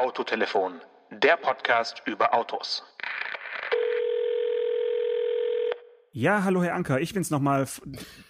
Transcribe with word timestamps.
Autotelefon, 0.00 0.74
der 1.10 1.38
Podcast 1.38 2.02
über 2.04 2.34
Autos. 2.34 2.84
Ja, 6.12 6.44
hallo 6.44 6.62
Herr 6.62 6.74
Anker, 6.74 7.00
ich 7.00 7.14
bin's 7.14 7.30
nochmal. 7.30 7.62
F- 7.62 7.80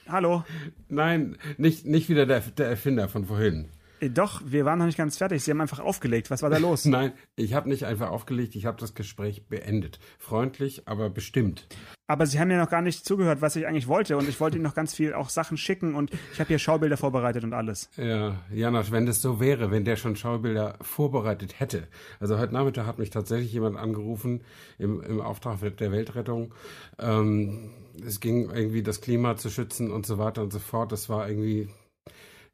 Hallo. 0.08 0.44
Nein, 0.88 1.36
nicht, 1.56 1.84
nicht 1.84 2.08
wieder 2.08 2.24
der, 2.24 2.38
der 2.40 2.68
Erfinder 2.68 3.08
von 3.08 3.24
vorhin. 3.26 3.68
Äh, 4.00 4.10
Doch, 4.10 4.42
wir 4.44 4.64
waren 4.64 4.78
noch 4.78 4.86
nicht 4.86 4.98
ganz 4.98 5.16
fertig. 5.18 5.42
Sie 5.42 5.50
haben 5.50 5.60
einfach 5.60 5.80
aufgelegt. 5.80 6.30
Was 6.30 6.42
war 6.42 6.50
da 6.50 6.58
los? 6.58 6.84
Nein, 6.86 7.12
ich 7.34 7.54
habe 7.54 7.68
nicht 7.68 7.84
einfach 7.84 8.10
aufgelegt, 8.10 8.54
ich 8.54 8.64
habe 8.66 8.78
das 8.78 8.94
Gespräch 8.94 9.48
beendet. 9.48 9.98
Freundlich, 10.20 10.86
aber 10.86 11.10
bestimmt. 11.10 11.66
Aber 12.08 12.26
Sie 12.26 12.38
haben 12.38 12.50
ja 12.50 12.58
noch 12.58 12.70
gar 12.70 12.82
nicht 12.82 13.04
zugehört, 13.04 13.40
was 13.40 13.56
ich 13.56 13.66
eigentlich 13.66 13.88
wollte. 13.88 14.16
Und 14.16 14.28
ich 14.28 14.40
wollte 14.40 14.56
Ihnen 14.56 14.64
noch 14.64 14.74
ganz 14.74 14.94
viel 14.94 15.12
auch 15.14 15.28
Sachen 15.28 15.56
schicken. 15.56 15.94
Und 15.94 16.10
ich 16.32 16.38
habe 16.38 16.48
hier 16.48 16.58
Schaubilder 16.58 16.96
vorbereitet 16.96 17.42
und 17.42 17.52
alles. 17.52 17.90
Ja, 17.96 18.36
Janosch, 18.52 18.92
wenn 18.92 19.06
das 19.06 19.20
so 19.20 19.40
wäre, 19.40 19.70
wenn 19.70 19.84
der 19.84 19.96
schon 19.96 20.14
Schaubilder 20.14 20.76
vorbereitet 20.80 21.58
hätte. 21.58 21.88
Also 22.20 22.38
heute 22.38 22.54
Nachmittag 22.54 22.86
hat 22.86 22.98
mich 22.98 23.10
tatsächlich 23.10 23.52
jemand 23.52 23.76
angerufen 23.76 24.42
im, 24.78 25.02
im 25.02 25.20
Auftrag 25.20 25.58
der 25.76 25.92
Weltrettung. 25.92 26.54
Ähm, 26.98 27.70
es 28.06 28.20
ging 28.20 28.50
irgendwie 28.50 28.82
das 28.82 29.00
Klima 29.00 29.36
zu 29.36 29.50
schützen 29.50 29.90
und 29.90 30.06
so 30.06 30.18
weiter 30.18 30.42
und 30.42 30.52
so 30.52 30.58
fort. 30.58 30.92
Das 30.92 31.08
war 31.08 31.28
irgendwie 31.28 31.68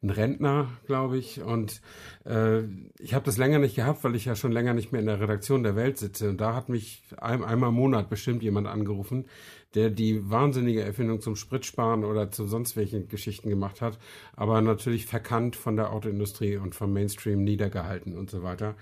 ein 0.03 0.09
Rentner, 0.09 0.67
glaube 0.85 1.17
ich. 1.17 1.41
Und 1.41 1.81
äh, 2.25 2.63
ich 2.99 3.13
habe 3.13 3.25
das 3.25 3.37
länger 3.37 3.59
nicht 3.59 3.75
gehabt, 3.75 4.03
weil 4.03 4.15
ich 4.15 4.25
ja 4.25 4.35
schon 4.35 4.51
länger 4.51 4.73
nicht 4.73 4.91
mehr 4.91 5.01
in 5.01 5.07
der 5.07 5.19
Redaktion 5.19 5.63
der 5.63 5.75
Welt 5.75 5.97
sitze. 5.97 6.29
Und 6.29 6.41
da 6.41 6.53
hat 6.55 6.69
mich 6.69 7.03
ein, 7.17 7.43
einmal 7.43 7.69
im 7.69 7.75
Monat 7.75 8.09
bestimmt 8.09 8.43
jemand 8.43 8.67
angerufen, 8.67 9.25
der 9.75 9.89
die 9.89 10.29
wahnsinnige 10.29 10.83
Erfindung 10.83 11.21
zum 11.21 11.35
Spritsparen 11.35 12.03
oder 12.03 12.29
zu 12.29 12.45
sonst 12.45 12.75
welchen 12.75 13.07
Geschichten 13.07 13.49
gemacht 13.49 13.81
hat, 13.81 13.97
aber 14.35 14.61
natürlich 14.61 15.05
verkannt 15.07 15.55
von 15.55 15.75
der 15.75 15.91
Autoindustrie 15.91 16.57
und 16.57 16.75
vom 16.75 16.93
Mainstream 16.93 17.43
niedergehalten 17.43 18.15
und 18.15 18.29
so 18.29 18.43
weiter. 18.43 18.75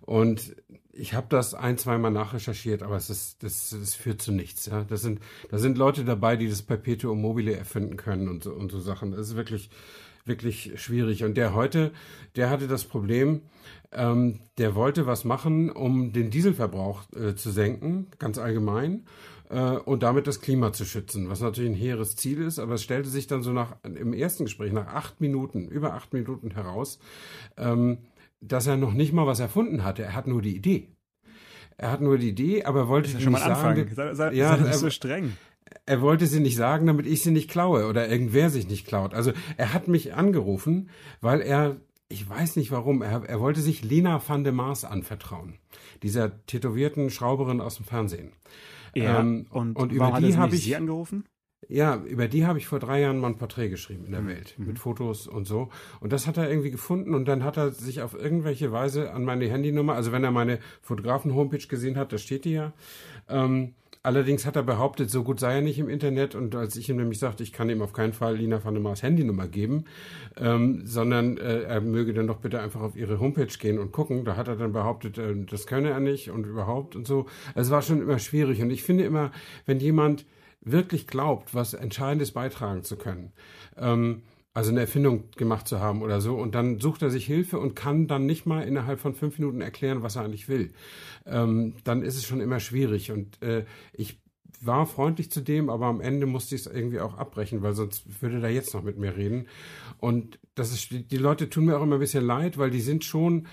Und 0.00 0.56
ich 0.92 1.14
habe 1.14 1.26
das 1.28 1.54
ein, 1.54 1.78
zweimal 1.78 2.10
nachrecherchiert, 2.10 2.82
aber 2.82 2.96
es 2.96 3.10
ist, 3.10 3.42
das, 3.42 3.70
das 3.70 3.94
führt 3.94 4.22
zu 4.22 4.32
nichts. 4.32 4.66
Ja? 4.66 4.84
Das 4.84 5.02
sind, 5.02 5.20
da 5.50 5.58
sind 5.58 5.78
Leute 5.78 6.04
dabei, 6.04 6.36
die 6.36 6.48
das 6.48 6.62
Perpetuum 6.62 7.20
mobile 7.20 7.56
erfinden 7.56 7.96
können 7.96 8.28
und 8.28 8.44
so, 8.44 8.52
und 8.52 8.70
so 8.70 8.80
Sachen. 8.80 9.12
Das 9.12 9.28
ist 9.28 9.36
wirklich, 9.36 9.70
wirklich 10.24 10.72
schwierig. 10.76 11.24
Und 11.24 11.36
der 11.36 11.54
heute, 11.54 11.92
der 12.36 12.50
hatte 12.50 12.66
das 12.68 12.84
Problem, 12.84 13.42
ähm, 13.92 14.40
der 14.58 14.74
wollte 14.74 15.06
was 15.06 15.24
machen, 15.24 15.70
um 15.70 16.12
den 16.12 16.30
Dieselverbrauch 16.30 17.02
äh, 17.14 17.34
zu 17.34 17.50
senken, 17.50 18.08
ganz 18.18 18.38
allgemein, 18.38 19.04
äh, 19.50 19.60
und 19.76 20.02
damit 20.02 20.26
das 20.26 20.40
Klima 20.40 20.72
zu 20.72 20.84
schützen, 20.84 21.28
was 21.28 21.40
natürlich 21.40 21.70
ein 21.70 21.76
hehres 21.76 22.16
Ziel 22.16 22.40
ist, 22.42 22.58
aber 22.58 22.74
es 22.74 22.82
stellte 22.82 23.08
sich 23.08 23.26
dann 23.26 23.42
so 23.42 23.52
nach 23.52 23.76
im 23.84 24.12
ersten 24.12 24.44
Gespräch 24.44 24.72
nach 24.72 24.86
acht 24.88 25.20
Minuten, 25.20 25.68
über 25.68 25.94
acht 25.94 26.12
Minuten 26.12 26.50
heraus, 26.52 26.98
ähm, 27.56 27.98
dass 28.40 28.66
er 28.66 28.76
noch 28.76 28.92
nicht 28.94 29.12
mal 29.12 29.26
was 29.26 29.40
erfunden 29.40 29.84
hatte. 29.84 30.02
Er 30.02 30.14
hat 30.14 30.26
nur 30.26 30.42
die 30.42 30.56
Idee. 30.56 30.88
Er 31.76 31.90
hat 31.90 32.00
nur 32.00 32.18
die 32.18 32.28
Idee, 32.28 32.64
aber 32.64 32.88
wollte 32.88 33.08
ist 33.08 33.14
ja 33.14 33.20
schon 33.20 33.32
mal 33.32 33.40
sagen. 33.40 33.90
Sei, 33.94 34.14
sei, 34.14 34.32
ja, 34.32 34.50
sei 34.50 34.56
nicht 34.62 34.72
er- 34.72 34.78
so 34.78 34.90
streng. 34.90 35.32
Er 35.86 36.00
wollte 36.00 36.26
sie 36.26 36.40
nicht 36.40 36.56
sagen, 36.56 36.86
damit 36.86 37.06
ich 37.06 37.22
sie 37.22 37.30
nicht 37.30 37.50
klaue 37.50 37.86
oder 37.86 38.08
irgendwer 38.08 38.50
sich 38.50 38.68
nicht 38.68 38.86
klaut. 38.86 39.14
Also 39.14 39.32
er 39.56 39.72
hat 39.74 39.88
mich 39.88 40.14
angerufen, 40.14 40.90
weil 41.20 41.40
er, 41.40 41.76
ich 42.08 42.28
weiß 42.28 42.56
nicht 42.56 42.70
warum, 42.70 43.02
er, 43.02 43.24
er 43.24 43.40
wollte 43.40 43.60
sich 43.60 43.82
Lena 43.84 44.20
van 44.26 44.44
de 44.44 44.52
Maas 44.52 44.84
anvertrauen. 44.84 45.58
Dieser 46.02 46.44
tätowierten 46.46 47.10
Schrauberin 47.10 47.60
aus 47.60 47.76
dem 47.76 47.84
Fernsehen. 47.86 48.32
Ja, 48.94 49.20
Ähm, 49.20 49.46
und, 49.50 49.76
und 49.76 49.92
über 49.92 50.12
die 50.20 50.36
habe 50.36 50.54
ich- 50.54 50.64
Sie 50.64 50.76
angerufen? 50.76 51.24
Ja, 51.66 51.96
über 52.04 52.28
die 52.28 52.44
habe 52.44 52.58
ich 52.58 52.66
vor 52.66 52.78
drei 52.78 53.00
Jahren 53.00 53.18
mal 53.18 53.28
ein 53.28 53.38
Porträt 53.38 53.70
geschrieben 53.70 54.04
in 54.04 54.10
Mhm. 54.10 54.14
der 54.14 54.26
Welt, 54.26 54.54
mit 54.58 54.78
Fotos 54.78 55.26
und 55.26 55.46
so. 55.46 55.70
Und 56.00 56.12
das 56.12 56.26
hat 56.26 56.36
er 56.36 56.50
irgendwie 56.50 56.70
gefunden 56.70 57.14
und 57.14 57.24
dann 57.24 57.42
hat 57.42 57.56
er 57.56 57.70
sich 57.70 58.02
auf 58.02 58.12
irgendwelche 58.12 58.70
Weise 58.70 59.14
an 59.14 59.24
meine 59.24 59.48
Handynummer, 59.48 59.94
also 59.94 60.12
wenn 60.12 60.22
er 60.24 60.30
meine 60.30 60.58
Fotografen-Homepage 60.82 61.66
gesehen 61.66 61.96
hat, 61.96 62.12
da 62.12 62.18
steht 62.18 62.44
die 62.44 62.52
ja. 62.52 62.74
Ähm, 63.30 63.72
allerdings 64.04 64.44
hat 64.46 64.54
er 64.54 64.62
behauptet, 64.62 65.10
so 65.10 65.24
gut 65.24 65.40
sei 65.40 65.56
er 65.56 65.60
nicht 65.62 65.78
im 65.78 65.88
Internet 65.88 66.34
und 66.34 66.54
als 66.54 66.76
ich 66.76 66.88
ihm 66.88 66.96
nämlich 66.96 67.18
sagte, 67.18 67.42
ich 67.42 67.52
kann 67.52 67.70
ihm 67.70 67.82
auf 67.82 67.92
keinen 67.92 68.12
Fall 68.12 68.36
Lina 68.36 68.62
van 68.62 68.74
der 68.74 68.82
Maas 68.82 69.02
Handynummer 69.02 69.48
geben, 69.48 69.86
ähm, 70.36 70.82
sondern 70.84 71.38
äh, 71.38 71.62
er 71.62 71.80
möge 71.80 72.12
dann 72.12 72.26
doch 72.26 72.36
bitte 72.36 72.60
einfach 72.60 72.82
auf 72.82 72.96
ihre 72.96 73.18
Homepage 73.18 73.46
gehen 73.58 73.78
und 73.78 73.92
gucken. 73.92 74.24
Da 74.24 74.36
hat 74.36 74.46
er 74.46 74.56
dann 74.56 74.72
behauptet, 74.72 75.18
äh, 75.18 75.34
das 75.50 75.66
könne 75.66 75.90
er 75.90 76.00
nicht 76.00 76.30
und 76.30 76.46
überhaupt 76.46 76.94
und 76.94 77.06
so. 77.06 77.26
Also 77.54 77.68
es 77.68 77.70
war 77.70 77.82
schon 77.82 78.02
immer 78.02 78.18
schwierig 78.18 78.60
und 78.60 78.70
ich 78.70 78.82
finde 78.82 79.04
immer, 79.04 79.32
wenn 79.64 79.80
jemand 79.80 80.26
wirklich 80.60 81.06
glaubt, 81.06 81.54
was 81.54 81.72
Entscheidendes 81.72 82.32
beitragen 82.32 82.84
zu 82.84 82.96
können, 82.96 83.32
ähm, 83.78 84.22
also 84.54 84.70
eine 84.70 84.80
Erfindung 84.80 85.24
gemacht 85.36 85.66
zu 85.66 85.80
haben 85.80 86.00
oder 86.00 86.20
so, 86.20 86.36
und 86.36 86.54
dann 86.54 86.80
sucht 86.80 87.02
er 87.02 87.10
sich 87.10 87.26
Hilfe 87.26 87.58
und 87.58 87.74
kann 87.74 88.06
dann 88.06 88.24
nicht 88.24 88.46
mal 88.46 88.62
innerhalb 88.62 89.00
von 89.00 89.14
fünf 89.14 89.38
Minuten 89.38 89.60
erklären, 89.60 90.02
was 90.02 90.16
er 90.16 90.22
eigentlich 90.22 90.48
will, 90.48 90.72
ähm, 91.26 91.74
dann 91.82 92.02
ist 92.02 92.16
es 92.16 92.24
schon 92.24 92.40
immer 92.40 92.60
schwierig. 92.60 93.10
Und 93.10 93.42
äh, 93.42 93.64
ich 93.92 94.20
war 94.60 94.86
freundlich 94.86 95.30
zu 95.30 95.40
dem, 95.40 95.68
aber 95.68 95.86
am 95.86 96.00
Ende 96.00 96.26
musste 96.26 96.54
ich 96.54 96.62
es 96.62 96.72
irgendwie 96.72 97.00
auch 97.00 97.18
abbrechen, 97.18 97.62
weil 97.62 97.74
sonst 97.74 98.22
würde 98.22 98.40
er 98.40 98.50
jetzt 98.50 98.72
noch 98.74 98.82
mit 98.82 98.96
mir 98.96 99.16
reden. 99.16 99.48
Und 99.98 100.38
das 100.54 100.72
ist, 100.72 100.90
die 100.90 101.16
Leute 101.16 101.50
tun 101.50 101.66
mir 101.66 101.76
auch 101.76 101.82
immer 101.82 101.96
ein 101.96 102.00
bisschen 102.00 102.24
leid, 102.24 102.56
weil 102.56 102.70
die 102.70 102.80
sind 102.80 103.04
schon, 103.04 103.48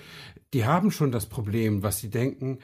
die 0.53 0.66
haben 0.66 0.91
schon 0.91 1.11
das 1.11 1.25
Problem, 1.25 1.84
was 1.84 2.00
sie 2.00 2.09
denken, 2.09 2.59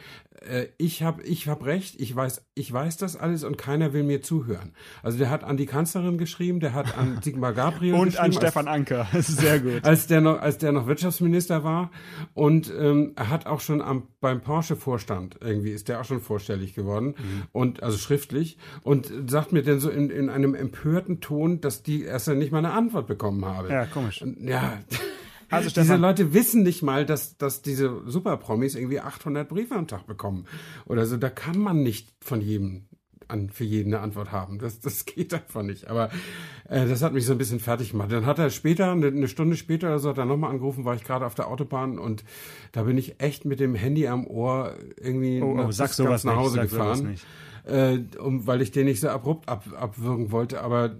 äh, 0.49 0.67
ich 0.77 1.03
habe 1.03 1.21
ich 1.23 1.47
hab 1.47 1.65
recht, 1.65 1.99
ich 1.99 2.15
weiß, 2.15 2.45
ich 2.55 2.71
weiß 2.71 2.97
das 2.97 3.15
alles 3.15 3.43
und 3.43 3.57
keiner 3.57 3.93
will 3.93 4.03
mir 4.03 4.21
zuhören. 4.21 4.73
Also 5.03 5.17
der 5.17 5.29
hat 5.29 5.43
an 5.43 5.57
die 5.57 5.65
Kanzlerin 5.65 6.17
geschrieben, 6.17 6.59
der 6.59 6.73
hat 6.73 6.97
an 6.97 7.19
Sigmar 7.23 7.53
Gabriel 7.53 7.93
Und 7.93 8.05
geschrieben. 8.05 8.19
an 8.23 8.25
als- 8.31 8.35
Stefan 8.37 8.67
Anker. 8.67 9.07
Das 9.13 9.29
ist 9.29 9.39
sehr 9.39 9.59
gut. 9.59 9.83
als 9.85 10.07
der 10.07 10.21
noch, 10.21 10.39
als 10.41 10.57
der 10.57 10.71
noch 10.71 10.87
Wirtschaftsminister 10.87 11.63
war. 11.63 11.91
Und 12.33 12.73
ähm, 12.77 13.13
er 13.15 13.29
hat 13.29 13.45
auch 13.45 13.59
schon 13.61 13.81
am, 13.81 14.07
beim 14.21 14.41
Porsche-Vorstand 14.41 15.37
irgendwie 15.41 15.71
ist 15.71 15.87
der 15.89 16.01
auch 16.01 16.05
schon 16.05 16.21
vorstellig 16.21 16.73
geworden 16.73 17.15
und 17.51 17.83
also 17.83 17.97
schriftlich 17.97 18.57
und 18.83 19.11
sagt 19.27 19.51
mir 19.53 19.63
dann 19.63 19.79
so 19.79 19.89
in, 19.89 20.09
in 20.09 20.29
einem 20.29 20.55
empörten 20.55 21.19
Ton, 21.21 21.61
dass 21.61 21.83
die 21.83 22.03
erst 22.03 22.27
nicht 22.29 22.51
mal 22.51 22.59
eine 22.59 22.71
Antwort 22.73 23.07
bekommen 23.07 23.45
habe. 23.45 23.69
Ja, 23.69 23.85
komisch. 23.85 24.23
Ja. 24.39 24.79
Also 25.49 25.69
Diese 25.69 25.81
Stefan, 25.83 26.01
Leute 26.01 26.33
wissen 26.33 26.63
nicht 26.63 26.83
mal, 26.83 27.05
dass, 27.05 27.37
dass 27.37 27.61
diese 27.61 28.01
Superpromis 28.05 28.75
irgendwie 28.75 28.99
800 28.99 29.47
Briefe 29.47 29.75
am 29.75 29.87
Tag 29.87 30.05
bekommen. 30.07 30.45
Oder 30.85 31.05
so, 31.05 31.17
da 31.17 31.29
kann 31.29 31.57
man 31.57 31.83
nicht 31.83 32.09
von 32.21 32.41
jedem 32.41 32.85
an, 33.29 33.49
für 33.49 33.63
jeden 33.65 33.93
eine 33.93 34.01
Antwort 34.01 34.31
haben. 34.31 34.59
Das, 34.59 34.79
das 34.79 35.05
geht 35.05 35.33
einfach 35.33 35.61
nicht. 35.63 35.87
Aber 35.87 36.09
äh, 36.69 36.85
das 36.87 37.01
hat 37.01 37.13
mich 37.13 37.25
so 37.25 37.33
ein 37.33 37.37
bisschen 37.37 37.59
fertig 37.59 37.91
gemacht. 37.91 38.11
Dann 38.11 38.25
hat 38.25 38.39
er 38.39 38.49
später, 38.49 38.91
eine, 38.91 39.07
eine 39.07 39.27
Stunde 39.27 39.55
später 39.55 39.87
oder 39.87 39.99
so, 39.99 40.09
hat 40.09 40.17
er 40.17 40.25
nochmal 40.25 40.51
angerufen, 40.51 40.85
war 40.85 40.95
ich 40.95 41.03
gerade 41.03 41.25
auf 41.25 41.35
der 41.35 41.47
Autobahn 41.47 41.99
und 41.99 42.23
da 42.71 42.83
bin 42.83 42.97
ich 42.97 43.19
echt 43.21 43.45
mit 43.45 43.59
dem 43.59 43.75
Handy 43.75 44.07
am 44.07 44.25
Ohr 44.27 44.75
irgendwie 44.97 45.41
Oh, 45.41 45.51
oh, 45.51 45.55
nach, 45.55 45.71
sag 45.71 45.87
bis 45.89 45.97
sowas 45.97 46.23
nach 46.23 46.33
nicht, 46.33 46.41
Hause 46.41 46.55
sag 46.55 46.69
sowas 46.69 46.99
gefahren. 46.99 47.11
nicht. 47.11 47.25
Äh, 47.65 47.99
um, 48.19 48.47
weil 48.47 48.61
ich 48.61 48.71
den 48.71 48.85
nicht 48.85 49.01
so 49.01 49.09
abrupt 49.09 49.49
ab, 49.49 49.65
abwürgen 49.77 50.31
wollte, 50.31 50.61
aber 50.61 50.95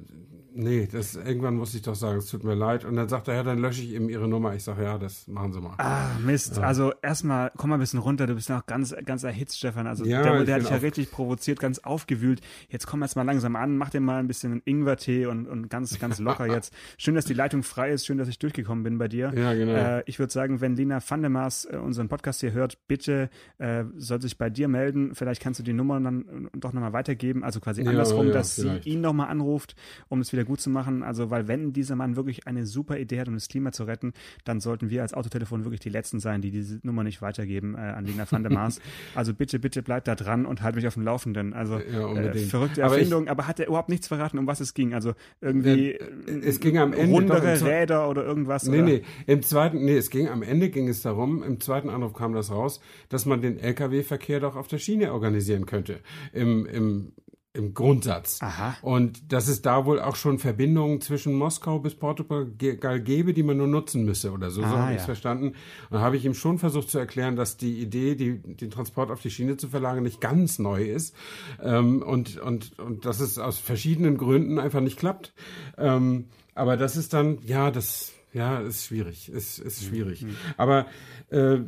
nee, 0.58 0.88
das 0.92 1.16
irgendwann 1.16 1.56
musste 1.56 1.78
ich 1.78 1.84
doch 1.84 1.96
sagen, 1.96 2.18
es 2.18 2.26
tut 2.28 2.44
mir 2.44 2.56
leid. 2.56 2.84
Und 2.84 2.96
dann 2.96 3.08
sagt 3.08 3.28
er, 3.28 3.36
ja, 3.36 3.44
dann 3.44 3.60
lösche 3.60 3.82
ich 3.82 3.94
eben 3.94 4.10
ihre 4.10 4.28
Nummer. 4.28 4.56
Ich 4.56 4.64
sage, 4.64 4.84
ja, 4.84 4.98
das 4.98 5.28
machen 5.28 5.54
Sie 5.54 5.62
mal. 5.62 5.76
Ah, 5.78 6.10
Mist. 6.26 6.60
Also 6.60 6.94
erstmal, 7.02 7.52
komm 7.56 7.70
mal 7.70 7.78
ein 7.78 7.80
bisschen 7.80 8.00
runter. 8.00 8.28
Du 8.28 8.36
bist 8.36 8.50
noch 8.50 8.66
ganz, 8.66 8.96
ganz 9.06 9.24
erhitzt, 9.24 9.58
Stefan. 9.58 9.88
Also 9.88 10.04
Ja, 10.06 10.24
der, 10.24 10.44
der 10.44 10.56
hat 10.56 10.62
dich 10.64 10.70
ja 10.70 10.78
richtig 10.78 11.12
provoziert, 11.12 11.60
ganz 11.60 11.80
aufgewühlt. 11.80 12.42
Jetzt 12.70 12.88
komm 12.88 13.02
erst 13.02 13.16
mal 13.16 13.24
langsam 13.24 13.56
an, 13.56 13.78
mach 13.78 13.90
dir 13.92 14.02
mal 14.02 14.20
ein 14.20 14.28
bisschen 14.28 14.62
Ingwertee 14.66 15.28
und, 15.28 15.48
und 15.48 15.70
ganz, 15.70 15.98
ganz 16.00 16.20
locker 16.20 16.48
jetzt. 16.52 16.74
Schön, 16.98 17.16
dass 17.16 17.26
die 17.26 17.34
Leitung 17.34 17.64
frei 17.64 17.92
ist. 17.92 18.06
Schön, 18.06 18.18
dass 18.18 18.28
ich 18.28 18.40
durchgekommen 18.40 18.84
bin 18.84 18.98
bei 18.98 19.08
dir. 19.08 19.32
Ja, 19.36 19.54
genau. 19.54 19.74
Äh, 19.74 20.04
ich 20.08 20.18
würde 20.20 20.34
sagen, 20.34 20.60
wenn 20.62 20.76
Lina 20.76 21.00
van 21.08 21.22
der 21.22 21.30
Maas 21.30 21.66
äh, 21.66 21.78
unseren 21.78 22.08
Podcast 22.10 22.42
hier 22.42 22.54
hört, 22.54 22.88
bitte 22.88 23.30
äh, 23.60 23.84
soll 23.96 24.22
sich 24.22 24.38
bei 24.38 24.50
dir 24.50 24.68
melden. 24.68 25.14
Vielleicht 25.14 25.42
kannst 25.42 25.60
du 25.60 25.64
die 25.64 25.74
Nummer 25.74 26.00
dann 26.00 26.50
äh, 26.54 26.58
doch 26.58 26.74
nochmal 26.74 26.94
weitergeben. 26.94 27.44
Also 27.44 27.60
quasi 27.60 27.84
Ja, 27.84 27.92
andersrum, 27.92 28.28
ja, 28.28 28.34
dass 28.34 28.56
sie 28.56 28.80
ihn 28.86 29.02
nochmal 29.02 29.30
anruft, 29.30 29.76
um 30.10 30.20
es 30.20 30.32
wieder 30.34 30.47
gut 30.48 30.60
zu 30.62 30.70
machen. 30.70 31.04
Also, 31.04 31.30
weil 31.30 31.48
wenn 31.48 31.74
dieser 31.74 31.96
Mann 31.96 32.16
wirklich 32.16 32.48
eine 32.48 32.66
super 32.66 32.98
Idee 32.98 33.20
hat, 33.20 33.28
um 33.28 33.36
das 33.36 33.48
Klima 33.48 33.72
zu 33.72 33.84
retten, 33.84 34.14
dann 34.46 34.60
sollten 34.60 34.90
wir 34.90 35.04
als 35.04 35.14
Autotelefon 35.14 35.64
wirklich 35.64 35.82
die 35.82 35.90
Letzten 35.90 36.20
sein, 36.20 36.42
die 36.42 36.50
diese 36.52 36.80
Nummer 36.84 37.04
nicht 37.04 37.22
weitergeben 37.22 37.76
äh, 37.76 37.80
an 37.80 38.06
Lina 38.06 38.26
van 38.30 38.42
der 38.44 38.52
Maas. 38.52 38.80
also 39.16 39.34
bitte, 39.34 39.60
bitte 39.60 39.84
bleib 39.84 40.06
da 40.06 40.16
dran 40.16 40.46
und 40.46 40.62
halt 40.62 40.76
mich 40.76 40.88
auf 40.88 40.96
dem 40.96 41.04
Laufenden. 41.04 41.54
Also 41.54 41.80
Ja, 41.80 42.14
äh, 42.16 42.34
verrückte 42.40 42.84
Aber 42.84 42.96
ich- 42.96 43.02
Erfindung, 43.04 43.28
aber, 43.28 43.48
hat 43.48 43.60
er 43.60 43.68
überhaupt 43.68 43.90
nichts 43.90 44.08
verraten, 44.08 44.38
um 44.40 44.48
was 44.48 44.60
es 44.60 44.74
ging? 44.74 44.94
Also 44.94 45.14
irgendwie 45.42 45.92
Äh, 45.92 46.00
es 46.44 46.60
ging 46.60 46.78
am 46.78 46.94
Ende 46.94 47.14
rundere 47.14 47.58
doch 47.60 47.66
Räder 47.68 48.10
oder 48.10 48.24
irgendwas? 48.26 48.66
Nee, 48.68 48.78
oder? 48.78 48.86
nee, 48.86 49.02
im 49.28 49.42
zweiten, 49.42 49.84
nee, 49.86 49.98
es 49.98 50.10
ging, 50.10 50.28
am 50.30 50.42
Ende 50.42 50.70
ging 50.70 50.88
es 50.88 51.02
darum, 51.02 51.44
im 51.44 51.60
zweiten 51.60 51.90
Anruf 51.90 52.14
kam 52.14 52.34
das 52.34 52.52
raus, 52.52 52.80
dass 53.10 53.26
man 53.26 53.42
den 53.42 53.60
Lkw-Verkehr 53.60 54.40
doch 54.40 54.56
auf 54.56 54.68
der 54.68 54.78
Schiene 54.80 55.14
organisieren 55.14 55.66
könnte. 55.66 56.00
Im, 56.34 56.66
im, 56.66 57.12
im 57.54 57.74
Grundsatz. 57.74 58.40
Aha. 58.42 58.76
Und 58.82 59.32
dass 59.34 59.48
es 59.48 59.62
da 59.62 59.86
wohl 59.86 60.00
auch 60.00 60.16
schon 60.16 60.38
Verbindungen 60.38 61.02
zwischen 61.02 61.34
Moskau 61.34 61.80
bis 61.80 61.96
Portugal 61.96 62.46
gäbe, 62.56 63.34
die 63.34 63.44
man 63.44 63.58
nur 63.58 63.68
nutzen 63.68 64.06
müsse 64.06 64.32
oder 64.32 64.52
so. 64.52 64.62
so 64.62 64.68
Ah, 64.68 64.78
habe 64.78 64.92
ich 64.92 64.98
ja. 64.98 65.00
es 65.00 65.06
verstanden. 65.06 65.48
Und 65.48 65.56
da 65.92 66.00
habe 66.02 66.18
ich 66.18 66.26
ihm 66.26 66.36
schon 66.36 66.60
versucht 66.60 66.90
zu 66.90 67.00
erklären, 67.00 67.36
dass 67.36 67.58
die 67.58 67.82
Idee, 67.82 68.16
die, 68.16 68.38
den 68.40 68.70
Transport 68.70 69.10
auf 69.12 69.22
die 69.22 69.32
Schiene 69.32 69.58
zu 69.58 69.68
verlagern, 69.70 70.04
nicht 70.04 70.22
ganz 70.22 70.60
neu 70.60 70.84
ist. 70.84 71.16
Ähm, 71.62 72.04
und, 72.04 72.38
und, 72.38 72.78
und 72.80 73.06
dass 73.06 73.20
es 73.20 73.40
aus 73.40 73.58
verschiedenen 73.58 74.18
Gründen 74.18 74.60
einfach 74.60 74.82
nicht 74.82 74.98
klappt. 74.98 75.34
Ähm, 75.78 76.26
aber 76.54 76.78
das 76.78 76.96
ist 76.96 77.14
dann, 77.14 77.40
ja, 77.44 77.72
das, 77.72 78.14
ja, 78.34 78.60
ist 78.60 78.86
schwierig. 78.86 79.30
Ist, 79.30 79.58
ist 79.58 79.84
schwierig. 79.84 80.26
Aber 80.58 80.86
äh, 81.30 81.60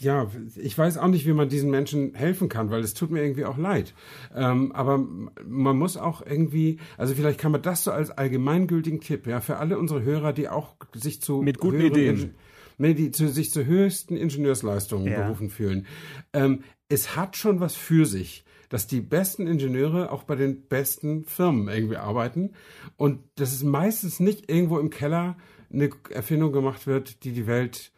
ja, 0.00 0.28
ich 0.56 0.76
weiß 0.76 0.98
auch 0.98 1.06
nicht, 1.06 1.26
wie 1.26 1.32
man 1.32 1.48
diesen 1.48 1.70
Menschen 1.70 2.14
helfen 2.14 2.48
kann, 2.48 2.70
weil 2.70 2.82
es 2.82 2.94
tut 2.94 3.10
mir 3.10 3.22
irgendwie 3.22 3.44
auch 3.44 3.56
leid. 3.56 3.94
Ähm, 4.34 4.72
aber 4.72 4.98
man 4.98 5.78
muss 5.78 5.96
auch 5.96 6.24
irgendwie, 6.24 6.78
also 6.96 7.14
vielleicht 7.14 7.38
kann 7.38 7.52
man 7.52 7.62
das 7.62 7.84
so 7.84 7.92
als 7.92 8.10
allgemeingültigen 8.10 9.00
Tipp, 9.00 9.26
ja, 9.26 9.40
für 9.40 9.58
alle 9.58 9.78
unsere 9.78 10.02
Hörer, 10.02 10.32
die 10.32 10.48
auch 10.48 10.74
sich 10.94 11.22
zu 11.22 11.42
mit 11.42 11.58
guten 11.58 11.80
Ideen, 11.80 12.34
nee, 12.76 12.94
die 12.94 13.12
zu, 13.12 13.28
sich 13.28 13.52
zu 13.52 13.64
höchsten 13.64 14.16
Ingenieursleistungen 14.16 15.12
ja. 15.12 15.22
berufen 15.22 15.48
fühlen. 15.48 15.86
Ähm, 16.32 16.64
es 16.88 17.14
hat 17.14 17.36
schon 17.36 17.60
was 17.60 17.76
für 17.76 18.04
sich, 18.04 18.44
dass 18.68 18.88
die 18.88 19.00
besten 19.00 19.46
Ingenieure 19.46 20.10
auch 20.10 20.24
bei 20.24 20.34
den 20.34 20.66
besten 20.66 21.24
Firmen 21.24 21.68
irgendwie 21.68 21.96
arbeiten 21.96 22.50
und 22.96 23.20
dass 23.36 23.52
es 23.52 23.62
meistens 23.62 24.18
nicht 24.18 24.50
irgendwo 24.50 24.80
im 24.80 24.90
Keller 24.90 25.36
eine 25.72 25.90
Erfindung 26.10 26.52
gemacht 26.52 26.88
wird, 26.88 27.22
die 27.24 27.32
die 27.32 27.46
Welt 27.46 27.92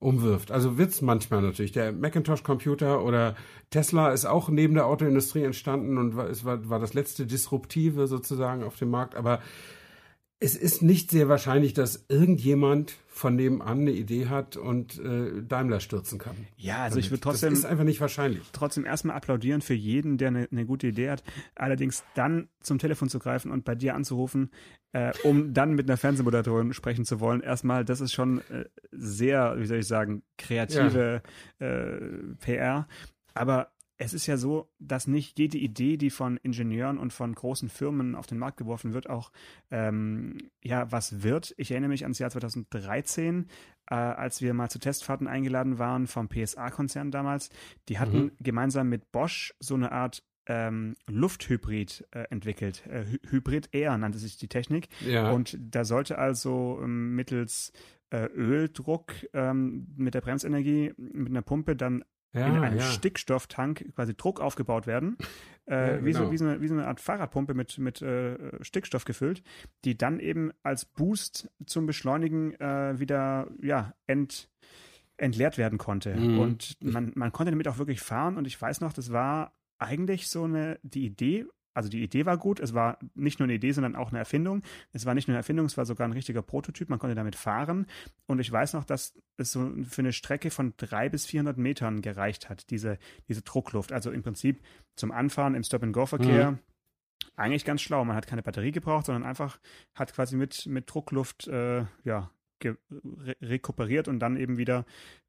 umwirft. 0.00 0.50
Also 0.50 0.78
wird's 0.78 1.02
manchmal 1.02 1.42
natürlich. 1.42 1.72
Der 1.72 1.92
Macintosh-Computer 1.92 3.04
oder 3.04 3.36
Tesla 3.68 4.10
ist 4.10 4.24
auch 4.24 4.48
neben 4.48 4.74
der 4.74 4.86
Autoindustrie 4.86 5.44
entstanden 5.44 5.98
und 5.98 6.16
war, 6.16 6.28
war, 6.44 6.68
war 6.68 6.78
das 6.80 6.94
letzte 6.94 7.26
Disruptive 7.26 8.06
sozusagen 8.06 8.64
auf 8.64 8.76
dem 8.76 8.90
Markt. 8.90 9.14
Aber 9.14 9.40
es 10.42 10.56
ist 10.56 10.80
nicht 10.80 11.10
sehr 11.10 11.28
wahrscheinlich, 11.28 11.74
dass 11.74 12.06
irgendjemand 12.08 12.96
von 13.08 13.36
nebenan 13.36 13.80
eine 13.80 13.90
Idee 13.90 14.28
hat 14.28 14.56
und 14.56 14.98
äh, 14.98 15.42
Daimler 15.42 15.80
stürzen 15.80 16.18
kann. 16.18 16.34
Ja, 16.56 16.84
also 16.84 16.94
damit. 16.94 17.04
ich 17.04 17.10
würde 17.10 17.20
trotzdem. 17.20 17.50
Das 17.50 17.58
ist 17.58 17.64
einfach 17.66 17.84
nicht 17.84 18.00
wahrscheinlich. 18.00 18.42
Trotzdem 18.52 18.86
erstmal 18.86 19.16
applaudieren 19.16 19.60
für 19.60 19.74
jeden, 19.74 20.16
der 20.16 20.28
eine, 20.28 20.48
eine 20.50 20.64
gute 20.64 20.86
Idee 20.86 21.10
hat. 21.10 21.22
Allerdings 21.54 22.02
dann 22.14 22.48
zum 22.60 22.78
Telefon 22.78 23.10
zu 23.10 23.18
greifen 23.18 23.50
und 23.50 23.66
bei 23.66 23.74
dir 23.74 23.94
anzurufen, 23.94 24.50
äh, 24.92 25.12
um 25.24 25.52
dann 25.54 25.74
mit 25.74 25.90
einer 25.90 25.98
Fernsehmoderatorin 25.98 26.72
sprechen 26.72 27.04
zu 27.04 27.20
wollen. 27.20 27.42
Erstmal, 27.42 27.84
das 27.84 28.00
ist 28.00 28.14
schon 28.14 28.38
äh, 28.50 28.64
sehr, 28.92 29.56
wie 29.58 29.66
soll 29.66 29.78
ich 29.78 29.86
sagen, 29.86 30.22
kreative 30.38 31.22
ja. 31.58 31.66
äh, 31.66 32.00
PR. 32.40 32.88
Aber 33.34 33.72
es 34.02 34.14
ist 34.14 34.26
ja 34.26 34.38
so, 34.38 34.70
dass 34.78 35.06
nicht 35.06 35.38
jede 35.38 35.58
Idee, 35.58 35.98
die 35.98 36.08
von 36.08 36.38
Ingenieuren 36.38 36.96
und 36.96 37.12
von 37.12 37.34
großen 37.34 37.68
Firmen 37.68 38.14
auf 38.14 38.26
den 38.26 38.38
Markt 38.38 38.56
geworfen 38.56 38.94
wird, 38.94 39.10
auch 39.10 39.30
ähm, 39.70 40.38
ja 40.64 40.90
was 40.90 41.22
wird. 41.22 41.52
Ich 41.58 41.70
erinnere 41.70 41.90
mich 41.90 42.04
ans 42.04 42.18
Jahr 42.18 42.30
2013, 42.30 43.46
äh, 43.90 43.94
als 43.94 44.40
wir 44.40 44.54
mal 44.54 44.70
zu 44.70 44.78
Testfahrten 44.78 45.28
eingeladen 45.28 45.78
waren 45.78 46.06
vom 46.06 46.30
PSA-Konzern 46.30 47.10
damals. 47.10 47.50
Die 47.90 47.98
hatten 47.98 48.18
mhm. 48.18 48.32
gemeinsam 48.40 48.88
mit 48.88 49.12
Bosch 49.12 49.52
so 49.60 49.74
eine 49.74 49.92
Art 49.92 50.22
ähm, 50.46 50.96
Lufthybrid 51.06 52.08
äh, 52.12 52.20
entwickelt. 52.30 52.86
Äh, 52.86 53.04
Hybrid 53.28 53.68
Air 53.72 53.98
nannte 53.98 54.18
sich 54.18 54.38
die 54.38 54.48
Technik. 54.48 54.88
Ja. 55.06 55.30
Und 55.30 55.58
da 55.60 55.84
sollte 55.84 56.16
also 56.16 56.80
ähm, 56.82 57.14
mittels 57.14 57.70
äh, 58.08 58.24
Öldruck 58.34 59.12
ähm, 59.34 59.88
mit 59.96 60.14
der 60.14 60.22
Bremsenergie, 60.22 60.94
mit 60.96 61.28
einer 61.28 61.42
Pumpe 61.42 61.76
dann 61.76 62.02
ja, 62.32 62.46
in 62.46 62.56
einem 62.56 62.78
ja. 62.78 62.84
Stickstofftank 62.84 63.92
quasi 63.94 64.14
Druck 64.14 64.40
aufgebaut 64.40 64.86
werden, 64.86 65.16
äh, 65.68 65.96
ja, 65.96 66.04
wie, 66.04 66.12
so, 66.12 66.20
genau. 66.20 66.32
wie, 66.32 66.38
so 66.38 66.44
eine, 66.44 66.60
wie, 66.60 66.68
so, 66.68 66.74
eine, 66.74 66.86
Art 66.86 67.00
Fahrradpumpe 67.00 67.54
mit, 67.54 67.78
mit 67.78 68.02
äh, 68.02 68.36
Stickstoff 68.62 69.04
gefüllt, 69.04 69.42
die 69.84 69.96
dann 69.96 70.20
eben 70.20 70.52
als 70.62 70.84
Boost 70.84 71.50
zum 71.66 71.86
Beschleunigen 71.86 72.54
äh, 72.60 72.98
wieder 72.98 73.48
ja, 73.60 73.94
ent, 74.06 74.48
entleert 75.16 75.58
werden 75.58 75.78
konnte. 75.78 76.14
Mhm. 76.14 76.38
Und 76.38 76.76
man, 76.82 77.12
man 77.14 77.32
konnte 77.32 77.50
damit 77.50 77.68
auch 77.68 77.78
wirklich 77.78 78.00
fahren 78.00 78.36
und 78.36 78.46
ich 78.46 78.60
weiß 78.60 78.80
noch, 78.80 78.92
das 78.92 79.12
war 79.12 79.52
eigentlich 79.78 80.28
so 80.28 80.44
eine, 80.44 80.78
die 80.82 81.06
Idee 81.06 81.46
also 81.74 81.88
die 81.88 82.02
Idee 82.02 82.26
war 82.26 82.36
gut, 82.36 82.60
es 82.60 82.74
war 82.74 82.98
nicht 83.14 83.38
nur 83.38 83.44
eine 83.44 83.54
Idee, 83.54 83.72
sondern 83.72 83.96
auch 83.96 84.10
eine 84.10 84.18
Erfindung. 84.18 84.62
Es 84.92 85.06
war 85.06 85.14
nicht 85.14 85.28
nur 85.28 85.34
eine 85.34 85.40
Erfindung, 85.40 85.66
es 85.66 85.76
war 85.76 85.86
sogar 85.86 86.08
ein 86.08 86.12
richtiger 86.12 86.42
Prototyp, 86.42 86.88
man 86.88 86.98
konnte 86.98 87.14
damit 87.14 87.36
fahren. 87.36 87.86
Und 88.26 88.40
ich 88.40 88.50
weiß 88.50 88.74
noch, 88.74 88.84
dass 88.84 89.14
es 89.36 89.52
so 89.52 89.72
für 89.84 90.02
eine 90.02 90.12
Strecke 90.12 90.50
von 90.50 90.74
drei 90.76 91.08
bis 91.08 91.26
400 91.26 91.56
Metern 91.58 92.02
gereicht 92.02 92.48
hat, 92.48 92.70
diese, 92.70 92.98
diese 93.28 93.42
Druckluft. 93.42 93.92
Also 93.92 94.10
im 94.10 94.22
Prinzip 94.22 94.60
zum 94.96 95.12
Anfahren 95.12 95.54
im 95.54 95.62
Stop-and-Go-Verkehr. 95.62 96.52
Mhm. 96.52 96.58
Eigentlich 97.36 97.64
ganz 97.64 97.80
schlau. 97.80 98.04
Man 98.04 98.16
hat 98.16 98.26
keine 98.26 98.42
Batterie 98.42 98.72
gebraucht, 98.72 99.06
sondern 99.06 99.24
einfach 99.24 99.60
hat 99.94 100.12
quasi 100.12 100.36
mit, 100.36 100.66
mit 100.66 100.92
Druckluft 100.92 101.46
äh, 101.48 101.84
ja, 102.04 102.30
re 102.62 102.76
rekuperiert 103.40 104.08
und 104.08 104.18
dann 104.18 104.36
eben 104.36 104.58
wieder 104.58 104.84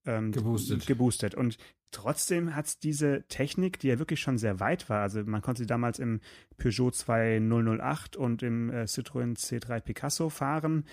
ähm, 0.06 0.32
geboostet. 0.32 0.86
geboostet. 0.88 1.36
Und 1.36 1.58
trotzdem 1.92 2.56
hat 2.56 2.66
es 2.66 2.80
diese 2.80 3.24
Technik, 3.28 3.80
die 3.80 3.88
ja 3.88 4.00
wirklich 4.00 4.20
schon 4.20 4.38
sehr 4.38 4.60
weit 4.60 4.90
war, 4.90 5.02
also 5.02 5.24
man 5.24 5.42
konnte 5.42 5.62
sie 5.62 5.68
damals 5.68 6.00
im 6.00 6.22
Peugeot 6.58 6.92
2008 6.92 8.16
und 8.16 8.44
im 8.44 8.70
äh, 8.70 8.84
Citroën 8.84 9.38
C3 9.38 9.82
Picasso 9.82 10.30
fahren, 10.30 10.86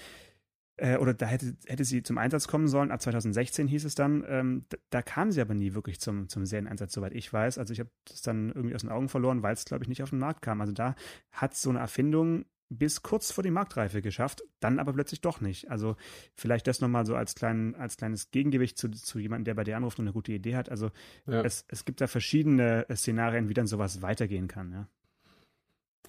äh, 0.79 0.97
oder 0.97 1.12
da 1.12 1.27
hätte, 1.27 1.56
hätte 1.67 1.85
sie 1.85 2.03
zum 2.03 2.19
Einsatz 2.19 2.47
kommen 2.47 2.69
sollen, 2.69 2.91
ab 2.91 3.03
2016 3.03 3.67
hieß 3.67 3.85
es 3.85 3.95
dann, 3.95 4.25
ähm, 4.29 4.65
da, 4.69 4.77
da, 4.91 5.03
kam 5.03 5.33
sie 5.33 5.41
aber 5.41 5.55
nie 5.55 5.75
wirklich 5.75 6.00
zum, 6.00 6.29
zum 6.29 6.47
Serieneinsatz, 6.47 6.93
soweit 6.93 7.15
ich 7.15 7.33
weiß. 7.33 7.59
Also 7.59 7.73
ich 7.73 7.81
habe 7.81 7.91
das 8.05 8.23
dann 8.23 8.50
irgendwie 8.50 8.75
aus 8.75 8.83
den 8.83 8.91
Augen 8.91 9.09
verloren, 9.09 9.43
weil 9.43 9.55
es, 9.55 9.65
glaube 9.65 9.83
ich, 9.83 9.89
nicht 9.89 10.03
auf 10.03 10.11
den 10.11 10.21
Markt 10.21 10.41
kam. 10.41 10.61
Also 10.61 10.73
da 10.73 10.95
hat 11.33 11.56
so 11.56 11.71
eine 11.71 11.81
Erfindung 11.81 12.45
bis 12.70 13.03
kurz 13.03 13.32
vor 13.32 13.43
die 13.43 13.50
Marktreife 13.50 14.03
geschafft, 14.03 14.43
dann 14.61 14.79
aber 14.79 14.93
plötzlich 14.93 15.20
doch 15.20 15.41
nicht. 15.41 15.70
Also 15.70 15.97
vielleicht 16.35 16.67
das 16.67 16.81
nochmal 16.81 17.06
so 17.06 17.15
als, 17.15 17.35
klein, 17.35 17.75
als 17.76 17.97
kleines 17.97 18.31
Gegengewicht 18.31 18.76
zu, 18.76 18.91
zu 18.91 19.19
jemandem, 19.19 19.44
der 19.44 19.55
bei 19.55 19.65
dir 19.65 19.76
anruft 19.76 19.99
und 19.99 20.05
eine 20.05 20.12
gute 20.12 20.32
Idee 20.32 20.56
hat. 20.56 20.70
Also 20.70 20.91
ja. 21.26 21.43
es, 21.43 21.65
es 21.69 21.85
gibt 21.85 22.00
da 22.00 22.06
verschiedene 22.06 22.87
Szenarien, 22.94 23.49
wie 23.49 23.55
dann 23.55 23.67
sowas 23.67 24.03
weitergehen 24.03 24.49
kann. 24.49 24.73
Ja, 24.73 24.88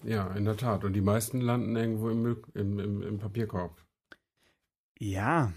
ja 0.04 0.34
in 0.34 0.44
der 0.44 0.56
Tat. 0.56 0.84
Und 0.84 0.92
die 0.92 1.00
meisten 1.00 1.40
landen 1.40 1.76
irgendwo 1.76 2.10
im, 2.10 2.42
im, 2.54 2.78
im, 2.78 3.02
im 3.02 3.18
Papierkorb. 3.18 3.82
Ja, 4.98 5.52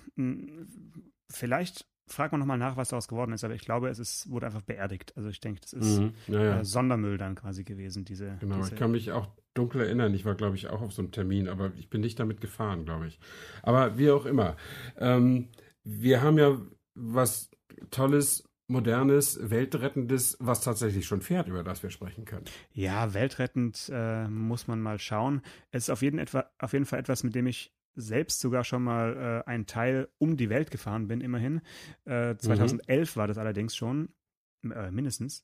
vielleicht 1.30 1.86
frag 2.08 2.32
mal 2.32 2.38
nochmal 2.38 2.58
nach, 2.58 2.78
was 2.78 2.90
daraus 2.90 3.08
geworden 3.08 3.34
ist, 3.34 3.44
aber 3.44 3.56
ich 3.56 3.66
glaube, 3.66 3.90
es 3.90 4.00
ist, 4.00 4.30
wurde 4.30 4.46
einfach 4.46 4.62
beerdigt. 4.62 5.14
Also 5.18 5.30
ich 5.30 5.40
denke, 5.40 5.62
das 5.62 5.74
ist 5.74 6.00
mhm, 6.00 6.14
ja, 6.28 6.44
ja. 6.44 6.60
Äh, 6.60 6.66
Sondermüll 6.66 7.18
dann 7.18 7.36
quasi 7.36 7.64
gewesen, 7.64 8.06
diese. 8.06 8.38
Genau, 8.40 8.58
diese 8.58 8.74
ich 8.74 8.80
kann 8.80 8.92
mich 8.92 9.12
auch 9.12 9.28
dunkel 9.54 9.82
erinnern. 9.82 10.14
Ich 10.14 10.26
war, 10.26 10.36
glaube 10.36 10.56
ich, 10.56 10.68
auch 10.68 10.82
auf 10.82 10.94
so 10.94 11.02
einem 11.02 11.12
Termin, 11.12 11.48
aber 11.48 11.72
ich 11.78 11.90
bin 11.90 12.02
nicht 12.02 12.20
damit 12.20 12.42
gefahren, 12.42 12.86
glaube 12.86 13.08
ich. 13.08 13.20
Aber 13.62 13.98
wie 13.98 14.12
auch 14.12 14.26
immer. 14.26 14.56
Ähm, 14.98 15.50
wir 15.84 16.22
haben 16.22 16.38
ja 16.38 16.60
was 16.96 17.52
Tolles 17.92 18.44
modernes, 18.68 19.50
weltrettendes, 19.50 20.38
was 20.40 20.62
tatsächlich 20.62 21.06
schon 21.06 21.22
fährt, 21.22 21.48
über 21.48 21.64
das 21.64 21.84
wir 21.84 21.90
sprechen 21.90 22.26
können. 22.26 22.46
Ja, 22.72 23.14
weltrettend 23.14 23.92
äh, 23.94 24.28
muss 24.28 24.68
man 24.68 24.82
mal 24.82 25.00
schauen. 25.00 25.42
Es 25.72 25.84
ist 25.84 25.90
auf 25.90 26.02
jeden, 26.02 26.18
etwa, 26.18 26.50
auf 26.60 26.74
jeden 26.74 26.86
Fall 26.86 27.00
etwas, 27.00 27.24
mit 27.24 27.36
dem 27.36 27.48
ich 27.48 27.74
selbst 27.96 28.40
sogar 28.40 28.64
schon 28.64 28.84
mal 28.84 29.44
äh, 29.46 29.50
einen 29.50 29.66
Teil 29.66 30.10
um 30.18 30.38
die 30.38 30.50
Welt 30.50 30.72
gefahren 30.72 31.08
bin, 31.08 31.22
immerhin. 31.22 31.62
Äh, 32.06 32.36
2011 32.38 33.16
mhm. 33.16 33.20
war 33.20 33.27
das 33.27 33.38
allerdings 33.38 33.75
schon, 33.75 34.10
äh, 34.63 34.89
mindestens. 34.89 35.44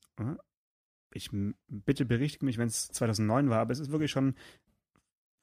Ich 1.14 1.30
bitte 1.68 2.06
berichtige 2.06 2.46
mich, 2.46 2.58
wenn 2.58 2.68
es 2.68 2.90
2009 2.90 3.50
war, 3.50 3.60
aber 3.60 3.72
es 3.72 3.80
ist 3.80 3.92
wirklich 3.92 4.12
schon 4.12 4.36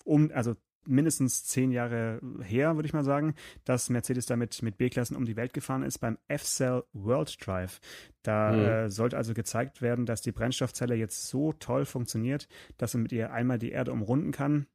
um, 0.05 0.31
also 0.33 0.55
mindestens 0.87 1.45
zehn 1.45 1.73
Jahre 1.73 2.21
her, 2.43 2.77
würde 2.77 2.87
ich 2.87 2.93
mal 2.93 3.05
sagen, 3.05 3.35
dass 3.65 3.91
Mercedes 3.91 4.27
damit 4.27 4.63
mit 4.63 4.79
B-Klassen 4.79 5.17
um 5.17 5.25
die 5.25 5.37
Welt 5.37 5.53
gefahren 5.53 5.83
ist 5.83 5.99
beim 5.99 6.19
F-Cell 6.29 6.85
World 6.93 7.45
Drive. 7.45 7.81
Da 8.23 8.53
mhm. 8.53 8.59
äh, 8.59 8.91
sollte 8.91 9.17
also 9.17 9.35
gezeigt 9.35 9.83
werden, 9.83 10.07
dass 10.07 10.23
die 10.23 10.33
Brennstoffzelle 10.33 10.95
jetzt 10.95 11.27
so 11.27 11.53
toll 11.55 11.85
funktioniert, 11.85 12.49
dass 12.77 12.95
man 12.95 13.03
mit 13.03 13.13
ihr 13.13 13.33
einmal 13.33 13.59
die 13.59 13.73
Erde 13.73 13.93
umrunden 13.93 14.31
kann 14.31 14.67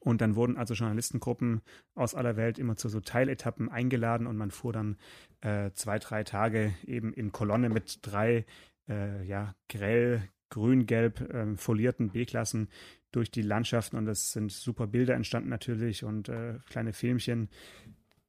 und 0.00 0.20
dann 0.20 0.36
wurden 0.36 0.56
also 0.56 0.74
Journalistengruppen 0.74 1.62
aus 1.94 2.14
aller 2.14 2.36
Welt 2.36 2.58
immer 2.58 2.76
zu 2.76 2.88
so 2.88 3.00
Teiletappen 3.00 3.70
eingeladen 3.70 4.26
und 4.26 4.36
man 4.36 4.50
fuhr 4.50 4.72
dann 4.72 4.96
äh, 5.40 5.70
zwei, 5.72 5.98
drei 5.98 6.24
Tage 6.24 6.74
eben 6.84 7.12
in 7.12 7.32
Kolonne 7.32 7.68
mit 7.68 8.00
drei 8.02 8.44
äh, 8.88 9.24
ja, 9.24 9.54
grell, 9.68 10.22
grün-gelb 10.50 11.20
äh, 11.20 11.56
folierten 11.56 12.10
B-Klassen 12.10 12.68
durch 13.12 13.30
die 13.30 13.42
Landschaften 13.42 13.96
und 13.96 14.06
es 14.06 14.32
sind 14.32 14.52
super 14.52 14.86
Bilder 14.86 15.14
entstanden 15.14 15.48
natürlich 15.48 16.04
und 16.04 16.28
äh, 16.28 16.58
kleine 16.68 16.92
Filmchen. 16.92 17.48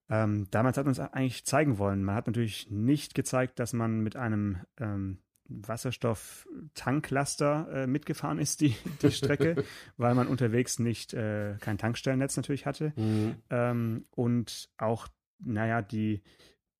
Ähm, 0.09 0.47
damals 0.51 0.77
hat 0.77 0.85
man 0.85 0.93
es 0.93 0.99
eigentlich 0.99 1.45
zeigen 1.45 1.77
wollen. 1.77 2.03
Man 2.03 2.15
hat 2.15 2.27
natürlich 2.27 2.71
nicht 2.71 3.13
gezeigt, 3.13 3.59
dass 3.59 3.73
man 3.73 3.99
mit 3.99 4.15
einem 4.15 4.57
ähm, 4.79 5.19
Wasserstoff-Tanklaster 5.49 7.67
äh, 7.71 7.87
mitgefahren 7.87 8.39
ist, 8.39 8.61
die, 8.61 8.75
die 9.01 9.11
Strecke, 9.11 9.63
weil 9.97 10.15
man 10.15 10.27
unterwegs 10.27 10.79
nicht 10.79 11.13
äh, 11.13 11.57
kein 11.59 11.77
Tankstellennetz 11.77 12.37
natürlich 12.37 12.65
hatte. 12.65 12.93
Mhm. 12.95 13.35
Ähm, 13.49 14.05
und 14.11 14.69
auch, 14.77 15.09
naja, 15.39 15.81
die, 15.81 16.21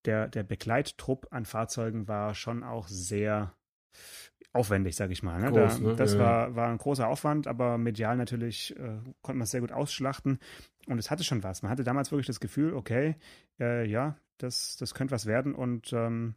der, 0.06 0.28
der 0.28 0.44
Begleittrupp 0.44 1.28
an 1.32 1.46
Fahrzeugen 1.46 2.08
war 2.08 2.34
schon 2.34 2.64
auch 2.64 2.88
sehr 2.88 3.54
aufwendig, 4.54 4.96
sage 4.96 5.14
ich 5.14 5.24
mal. 5.24 5.40
Ne? 5.40 5.52
Groß, 5.52 5.80
da, 5.80 5.88
ne? 5.90 5.96
Das 5.96 6.14
ja, 6.14 6.20
war, 6.20 6.56
war 6.56 6.70
ein 6.70 6.78
großer 6.78 7.08
Aufwand, 7.08 7.48
aber 7.48 7.78
medial 7.78 8.18
natürlich 8.18 8.76
äh, 8.78 9.00
konnte 9.22 9.38
man 9.38 9.42
es 9.42 9.52
sehr 9.52 9.62
gut 9.62 9.72
ausschlachten. 9.72 10.40
Und 10.88 10.98
es 10.98 11.12
hatte 11.12 11.24
schon 11.24 11.44
was. 11.44 11.62
Man 11.62 11.72
hatte 11.72 11.84
damals 11.84 12.12
wirklich 12.12 12.28
das 12.28 12.40
Gefühl, 12.40 12.74
okay, 12.74 13.16
äh, 13.60 13.86
ja, 13.88 14.18
das, 14.38 14.78
das 14.78 14.94
könnte 14.94 15.14
was 15.14 15.26
werden 15.26 15.54
und 15.54 15.94
ähm, 15.94 16.36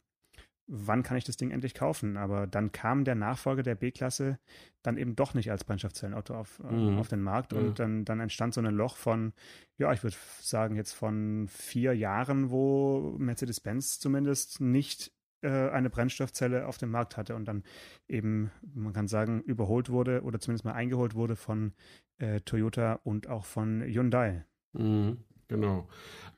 wann 0.66 1.02
kann 1.02 1.16
ich 1.16 1.24
das 1.24 1.36
Ding 1.36 1.50
endlich 1.50 1.74
kaufen? 1.74 2.16
Aber 2.16 2.46
dann 2.46 2.72
kam 2.72 3.04
der 3.04 3.14
Nachfolger 3.14 3.62
der 3.62 3.74
B-Klasse 3.74 4.38
dann 4.82 4.96
eben 4.96 5.16
doch 5.16 5.34
nicht 5.34 5.50
als 5.50 5.64
Brennstoffzellenauto 5.64 6.34
auf, 6.34 6.60
äh, 6.60 6.72
mhm. 6.72 6.98
auf 6.98 7.08
den 7.08 7.22
Markt 7.22 7.52
und 7.52 7.70
mhm. 7.70 7.74
dann, 7.74 8.04
dann 8.04 8.20
entstand 8.20 8.54
so 8.54 8.60
ein 8.60 8.74
Loch 8.74 8.96
von, 8.96 9.32
ja, 9.78 9.92
ich 9.92 10.02
würde 10.02 10.16
sagen 10.40 10.76
jetzt 10.76 10.92
von 10.92 11.48
vier 11.48 11.94
Jahren, 11.94 12.50
wo 12.50 13.14
Mercedes-Benz 13.18 13.98
zumindest 14.00 14.60
nicht 14.60 15.12
eine 15.48 15.90
Brennstoffzelle 15.90 16.66
auf 16.66 16.78
dem 16.78 16.90
Markt 16.90 17.16
hatte 17.16 17.34
und 17.34 17.46
dann 17.46 17.64
eben, 18.08 18.50
man 18.74 18.92
kann 18.92 19.08
sagen, 19.08 19.42
überholt 19.42 19.90
wurde 19.90 20.22
oder 20.22 20.38
zumindest 20.38 20.64
mal 20.64 20.72
eingeholt 20.72 21.14
wurde 21.14 21.36
von 21.36 21.72
äh, 22.18 22.40
Toyota 22.40 23.00
und 23.04 23.28
auch 23.28 23.44
von 23.44 23.82
Hyundai. 23.82 24.44
Mhm, 24.72 25.18
genau. 25.48 25.88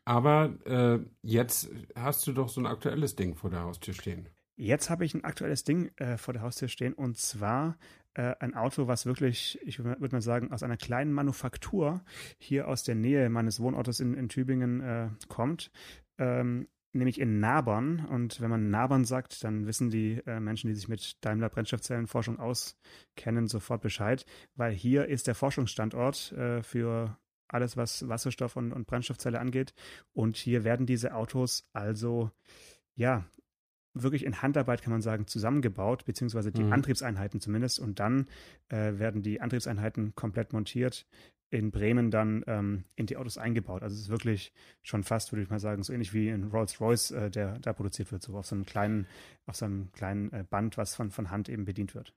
Aber 0.04 0.54
äh, 0.66 1.00
jetzt 1.23 1.70
hast 1.94 2.26
du 2.26 2.32
doch 2.32 2.49
so 2.49 2.61
ein 2.61 2.66
aktuelles 2.66 3.16
Ding 3.16 3.34
vor 3.34 3.50
der 3.50 3.62
Haustür 3.62 3.94
stehen. 3.94 4.28
Jetzt 4.56 4.88
habe 4.88 5.04
ich 5.04 5.14
ein 5.14 5.25
aktuelles 5.25 5.64
Ding 5.64 5.90
äh, 5.96 6.16
vor 6.16 6.32
der 6.32 6.42
Haustür 6.42 6.68
stehen 6.68 6.94
und 6.94 7.18
zwar 7.18 7.76
äh, 8.14 8.34
ein 8.38 8.54
Auto, 8.54 8.87
was 8.87 9.06
wirklich, 9.06 9.58
ich 9.62 9.82
würde 9.82 10.14
mal 10.14 10.23
sagen, 10.23 10.52
aus 10.52 10.62
einer 10.62 10.76
kleinen 10.76 11.12
Manufaktur 11.12 12.02
hier 12.38 12.68
aus 12.68 12.84
der 12.84 12.94
Nähe 12.94 13.28
meines 13.28 13.58
Wohnortes 13.58 13.99
in, 13.99 14.14
in 14.14 14.28
Tübingen 14.28 14.80
äh, 14.80 15.08
kommt. 15.28 15.73
Ähm, 16.18 16.68
nämlich 16.94 17.20
in 17.20 17.40
Nabern. 17.40 18.06
Und 18.06 18.40
wenn 18.40 18.50
man 18.50 18.70
Nabern 18.70 19.04
sagt, 19.04 19.44
dann 19.44 19.66
wissen 19.66 19.90
die 19.90 20.20
äh, 20.26 20.40
Menschen, 20.40 20.68
die 20.68 20.74
sich 20.74 20.88
mit 20.88 21.24
Daimler 21.24 21.48
Brennstoffzellenforschung 21.48 22.38
auskennen, 22.38 23.48
sofort 23.48 23.82
Bescheid, 23.82 24.24
weil 24.54 24.72
hier 24.72 25.06
ist 25.06 25.26
der 25.26 25.34
Forschungsstandort 25.34 26.32
äh, 26.32 26.62
für 26.62 27.18
alles, 27.48 27.76
was 27.76 28.08
Wasserstoff 28.08 28.56
und, 28.56 28.72
und 28.72 28.86
Brennstoffzelle 28.86 29.38
angeht. 29.40 29.74
Und 30.12 30.36
hier 30.36 30.64
werden 30.64 30.86
diese 30.86 31.14
Autos 31.14 31.68
also 31.72 32.30
ja 32.94 33.24
wirklich 33.94 34.24
in 34.24 34.42
Handarbeit, 34.42 34.82
kann 34.82 34.92
man 34.92 35.02
sagen, 35.02 35.26
zusammengebaut, 35.26 36.04
beziehungsweise 36.04 36.50
die 36.50 36.64
mhm. 36.64 36.72
Antriebseinheiten 36.72 37.40
zumindest. 37.40 37.78
Und 37.78 38.00
dann 38.00 38.26
äh, 38.68 38.98
werden 38.98 39.22
die 39.22 39.40
Antriebseinheiten 39.40 40.14
komplett 40.14 40.52
montiert, 40.52 41.06
in 41.54 41.70
Bremen 41.70 42.11
dann 42.11 42.42
ähm, 42.49 42.84
in 42.96 43.06
die 43.06 43.16
Autos 43.16 43.38
eingebaut. 43.38 43.82
Also 43.82 43.94
es 43.94 44.02
ist 44.02 44.08
wirklich 44.08 44.52
schon 44.82 45.04
fast, 45.04 45.32
würde 45.32 45.44
ich 45.44 45.50
mal 45.50 45.61
sagen, 45.61 45.84
so 45.84 45.92
ähnlich 45.92 46.12
wie 46.12 46.28
in 46.28 46.44
Rolls-Royce, 46.44 47.12
äh, 47.12 47.30
der 47.30 47.58
da 47.61 47.73
produziert 47.73 48.11
wird, 48.11 48.23
so 48.23 48.37
auf 48.37 48.46
so 48.46 48.56
einem 48.56 48.66
kleinen, 48.66 49.06
auf 49.46 49.54
so 49.54 49.64
einem 49.64 49.92
kleinen 49.92 50.32
äh, 50.32 50.44
Band, 50.49 50.76
was 50.76 50.96
von, 50.96 51.12
von 51.12 51.30
Hand 51.30 51.49
eben 51.49 51.64
bedient 51.64 51.94
wird. 51.94 52.12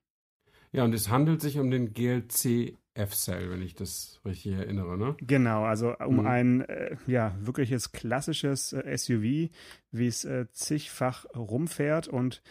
Ja, 0.71 0.83
und 0.83 0.93
es 0.93 1.09
handelt 1.09 1.39
sich 1.39 1.59
um 1.59 1.71
den 1.71 1.93
GLC 1.93 2.75
F-Cell, 2.95 3.51
wenn 3.51 3.61
ich 3.61 3.75
das 3.75 4.19
richtig 4.25 4.53
erinnere, 4.53 4.97
ne? 4.97 5.15
Genau, 5.21 5.63
also 5.63 5.95
um 5.97 6.21
mhm. 6.21 6.27
ein 6.27 6.61
äh, 6.61 6.97
ja 7.05 7.35
wirkliches 7.39 7.91
klassisches 7.91 8.73
äh, 8.73 8.97
SUV, 8.97 9.51
wie 9.91 10.07
es 10.07 10.25
äh, 10.25 10.47
zigfach 10.51 11.25
rumfährt 11.35 12.07
und 12.07 12.41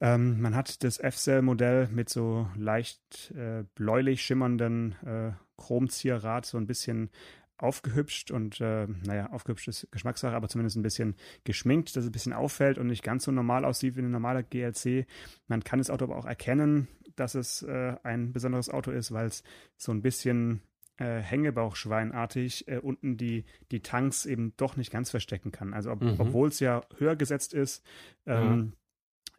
ähm, 0.00 0.40
man 0.40 0.54
hat 0.54 0.84
das 0.84 0.98
F-Cell-Modell 0.98 1.88
mit 1.88 2.08
so 2.08 2.48
leicht 2.56 3.32
äh, 3.32 3.64
bläulich 3.74 4.22
schimmernden 4.22 4.94
äh, 5.04 5.32
Chromzierrad 5.56 6.46
so 6.46 6.56
ein 6.56 6.66
bisschen 6.66 7.10
aufgehübscht 7.58 8.30
und 8.30 8.60
äh, 8.60 8.86
naja, 8.86 9.30
aufgehübscht 9.32 9.66
ist 9.68 9.88
Geschmackssache, 9.90 10.36
aber 10.36 10.48
zumindest 10.48 10.76
ein 10.76 10.82
bisschen 10.82 11.16
geschminkt, 11.42 11.96
dass 11.96 12.04
es 12.04 12.10
ein 12.10 12.12
bisschen 12.12 12.32
auffällt 12.32 12.78
und 12.78 12.86
nicht 12.86 13.02
ganz 13.02 13.24
so 13.24 13.32
normal 13.32 13.64
aussieht 13.64 13.96
wie 13.96 14.00
ein 14.00 14.10
normaler 14.12 14.44
GLC. 14.44 15.06
Man 15.48 15.64
kann 15.64 15.80
das 15.80 15.90
Auto 15.90 16.04
aber 16.04 16.16
auch 16.16 16.26
erkennen, 16.26 16.86
dass 17.16 17.34
es 17.34 17.62
äh, 17.62 17.96
ein 18.04 18.32
besonderes 18.32 18.70
Auto 18.70 18.92
ist, 18.92 19.10
weil 19.12 19.26
es 19.26 19.42
so 19.76 19.90
ein 19.90 20.02
bisschen 20.02 20.62
äh, 20.98 21.20
Hängebauchschweinartig 21.20 22.68
äh, 22.68 22.78
unten 22.78 23.16
die, 23.16 23.44
die 23.72 23.80
Tanks 23.80 24.24
eben 24.24 24.54
doch 24.56 24.76
nicht 24.76 24.92
ganz 24.92 25.10
verstecken 25.10 25.50
kann. 25.50 25.74
Also 25.74 25.90
ob, 25.90 26.02
mhm. 26.02 26.14
obwohl 26.18 26.48
es 26.48 26.60
ja 26.60 26.82
höher 26.96 27.16
gesetzt 27.16 27.54
ist, 27.54 27.84
ähm, 28.26 28.72
ja. 28.72 28.78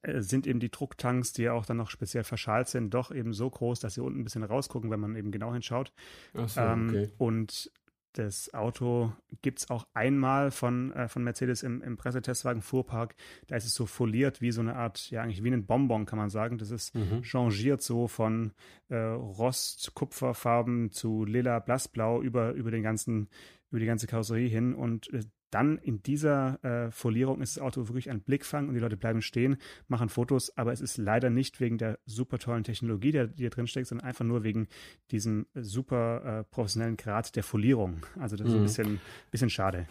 Äh, 0.02 0.22
sind 0.22 0.48
eben 0.48 0.60
die 0.60 0.72
Drucktanks, 0.72 1.34
die 1.34 1.44
ja 1.44 1.54
auch 1.54 1.66
dann 1.66 1.78
noch 1.78 1.90
speziell 1.90 2.24
verschalt 2.24 2.68
sind, 2.68 2.94
doch 2.94 3.12
eben 3.12 3.34
so 3.34 3.50
groß, 3.50 3.80
dass 3.80 3.96
sie 3.96 4.02
unten 4.02 4.22
ein 4.22 4.24
bisschen 4.24 4.44
rausgucken, 4.44 4.90
wenn 4.92 5.00
man 5.00 5.16
eben 5.16 5.32
genau 5.32 5.54
hinschaut. 5.54 5.92
Ach 6.34 6.48
so, 6.48 6.62
ähm, 6.62 6.90
okay. 6.90 7.10
Und 7.18 7.72
das 8.14 8.54
Auto 8.54 9.14
gibt 9.42 9.60
es 9.60 9.70
auch 9.70 9.88
einmal 9.94 10.52
von, 10.52 10.92
äh, 10.94 11.08
von 11.08 11.24
Mercedes 11.24 11.64
im, 11.64 11.82
im 11.82 11.96
Pressetestwagen 11.96 12.62
Fuhrpark. 12.62 13.16
Da 13.48 13.56
ist 13.56 13.66
es 13.66 13.76
so 13.76 13.86
foliert 13.86 14.42
wie 14.42 14.52
so 14.52 14.62
eine 14.62 14.76
Art, 14.76 15.12
ja 15.12 15.22
eigentlich 15.22 15.44
wie 15.44 15.52
ein 15.52 15.66
Bonbon, 15.66 16.06
kann 16.06 16.18
man 16.18 16.30
sagen. 16.30 16.58
Das 16.58 16.72
ist 16.72 16.96
mhm. 16.96 17.22
changiert 17.22 17.82
so 17.82 18.08
von 18.08 18.54
äh, 18.90 18.96
Rost, 18.96 19.94
Kupferfarben 19.94 20.92
zu 20.92 21.24
lila, 21.24 21.60
blassblau 21.60 22.22
über, 22.22 22.54
über 22.54 22.72
den 22.72 22.84
ganzen, 22.84 23.30
über 23.70 23.80
die 23.80 23.86
ganze 23.86 24.08
Karosserie 24.08 24.50
hin. 24.50 24.74
Und 24.74 25.14
äh, 25.14 25.22
dann 25.52 25.78
in 25.78 26.02
dieser 26.04 26.64
äh, 26.64 26.92
Folierung 26.92 27.42
ist 27.42 27.58
das 27.58 27.64
Auto 27.64 27.88
wirklich 27.88 28.10
ein 28.10 28.22
Blickfang 28.22 28.68
und 28.68 28.74
die 28.74 28.80
Leute 28.80 28.98
bleiben 28.98 29.22
stehen, 29.22 29.58
machen 29.88 30.10
Fotos, 30.10 30.56
aber 30.58 30.72
es 30.72 30.82
ist 30.82 30.98
leider 30.98 31.30
nicht 31.30 31.60
wegen 31.60 31.78
der 31.78 32.00
super 32.06 32.40
tollen 32.40 32.64
Technologie, 32.64 33.12
die, 33.12 33.28
die 33.28 33.44
da 33.44 33.50
drin 33.50 33.68
steckt, 33.68 33.88
sondern 33.88 34.08
einfach 34.08 34.26
nur 34.26 34.44
wegen 34.44 34.68
diesem 35.12 35.48
super 35.56 36.40
äh, 36.40 36.44
professionellen 36.44 36.98
Grad 36.98 37.36
der 37.36 37.44
Folierung. 37.44 38.06
Also 38.20 38.36
das 38.36 38.48
ist 38.48 38.54
mhm. 38.54 38.60
ein 38.60 38.64
bisschen, 38.64 39.02
bisschen 39.32 39.50
schade. 39.50 39.88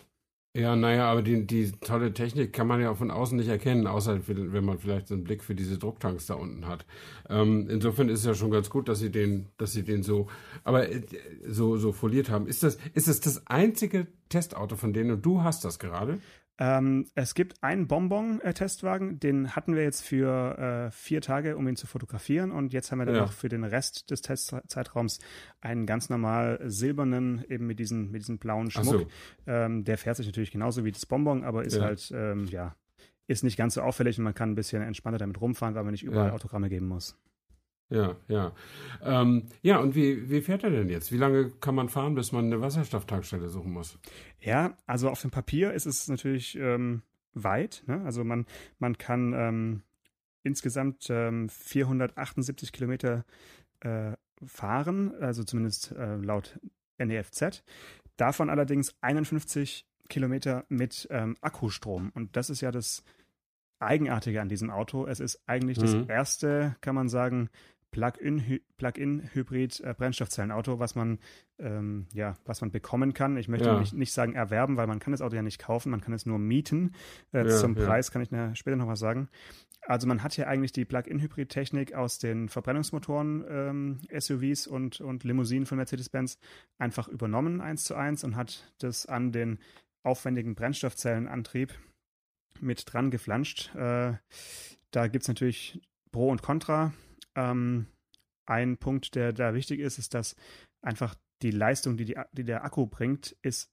Ja, 0.54 0.74
naja, 0.74 1.10
aber 1.10 1.22
die, 1.22 1.46
die 1.46 1.70
tolle 1.72 2.12
Technik 2.12 2.52
kann 2.52 2.66
man 2.66 2.80
ja 2.80 2.94
von 2.94 3.10
außen 3.10 3.36
nicht 3.36 3.48
erkennen, 3.48 3.86
außer 3.86 4.26
wenn 4.26 4.64
man 4.64 4.78
vielleicht 4.78 5.06
so 5.06 5.14
einen 5.14 5.22
Blick 5.22 5.44
für 5.44 5.54
diese 5.54 5.78
Drucktanks 5.78 6.26
da 6.26 6.34
unten 6.34 6.66
hat. 6.66 6.84
Ähm, 7.28 7.68
insofern 7.70 8.08
ist 8.08 8.20
es 8.20 8.26
ja 8.26 8.34
schon 8.34 8.50
ganz 8.50 8.68
gut, 8.70 8.88
dass 8.88 8.98
sie 8.98 9.10
den, 9.10 9.46
dass 9.58 9.72
sie 9.72 9.84
den 9.84 10.02
so, 10.02 10.26
aber 10.64 10.90
äh, 10.90 11.02
so, 11.46 11.76
so 11.76 11.92
foliert 11.92 12.30
haben. 12.30 12.46
Ist 12.48 12.62
das, 12.62 12.78
ist 12.94 13.06
das 13.08 13.20
das 13.20 13.46
einzige 13.46 14.08
Testauto 14.30 14.74
von 14.74 14.92
denen 14.92 15.12
und 15.12 15.24
du 15.24 15.42
hast 15.42 15.64
das 15.64 15.78
gerade? 15.78 16.18
Ähm, 16.60 17.06
es 17.14 17.34
gibt 17.34 17.62
einen 17.62 17.86
Bonbon-Testwagen, 17.86 19.20
den 19.20 19.54
hatten 19.54 19.76
wir 19.76 19.84
jetzt 19.84 20.02
für 20.02 20.58
äh, 20.58 20.90
vier 20.90 21.20
Tage, 21.20 21.56
um 21.56 21.68
ihn 21.68 21.76
zu 21.76 21.86
fotografieren. 21.86 22.50
Und 22.50 22.72
jetzt 22.72 22.90
haben 22.90 22.98
wir 22.98 23.06
dann 23.06 23.14
ja. 23.14 23.20
noch 23.22 23.32
für 23.32 23.48
den 23.48 23.62
Rest 23.62 24.10
des 24.10 24.22
Testzeitraums 24.22 25.20
einen 25.60 25.86
ganz 25.86 26.10
normal 26.10 26.58
silbernen, 26.64 27.44
eben 27.48 27.66
mit 27.66 27.78
diesem 27.78 28.10
mit 28.10 28.22
diesem 28.22 28.38
blauen 28.38 28.70
Schmuck. 28.70 28.86
So. 28.86 29.06
Ähm, 29.46 29.84
der 29.84 29.98
fährt 29.98 30.16
sich 30.16 30.26
natürlich 30.26 30.50
genauso 30.50 30.84
wie 30.84 30.90
das 30.90 31.06
Bonbon, 31.06 31.44
aber 31.44 31.64
ist 31.64 31.76
ja. 31.76 31.82
halt, 31.82 32.12
ähm, 32.12 32.46
ja, 32.46 32.74
ist 33.28 33.44
nicht 33.44 33.56
ganz 33.56 33.74
so 33.74 33.82
auffällig 33.82 34.18
und 34.18 34.24
man 34.24 34.34
kann 34.34 34.50
ein 34.50 34.54
bisschen 34.56 34.82
entspannter 34.82 35.18
damit 35.18 35.40
rumfahren, 35.40 35.76
weil 35.76 35.84
man 35.84 35.92
nicht 35.92 36.04
überall 36.04 36.28
ja. 36.28 36.34
Autogramme 36.34 36.68
geben 36.68 36.88
muss. 36.88 37.16
Ja, 37.90 38.16
ja. 38.28 38.52
Ähm, 39.02 39.46
ja, 39.62 39.78
und 39.78 39.94
wie, 39.94 40.28
wie 40.28 40.42
fährt 40.42 40.62
er 40.62 40.70
denn 40.70 40.88
jetzt? 40.90 41.10
Wie 41.10 41.16
lange 41.16 41.50
kann 41.50 41.74
man 41.74 41.88
fahren, 41.88 42.14
bis 42.14 42.32
man 42.32 42.46
eine 42.46 42.60
Wasserstofftankstelle 42.60 43.48
suchen 43.48 43.72
muss? 43.72 43.98
Ja, 44.40 44.76
also 44.86 45.08
auf 45.08 45.22
dem 45.22 45.30
Papier 45.30 45.72
ist 45.72 45.86
es 45.86 46.06
natürlich 46.08 46.56
ähm, 46.58 47.02
weit. 47.32 47.82
Ne? 47.86 48.02
Also 48.04 48.24
man, 48.24 48.46
man 48.78 48.98
kann 48.98 49.32
ähm, 49.32 49.82
insgesamt 50.42 51.06
ähm, 51.08 51.48
478 51.48 52.72
Kilometer 52.72 53.24
äh, 53.80 54.12
fahren, 54.44 55.14
also 55.20 55.42
zumindest 55.44 55.92
äh, 55.92 56.16
laut 56.16 56.60
NEFZ. 56.98 57.62
Davon 58.16 58.50
allerdings 58.50 58.94
51 59.00 59.86
Kilometer 60.08 60.64
mit 60.68 61.06
ähm, 61.10 61.36
Akkustrom. 61.40 62.10
Und 62.14 62.36
das 62.36 62.50
ist 62.50 62.60
ja 62.60 62.70
das 62.70 63.02
Eigenartige 63.78 64.40
an 64.40 64.48
diesem 64.48 64.70
Auto. 64.70 65.06
Es 65.06 65.20
ist 65.20 65.40
eigentlich 65.46 65.78
mhm. 65.78 65.82
das 65.82 66.08
erste, 66.08 66.76
kann 66.80 66.94
man 66.94 67.08
sagen, 67.08 67.48
Plug-in-Hybrid 67.90 69.80
äh, 69.80 69.94
Brennstoffzellenauto, 69.96 70.78
was 70.78 70.94
man 70.94 71.18
ähm, 71.58 72.06
ja, 72.12 72.34
was 72.44 72.60
man 72.60 72.70
bekommen 72.70 73.14
kann. 73.14 73.36
Ich 73.36 73.48
möchte 73.48 73.68
ja. 73.68 73.78
nicht, 73.78 73.94
nicht 73.94 74.12
sagen 74.12 74.34
erwerben, 74.34 74.76
weil 74.76 74.86
man 74.86 74.98
kann 74.98 75.12
das 75.12 75.22
Auto 75.22 75.36
ja 75.36 75.42
nicht 75.42 75.58
kaufen, 75.58 75.90
man 75.90 76.00
kann 76.00 76.12
es 76.12 76.26
nur 76.26 76.38
mieten. 76.38 76.94
Äh, 77.32 77.48
ja, 77.48 77.56
zum 77.56 77.74
Preis 77.74 78.10
kann 78.10 78.22
ich 78.22 78.30
später 78.58 78.76
noch 78.76 78.88
was 78.88 79.00
sagen. 79.00 79.28
Also 79.82 80.06
man 80.06 80.22
hat 80.22 80.34
hier 80.34 80.48
eigentlich 80.48 80.72
die 80.72 80.84
Plug-in-Hybrid-Technik 80.84 81.94
aus 81.94 82.18
den 82.18 82.48
Verbrennungsmotoren 82.48 83.44
ähm, 83.48 84.00
SUVs 84.16 84.66
und, 84.66 85.00
und 85.00 85.24
Limousinen 85.24 85.66
von 85.66 85.78
Mercedes-Benz 85.78 86.38
einfach 86.78 87.08
übernommen 87.08 87.60
eins 87.60 87.84
zu 87.84 87.94
eins 87.94 88.22
und 88.22 88.36
hat 88.36 88.72
das 88.78 89.06
an 89.06 89.32
den 89.32 89.58
aufwendigen 90.02 90.54
Brennstoffzellenantrieb 90.54 91.72
mit 92.60 92.92
dran 92.92 93.10
geflanscht. 93.10 93.74
Äh, 93.74 94.14
da 94.90 95.06
gibt 95.06 95.22
es 95.22 95.28
natürlich 95.28 95.80
Pro 96.12 96.28
und 96.28 96.42
Contra. 96.42 96.92
Ähm, 97.38 97.86
ein 98.46 98.78
Punkt, 98.78 99.14
der 99.14 99.32
da 99.32 99.54
wichtig 99.54 99.80
ist, 99.80 99.98
ist, 99.98 100.14
dass 100.14 100.34
einfach 100.82 101.14
die 101.42 101.50
Leistung, 101.50 101.96
die, 101.96 102.04
die, 102.04 102.16
die 102.32 102.44
der 102.44 102.64
Akku 102.64 102.86
bringt, 102.86 103.36
ist 103.42 103.70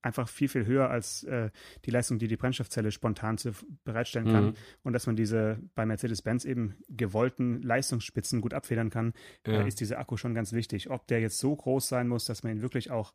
einfach 0.00 0.28
viel, 0.28 0.48
viel 0.48 0.66
höher 0.66 0.90
als 0.90 1.22
äh, 1.24 1.50
die 1.84 1.90
Leistung, 1.90 2.18
die 2.18 2.28
die 2.28 2.36
Brennstoffzelle 2.36 2.90
spontan 2.90 3.38
zu, 3.38 3.52
bereitstellen 3.84 4.32
kann. 4.32 4.44
Mhm. 4.46 4.54
Und 4.82 4.92
dass 4.92 5.06
man 5.06 5.16
diese 5.16 5.58
bei 5.74 5.86
Mercedes-Benz 5.86 6.44
eben 6.44 6.76
gewollten 6.88 7.62
Leistungsspitzen 7.62 8.40
gut 8.40 8.54
abfedern 8.54 8.90
kann, 8.90 9.12
ja. 9.46 9.62
äh, 9.62 9.68
ist 9.68 9.80
dieser 9.80 9.98
Akku 9.98 10.16
schon 10.16 10.34
ganz 10.34 10.52
wichtig. 10.52 10.90
Ob 10.90 11.06
der 11.06 11.20
jetzt 11.20 11.38
so 11.38 11.54
groß 11.54 11.88
sein 11.88 12.08
muss, 12.08 12.24
dass 12.24 12.42
man 12.42 12.52
ihn 12.52 12.62
wirklich 12.62 12.90
auch 12.90 13.14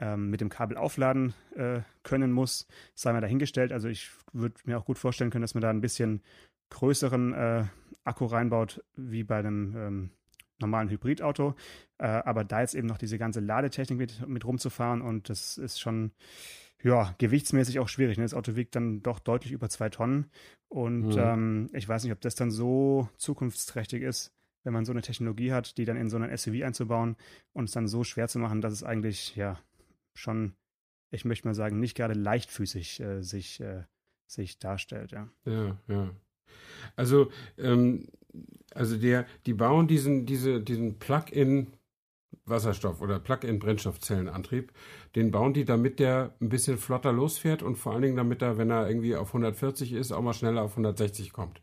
ähm, 0.00 0.30
mit 0.30 0.40
dem 0.40 0.48
Kabel 0.48 0.76
aufladen 0.76 1.34
äh, 1.54 1.80
können 2.02 2.32
muss, 2.32 2.66
sei 2.94 3.12
mal 3.12 3.20
dahingestellt. 3.20 3.72
Also 3.72 3.88
ich 3.88 4.10
würde 4.32 4.54
mir 4.64 4.78
auch 4.78 4.84
gut 4.84 4.98
vorstellen 4.98 5.30
können, 5.30 5.42
dass 5.42 5.54
man 5.54 5.62
da 5.62 5.70
ein 5.70 5.80
bisschen 5.80 6.22
größeren 6.70 7.34
äh, 7.34 7.64
Akku 8.04 8.26
reinbaut, 8.26 8.82
wie 8.96 9.24
bei 9.24 9.38
einem 9.38 9.76
ähm, 9.76 10.10
normalen 10.60 10.88
Hybridauto. 10.88 11.54
Äh, 11.98 12.06
aber 12.06 12.44
da 12.44 12.60
jetzt 12.60 12.74
eben 12.74 12.86
noch 12.86 12.98
diese 12.98 13.18
ganze 13.18 13.40
Ladetechnik 13.40 13.98
mit, 13.98 14.28
mit 14.28 14.44
rumzufahren 14.44 15.02
und 15.02 15.28
das 15.28 15.58
ist 15.58 15.80
schon 15.80 16.12
ja, 16.82 17.14
gewichtsmäßig 17.18 17.80
auch 17.80 17.88
schwierig. 17.88 18.18
Ne? 18.18 18.24
Das 18.24 18.34
Auto 18.34 18.56
wiegt 18.56 18.76
dann 18.76 19.02
doch 19.02 19.18
deutlich 19.18 19.52
über 19.52 19.68
zwei 19.68 19.88
Tonnen. 19.88 20.30
Und 20.68 21.08
mhm. 21.08 21.18
ähm, 21.18 21.70
ich 21.72 21.88
weiß 21.88 22.04
nicht, 22.04 22.12
ob 22.12 22.20
das 22.20 22.34
dann 22.34 22.50
so 22.50 23.08
zukunftsträchtig 23.16 24.02
ist, 24.02 24.32
wenn 24.64 24.72
man 24.72 24.84
so 24.84 24.92
eine 24.92 25.02
Technologie 25.02 25.52
hat, 25.52 25.76
die 25.78 25.84
dann 25.84 25.96
in 25.96 26.08
so 26.08 26.16
einen 26.16 26.36
SUV 26.36 26.62
einzubauen 26.62 27.16
und 27.52 27.64
es 27.64 27.72
dann 27.72 27.88
so 27.88 28.04
schwer 28.04 28.28
zu 28.28 28.38
machen, 28.38 28.60
dass 28.60 28.72
es 28.72 28.84
eigentlich 28.84 29.34
ja 29.34 29.58
schon, 30.14 30.54
ich 31.10 31.24
möchte 31.24 31.48
mal 31.48 31.54
sagen, 31.54 31.80
nicht 31.80 31.96
gerade 31.96 32.14
leichtfüßig 32.14 33.00
äh, 33.00 33.22
sich 33.22 33.60
äh, 33.60 33.84
sich 34.28 34.58
darstellt, 34.58 35.12
ja. 35.12 35.28
Ja, 35.44 35.78
ja. 35.88 36.10
Also, 36.96 37.30
ähm, 37.58 38.08
also 38.74 38.96
der, 38.96 39.26
die 39.46 39.54
bauen 39.54 39.88
diesen, 39.88 40.26
diese, 40.26 40.60
diesen 40.60 40.98
Plug-in 40.98 41.68
Wasserstoff 42.44 43.00
oder 43.00 43.18
Plug-in-Brennstoffzellenantrieb, 43.18 44.72
den 45.14 45.30
bauen 45.30 45.54
die, 45.54 45.64
damit 45.64 45.98
der 45.98 46.34
ein 46.40 46.48
bisschen 46.48 46.78
flotter 46.78 47.12
losfährt 47.12 47.62
und 47.62 47.76
vor 47.76 47.92
allen 47.92 48.02
Dingen, 48.02 48.16
damit 48.16 48.42
er, 48.42 48.58
wenn 48.58 48.70
er 48.70 48.88
irgendwie 48.88 49.16
auf 49.16 49.28
140 49.28 49.92
ist, 49.92 50.12
auch 50.12 50.22
mal 50.22 50.32
schneller 50.32 50.62
auf 50.62 50.72
160 50.72 51.32
kommt. 51.32 51.60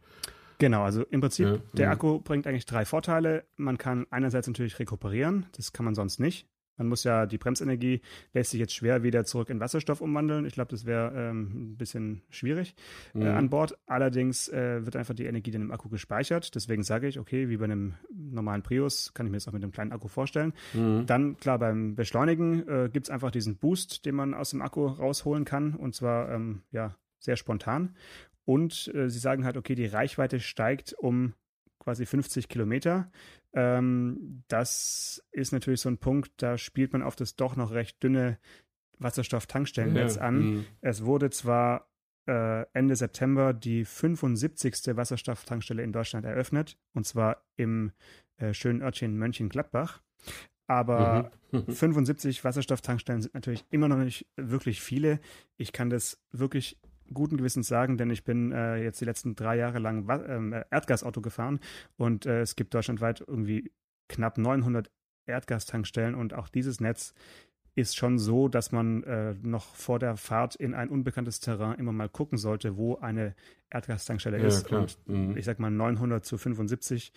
Genau, 0.58 0.84
also 0.84 1.04
im 1.04 1.22
Prinzip, 1.22 1.46
ja, 1.46 1.58
der 1.74 1.86
ja. 1.86 1.92
Akku 1.92 2.20
bringt 2.20 2.48
eigentlich 2.48 2.66
drei 2.66 2.86
Vorteile. 2.86 3.44
Man 3.58 3.78
kann 3.78 4.08
einerseits 4.10 4.48
natürlich 4.48 4.80
rekuperieren, 4.80 5.48
das 5.58 5.74
kann 5.74 5.86
man 5.86 5.96
sonst 5.96 6.20
nicht. 6.20 6.48
Man 6.78 6.88
muss 6.88 7.04
ja, 7.04 7.26
die 7.26 7.38
Bremsenergie 7.38 8.02
lässt 8.34 8.52
sich 8.52 8.60
jetzt 8.60 8.74
schwer 8.74 9.04
wieder 9.04 9.26
zurück 9.26 9.50
in 9.50 9.60
Wasserstoff 9.60 10.02
umwandeln. 10.02 10.46
Ich 10.46 10.54
glaube, 10.54 10.72
das 10.72 10.86
wäre 10.86 11.14
ähm, 11.16 11.72
ein 11.72 11.78
bisschen 11.78 12.22
schwierig 12.30 12.76
äh, 13.14 13.20
mhm. 13.20 13.26
äh, 13.26 13.30
an 13.30 13.50
Bord. 13.50 13.78
Allerdings 13.88 14.50
äh, 14.50 14.86
wird 14.86 14.96
einfach 14.96 15.14
die 15.14 15.26
Energie 15.26 15.52
dann 15.52 15.62
im 15.62 15.72
Akku 15.72 15.90
gespeichert. 15.90 16.54
Deswegen 16.56 16.84
sage 16.84 17.08
ich, 17.08 17.20
okay, 17.20 17.50
wie 17.50 17.58
bei 17.58 17.66
einem 17.66 17.94
normalen 18.12 18.64
Prius, 18.64 19.14
kann 19.14 19.26
ich 19.26 19.32
mir 19.32 19.38
das 19.38 19.48
auch 19.48 19.54
mit 19.54 19.64
einem 19.64 19.72
kleinen 19.72 19.92
Akku 19.92 20.08
vorstellen. 20.08 20.54
Mhm. 20.74 21.06
Dann, 21.06 21.38
klar, 21.38 21.60
beim 21.60 21.96
Beschleunigen 21.96 22.68
äh, 22.68 22.90
gibt 22.92 23.08
es 23.08 23.10
einfach 23.10 23.32
diesen 23.32 23.58
Boost, 23.58 24.06
den 24.06 24.16
man 24.16 24.34
aus 24.34 24.50
dem 24.50 24.62
Akku 24.62 24.86
rausholen 24.86 25.46
kann. 25.46 25.76
Und 25.76 25.96
zwar, 25.96 26.32
ähm, 26.32 26.62
ja, 26.72 26.96
sehr 27.20 27.38
spontan. 27.38 27.96
Und 28.46 28.92
äh, 28.94 29.10
sie 29.10 29.20
sagen 29.20 29.44
halt, 29.44 29.58
okay, 29.58 29.76
die 29.76 29.88
Reichweite 29.88 30.40
steigt 30.40 30.94
um 30.94 31.34
quasi 31.86 32.06
50 32.06 32.50
Kilometer. 32.50 33.10
Ähm, 33.54 34.44
das 34.50 35.24
ist 35.32 35.54
natürlich 35.54 35.80
so 35.80 35.90
ein 35.90 36.00
Punkt, 36.00 36.32
da 36.38 36.58
spielt 36.58 36.92
man 36.92 37.04
auf 37.04 37.16
das 37.16 37.38
doch 37.38 37.56
noch 37.56 37.72
recht 37.72 38.04
dünne 38.04 38.38
Wasserstofftankstellennetz 38.98 40.16
ja, 40.16 40.22
an. 40.22 40.56
Mh. 40.56 40.64
Es 40.82 41.06
wurde 41.06 41.30
zwar 41.30 41.88
äh, 42.28 42.66
Ende 42.74 42.96
September 42.96 43.54
die 43.54 43.86
75. 43.86 44.98
Wasserstofftankstelle 44.98 45.84
in 45.84 45.94
Deutschland 45.94 46.26
eröffnet, 46.26 46.78
und 46.94 47.06
zwar 47.06 47.46
im 47.56 47.92
äh, 48.38 48.54
schönen 48.54 48.82
Örtchen 48.82 49.18
Mönchengladbach. 49.18 50.02
Aber 50.68 51.32
mhm. 51.52 51.68
75 51.72 52.44
Wasserstofftankstellen 52.44 53.22
sind 53.22 53.36
natürlich 53.36 53.64
immer 53.70 53.88
noch 53.88 53.98
nicht 53.98 54.26
wirklich 54.36 54.82
viele. 54.82 55.20
Ich 55.58 55.72
kann 55.72 55.92
das 55.92 56.20
wirklich 56.32 56.80
guten 57.14 57.38
Gewissens 57.38 57.68
sagen, 57.68 57.98
denn 57.98 58.10
ich 58.10 58.24
bin 58.24 58.52
äh, 58.52 58.78
jetzt 58.84 59.02
die 59.02 59.06
letzten 59.06 59.36
drei 59.36 59.58
Jahre 59.58 59.80
lang 59.80 60.08
äh, 60.10 60.66
Erdgasauto 60.70 61.22
gefahren 61.22 61.60
und 61.98 62.26
äh, 62.26 62.42
es 62.42 62.56
gibt 62.56 62.74
deutschlandweit 62.74 63.24
irgendwie 63.26 63.72
knapp 64.08 64.38
900 64.38 64.92
Erdgastankstellen 65.26 66.16
und 66.16 66.34
auch 66.34 66.50
dieses 66.50 66.80
Netz 66.80 67.14
ist 67.76 67.98
schon 67.98 68.18
so, 68.18 68.48
dass 68.48 68.72
man 68.72 69.04
äh, 69.04 69.36
noch 69.42 69.76
vor 69.76 70.00
der 70.00 70.16
Fahrt 70.16 70.56
in 70.56 70.74
ein 70.74 70.90
unbekanntes 70.90 71.42
Terrain 71.42 71.78
immer 71.78 71.92
mal 71.92 72.08
gucken 72.08 72.38
sollte, 72.38 72.78
wo 72.78 72.96
eine 72.96 73.36
Erdgastankstelle 73.70 74.40
ja, 74.40 74.46
ist. 74.46 74.68
Klar. 74.68 74.82
Und 74.82 74.98
mhm. 75.08 75.38
ich 75.38 75.44
sag 75.44 75.60
mal 75.60 75.70
900 75.70 76.24
zu 76.24 76.38
75 76.38 77.12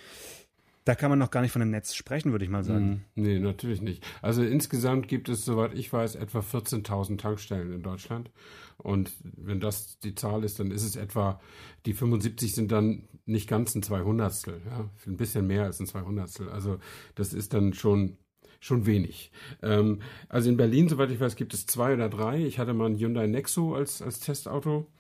da 0.89 0.95
kann 0.95 1.11
man 1.11 1.19
noch 1.19 1.31
gar 1.31 1.43
nicht 1.43 1.53
von 1.53 1.61
einem 1.61 1.71
Netz 1.71 1.95
sprechen, 1.95 2.33
würde 2.33 2.47
ich 2.47 2.51
mal 2.51 2.65
sagen. 2.65 3.05
Mm, 3.15 3.21
nee, 3.21 3.39
natürlich 3.39 3.83
nicht. 3.83 4.03
Also 4.23 4.43
insgesamt 4.43 5.07
gibt 5.07 5.29
es, 5.29 5.45
soweit 5.45 5.75
ich 5.75 5.93
weiß, 5.93 6.15
etwa 6.15 6.39
14.000 6.39 7.19
Tankstellen 7.19 7.75
in 7.75 7.83
Deutschland. 7.83 8.31
Und 8.79 9.13
wenn 9.21 9.61
das 9.61 9.99
die 9.99 10.15
Zahl 10.15 10.45
ist, 10.45 10.61
dann 10.61 10.71
ist 10.71 10.85
es 10.85 10.97
etwa, 10.97 11.43
die 11.85 11.93
75 11.93 12.55
sind 12.55 12.73
dann 12.73 13.03
nicht 13.27 13.51
ganz 13.51 13.75
ein 13.75 13.83
Zweihundertstel, 13.83 14.63
ja, 14.65 14.89
ein 15.07 15.19
bisschen 15.19 15.47
mehr 15.47 15.65
als 15.65 15.79
ein 15.79 15.87
Zweihundertstel. 15.87 16.49
Also 16.49 16.79
das 17.15 17.35
ist 17.35 17.53
dann 17.53 17.75
schon 17.75 18.17
schon 18.61 18.87
wenig. 18.87 19.31
Ähm, 19.63 20.01
also 20.29 20.49
in 20.49 20.57
Berlin, 20.57 20.89
soweit 20.89 21.11
ich 21.11 21.21
weiß, 21.21 21.37
gibt 21.37 21.55
es 21.55 21.67
zwei 21.67 21.93
oder 21.93 22.09
drei. 22.09 22.45
Ich 22.45 22.59
hatte 22.59 22.73
mal 22.73 22.87
ein 22.87 22.99
Hyundai 22.99 23.27
Nexo 23.27 23.75
als, 23.75 24.03
als 24.03 24.21
Testauto. 24.21 24.91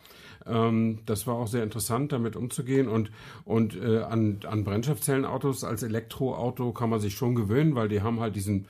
Ähm, 0.49 1.00
das 1.06 1.26
war 1.26 1.37
auch 1.37 1.47
sehr 1.47 1.63
interessant, 1.63 2.13
damit 2.13 2.37
umzugehen. 2.37 2.89
Und, 2.89 3.11
und 3.45 3.76
äh, 3.76 3.99
an, 3.99 4.41
an 4.47 4.65
Brennstoffzellenautos 4.65 5.65
als 5.65 5.82
Elektroauto 5.82 6.73
kann 6.73 6.91
man 6.91 7.00
sich 7.00 7.15
schon 7.15 7.34
gewöhnen, 7.34 7.75
weil 7.75 7.89
die 7.89 8.02
haben 8.02 8.21
halt 8.21 8.37
diesen 8.37 8.67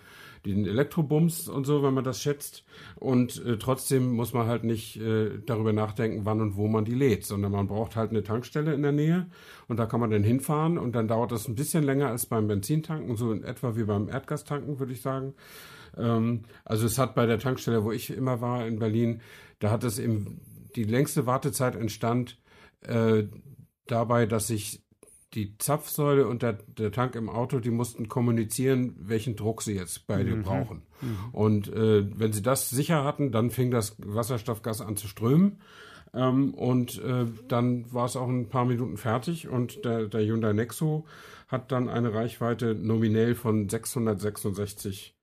den 0.46 0.66
Elektrobums 0.66 1.48
und 1.48 1.64
so, 1.64 1.82
wenn 1.82 1.94
man 1.94 2.04
das 2.04 2.22
schätzt. 2.22 2.64
Und 2.96 3.44
äh, 3.44 3.58
trotzdem 3.58 4.14
muss 4.14 4.32
man 4.32 4.46
halt 4.46 4.64
nicht 4.64 5.00
äh, 5.00 5.30
darüber 5.44 5.72
nachdenken, 5.72 6.24
wann 6.24 6.40
und 6.40 6.56
wo 6.56 6.68
man 6.68 6.84
die 6.84 6.94
lädt, 6.94 7.24
sondern 7.24 7.52
man 7.52 7.66
braucht 7.66 7.96
halt 7.96 8.10
eine 8.10 8.22
Tankstelle 8.22 8.72
in 8.74 8.82
der 8.82 8.92
Nähe 8.92 9.26
und 9.66 9.78
da 9.78 9.86
kann 9.86 10.00
man 10.00 10.10
dann 10.10 10.22
hinfahren 10.22 10.78
und 10.78 10.94
dann 10.94 11.08
dauert 11.08 11.32
das 11.32 11.48
ein 11.48 11.54
bisschen 11.54 11.84
länger 11.84 12.08
als 12.08 12.26
beim 12.26 12.46
Benzintanken, 12.48 13.16
so 13.16 13.32
in 13.32 13.44
etwa 13.44 13.76
wie 13.76 13.84
beim 13.84 14.08
Erdgastanken, 14.08 14.78
würde 14.78 14.92
ich 14.92 15.02
sagen. 15.02 15.34
Ähm, 15.96 16.42
also 16.64 16.86
es 16.86 16.98
hat 16.98 17.14
bei 17.14 17.26
der 17.26 17.38
Tankstelle, 17.38 17.84
wo 17.84 17.92
ich 17.92 18.10
immer 18.10 18.40
war 18.40 18.66
in 18.66 18.78
Berlin, 18.78 19.20
da 19.58 19.70
hat 19.70 19.84
es 19.84 19.98
eben 19.98 20.40
die 20.78 20.84
längste 20.84 21.26
Wartezeit 21.26 21.74
entstand 21.74 22.38
äh, 22.82 23.24
dabei, 23.88 24.26
dass 24.26 24.46
sich 24.46 24.84
die 25.34 25.58
Zapfsäule 25.58 26.28
und 26.28 26.42
der, 26.42 26.52
der, 26.68 26.92
Tank 26.92 27.16
im 27.16 27.28
Auto, 27.28 27.58
die 27.58 27.70
mussten 27.70 28.08
kommunizieren, 28.08 28.94
welchen 29.00 29.34
Druck 29.34 29.62
sie 29.62 29.74
jetzt 29.74 30.06
beide 30.06 30.36
mhm. 30.36 30.42
brauchen. 30.42 30.82
Mhm. 31.02 31.16
Und 31.32 31.68
äh, 31.68 32.06
wenn 32.16 32.32
sie 32.32 32.42
das 32.42 32.70
sicher 32.70 33.02
hatten, 33.02 33.32
dann 33.32 33.50
fing 33.50 33.72
das 33.72 33.96
Wasserstoffgas 33.98 34.80
an 34.80 34.96
zu 34.96 35.08
strömen. 35.08 35.60
Ähm, 36.14 36.54
und 36.54 37.02
äh, 37.02 37.26
dann 37.48 37.92
war 37.92 38.06
es 38.06 38.14
auch 38.14 38.28
ein 38.28 38.48
paar 38.48 38.64
Minuten 38.64 38.96
fertig 38.96 39.48
und 39.48 39.84
der, 39.84 40.06
der 40.06 40.24
Hyundai 40.24 40.52
Nexo 40.52 41.06
hat 41.48 41.72
dann 41.72 41.88
eine 41.88 42.14
Reichweite 42.14 42.76
nominell 42.76 43.34
von 43.34 43.68
666 43.68 45.16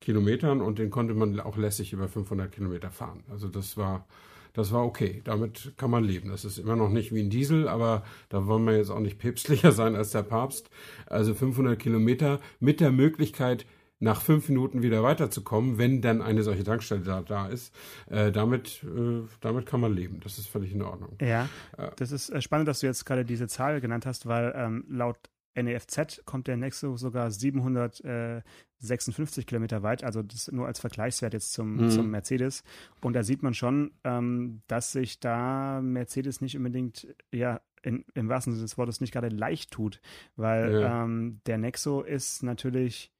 Kilometern 0.00 0.62
und 0.62 0.78
den 0.78 0.90
konnte 0.90 1.14
man 1.14 1.38
auch 1.40 1.56
lässig 1.56 1.92
über 1.92 2.06
500 2.06 2.52
Kilometer 2.52 2.90
fahren. 2.90 3.24
Also 3.28 3.48
das 3.48 3.76
war 3.76 4.06
das 4.52 4.72
war 4.72 4.84
okay. 4.84 5.20
Damit 5.24 5.72
kann 5.76 5.90
man 5.90 6.04
leben. 6.04 6.30
Das 6.30 6.44
ist 6.44 6.58
immer 6.58 6.76
noch 6.76 6.88
nicht 6.88 7.14
wie 7.14 7.20
ein 7.20 7.30
Diesel, 7.30 7.68
aber 7.68 8.04
da 8.28 8.46
wollen 8.46 8.64
wir 8.64 8.76
jetzt 8.76 8.90
auch 8.90 9.00
nicht 9.00 9.18
päpstlicher 9.18 9.72
sein 9.72 9.96
als 9.96 10.10
der 10.10 10.22
Papst. 10.22 10.70
Also 11.06 11.34
500 11.34 11.78
Kilometer 11.78 12.40
mit 12.58 12.80
der 12.80 12.92
Möglichkeit, 12.92 13.66
nach 14.00 14.22
fünf 14.22 14.48
Minuten 14.48 14.82
wieder 14.82 15.02
weiterzukommen, 15.02 15.78
wenn 15.78 16.00
dann 16.00 16.22
eine 16.22 16.42
solche 16.42 16.64
Tankstelle 16.64 17.02
da, 17.02 17.20
da 17.20 17.46
ist. 17.48 17.74
Äh, 18.08 18.32
damit, 18.32 18.82
äh, 18.82 19.22
damit 19.40 19.66
kann 19.66 19.80
man 19.80 19.94
leben. 19.94 20.20
Das 20.24 20.38
ist 20.38 20.48
völlig 20.48 20.72
in 20.72 20.82
Ordnung. 20.82 21.16
Ja, 21.20 21.48
äh, 21.76 21.90
das 21.96 22.10
ist 22.10 22.30
äh, 22.30 22.40
spannend, 22.40 22.66
dass 22.66 22.80
du 22.80 22.86
jetzt 22.86 23.04
gerade 23.04 23.24
diese 23.24 23.46
Zahl 23.46 23.80
genannt 23.80 24.06
hast, 24.06 24.26
weil 24.26 24.54
ähm, 24.56 24.84
laut 24.88 25.18
NEFZ 25.54 26.22
kommt 26.24 26.46
der 26.46 26.56
Nexo 26.56 26.96
sogar 26.96 27.30
756 27.30 29.46
Kilometer 29.46 29.82
weit, 29.82 30.02
also 30.04 30.22
das 30.22 30.50
nur 30.52 30.66
als 30.66 30.80
Vergleichswert 30.80 31.34
jetzt 31.34 31.52
zum, 31.52 31.76
mhm. 31.76 31.90
zum 31.90 32.10
Mercedes. 32.10 32.62
Und 33.00 33.14
da 33.14 33.22
sieht 33.22 33.42
man 33.42 33.54
schon, 33.54 33.92
ähm, 34.04 34.62
dass 34.66 34.92
sich 34.92 35.20
da 35.20 35.80
Mercedes 35.82 36.40
nicht 36.40 36.56
unbedingt, 36.56 37.14
ja, 37.32 37.60
in, 37.82 38.04
im 38.14 38.28
wahrsten 38.28 38.52
Sinne 38.52 38.64
des 38.64 38.78
Wortes 38.78 39.00
nicht 39.00 39.12
gerade 39.12 39.28
leicht 39.28 39.70
tut, 39.70 40.00
weil 40.36 40.80
ja. 40.80 41.04
ähm, 41.04 41.40
der 41.46 41.58
Nexo 41.58 42.02
ist 42.02 42.42
natürlich, 42.42 43.12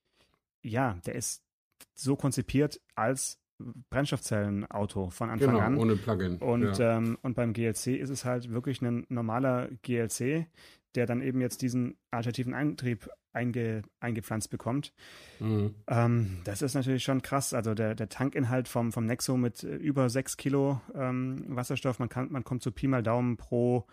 ja, 0.62 0.98
der 1.06 1.14
ist 1.14 1.42
so 1.94 2.16
konzipiert 2.16 2.80
als 2.94 3.40
Brennstoffzellenauto 3.90 5.10
von 5.10 5.30
Anfang 5.30 5.54
genau, 5.54 5.60
an. 5.60 5.76
ohne 5.76 5.96
Plugin. 5.96 6.38
Und, 6.38 6.78
ja. 6.78 6.96
ähm, 6.96 7.18
und 7.22 7.34
beim 7.34 7.52
GLC 7.52 7.88
ist 7.88 8.10
es 8.10 8.24
halt 8.24 8.50
wirklich 8.50 8.80
ein 8.82 9.06
normaler 9.08 9.68
GLC, 9.82 10.46
der 10.94 11.06
dann 11.06 11.22
eben 11.22 11.40
jetzt 11.40 11.62
diesen 11.62 11.96
alternativen 12.10 12.54
Antrieb 12.54 13.08
einge, 13.32 13.82
eingepflanzt 14.00 14.50
bekommt. 14.50 14.92
Mhm. 15.38 15.74
Ähm, 15.86 16.38
das 16.44 16.62
ist 16.62 16.74
natürlich 16.74 17.04
schon 17.04 17.22
krass. 17.22 17.54
Also 17.54 17.74
der, 17.74 17.94
der 17.94 18.08
Tankinhalt 18.08 18.68
vom, 18.68 18.92
vom 18.92 19.06
Nexo 19.06 19.36
mit 19.36 19.62
äh, 19.62 19.76
über 19.76 20.08
6 20.08 20.36
Kilo 20.36 20.80
ähm, 20.94 21.44
Wasserstoff, 21.48 21.98
man, 21.98 22.08
kann, 22.08 22.30
man 22.30 22.44
kommt 22.44 22.62
zu 22.62 22.72
Pi 22.72 22.88
mal 22.88 23.02
Daumen 23.02 23.36
pro 23.36 23.86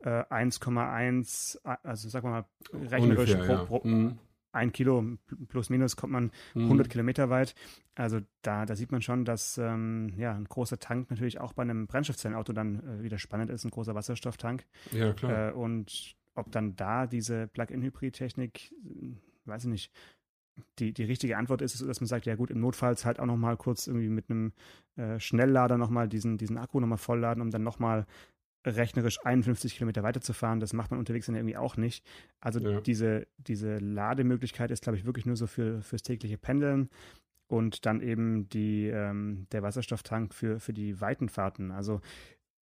äh, 0.00 0.08
1,1, 0.08 1.58
also 1.82 2.08
sagen 2.08 2.28
wir 2.28 2.30
mal 2.30 2.44
rechnerisch 2.72 3.34
Ungefähr, 3.34 3.56
pro, 3.58 3.80
pro 3.80 3.88
ja. 3.88 3.94
mhm. 3.94 4.18
ein 4.52 4.72
Kilo 4.72 5.04
plus 5.48 5.70
minus 5.70 5.96
kommt 5.96 6.12
man 6.12 6.30
mhm. 6.54 6.64
100 6.64 6.90
Kilometer 6.90 7.30
weit. 7.30 7.54
Also 7.94 8.20
da, 8.42 8.66
da 8.66 8.74
sieht 8.74 8.92
man 8.92 9.02
schon, 9.02 9.24
dass 9.24 9.56
ähm, 9.58 10.12
ja, 10.16 10.34
ein 10.34 10.44
großer 10.44 10.78
Tank 10.78 11.10
natürlich 11.10 11.40
auch 11.40 11.52
bei 11.52 11.62
einem 11.62 11.86
Brennstoffzellenauto 11.86 12.52
dann 12.52 13.00
äh, 13.00 13.02
wieder 13.02 13.18
spannend 13.18 13.50
ist, 13.50 13.64
ein 13.64 13.70
großer 13.70 13.94
Wasserstofftank. 13.94 14.66
Ja, 14.92 15.12
klar. 15.12 15.50
Äh, 15.50 15.52
und 15.52 16.16
ob 16.34 16.50
dann 16.50 16.76
da 16.76 17.06
diese 17.06 17.46
Plug-in-Hybrid-Technik, 17.48 18.74
hm, 18.82 19.18
weiß 19.44 19.64
ich 19.64 19.70
nicht, 19.70 19.92
die, 20.78 20.92
die 20.92 21.04
richtige 21.04 21.36
Antwort 21.36 21.62
ist, 21.62 21.80
dass 21.80 22.00
man 22.00 22.06
sagt, 22.06 22.26
ja 22.26 22.36
gut, 22.36 22.50
im 22.50 22.60
Notfalls 22.60 23.04
halt 23.04 23.18
auch 23.18 23.26
nochmal 23.26 23.56
kurz 23.56 23.86
irgendwie 23.86 24.08
mit 24.08 24.30
einem 24.30 24.52
äh, 24.96 25.18
Schnelllader 25.18 25.78
nochmal 25.78 26.08
diesen, 26.08 26.38
diesen 26.38 26.58
Akku 26.58 26.80
nochmal 26.80 26.98
vollladen, 26.98 27.42
um 27.42 27.50
dann 27.50 27.62
nochmal 27.62 28.06
rechnerisch 28.66 29.18
51 29.24 29.74
Kilometer 29.74 30.02
weiterzufahren. 30.02 30.60
Das 30.60 30.72
macht 30.72 30.90
man 30.90 31.00
unterwegs 31.00 31.26
dann 31.26 31.34
irgendwie 31.34 31.56
auch 31.56 31.76
nicht. 31.76 32.06
Also 32.40 32.60
ja. 32.60 32.80
diese, 32.80 33.26
diese 33.36 33.78
Lademöglichkeit 33.78 34.70
ist, 34.70 34.82
glaube 34.82 34.96
ich, 34.96 35.04
wirklich 35.04 35.26
nur 35.26 35.36
so 35.36 35.46
für, 35.46 35.82
fürs 35.82 36.02
tägliche 36.02 36.38
Pendeln 36.38 36.88
und 37.46 37.84
dann 37.84 38.00
eben 38.00 38.48
die, 38.48 38.86
ähm, 38.86 39.46
der 39.52 39.62
Wasserstofftank 39.62 40.32
für, 40.32 40.60
für 40.60 40.72
die 40.72 41.00
weiten 41.00 41.28
Fahrten. 41.28 41.72
Also 41.72 42.00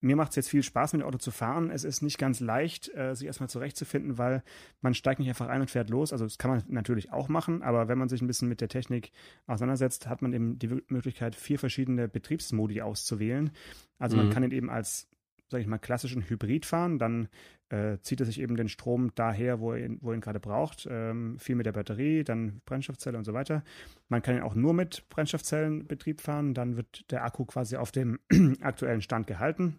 mir 0.03 0.17
macht 0.17 0.31
es 0.31 0.37
jetzt 0.37 0.51
viel 0.51 0.63
Spaß, 0.63 0.93
mit 0.93 1.03
dem 1.03 1.07
Auto 1.07 1.19
zu 1.19 1.31
fahren. 1.31 1.71
Es 1.71 1.85
ist 1.85 2.03
nicht 2.03 2.19
ganz 2.19 2.41
leicht, 2.41 2.95
äh, 2.95 3.15
sich 3.15 3.27
erstmal 3.27 3.49
zurechtzufinden, 3.49 4.19
weil 4.19 4.43
man 4.81 4.95
steigt 4.95 5.21
nicht 5.21 5.29
einfach 5.29 5.49
ein 5.49 5.63
und 5.63 5.71
fährt 5.71 5.91
los. 5.91 6.13
Also 6.13 6.25
das 6.25 6.39
kann 6.39 6.51
man 6.51 6.63
natürlich 6.69 7.13
auch 7.13 7.29
machen, 7.29 7.63
aber 7.63 7.89
wenn 7.89 7.99
man 7.99 8.09
sich 8.09 8.21
ein 8.21 8.27
bisschen 8.27 8.49
mit 8.49 8.61
der 8.61 8.69
Technik 8.69 9.13
auseinandersetzt, 9.47 10.09
hat 10.09 10.21
man 10.21 10.33
eben 10.33 10.59
die 10.59 10.83
Möglichkeit, 10.89 11.35
vier 11.35 11.59
verschiedene 11.59 12.09
Betriebsmodi 12.09 12.83
auszuwählen. 12.83 13.51
Also 13.99 14.17
mhm. 14.17 14.25
man 14.25 14.33
kann 14.33 14.43
ihn 14.43 14.51
eben 14.51 14.71
als 14.71 15.09
sage 15.53 15.63
ich 15.63 15.69
mal, 15.69 15.79
klassischen 15.79 16.29
Hybrid 16.29 16.67
fahren, 16.67 16.99
dann 16.99 17.29
äh, 17.69 17.99
zieht 18.01 18.19
er 18.19 18.27
sich 18.27 18.41
eben 18.41 18.57
den 18.57 18.69
Strom 18.69 19.15
daher, 19.15 19.61
wo 19.61 19.73
er 19.73 19.85
ihn, 19.85 19.99
wo 20.01 20.11
er 20.11 20.15
ihn 20.17 20.21
gerade 20.21 20.41
braucht, 20.41 20.89
ähm, 20.91 21.39
viel 21.39 21.55
mit 21.55 21.67
der 21.67 21.73
Batterie, 21.73 22.25
dann 22.25 22.61
Brennstoffzelle 22.65 23.17
und 23.17 23.25
so 23.25 23.35
weiter. 23.35 23.63
Man 24.09 24.23
kann 24.23 24.35
ihn 24.35 24.43
auch 24.43 24.55
nur 24.55 24.75
mit 24.75 25.09
Brennstoffzellenbetrieb 25.11 26.21
fahren, 26.21 26.55
dann 26.55 26.77
wird 26.77 27.11
der 27.13 27.25
Akku 27.25 27.45
quasi 27.45 27.77
auf 27.77 27.93
dem 27.93 28.19
aktuellen 28.61 29.03
Stand 29.03 29.29
gehalten. 29.29 29.79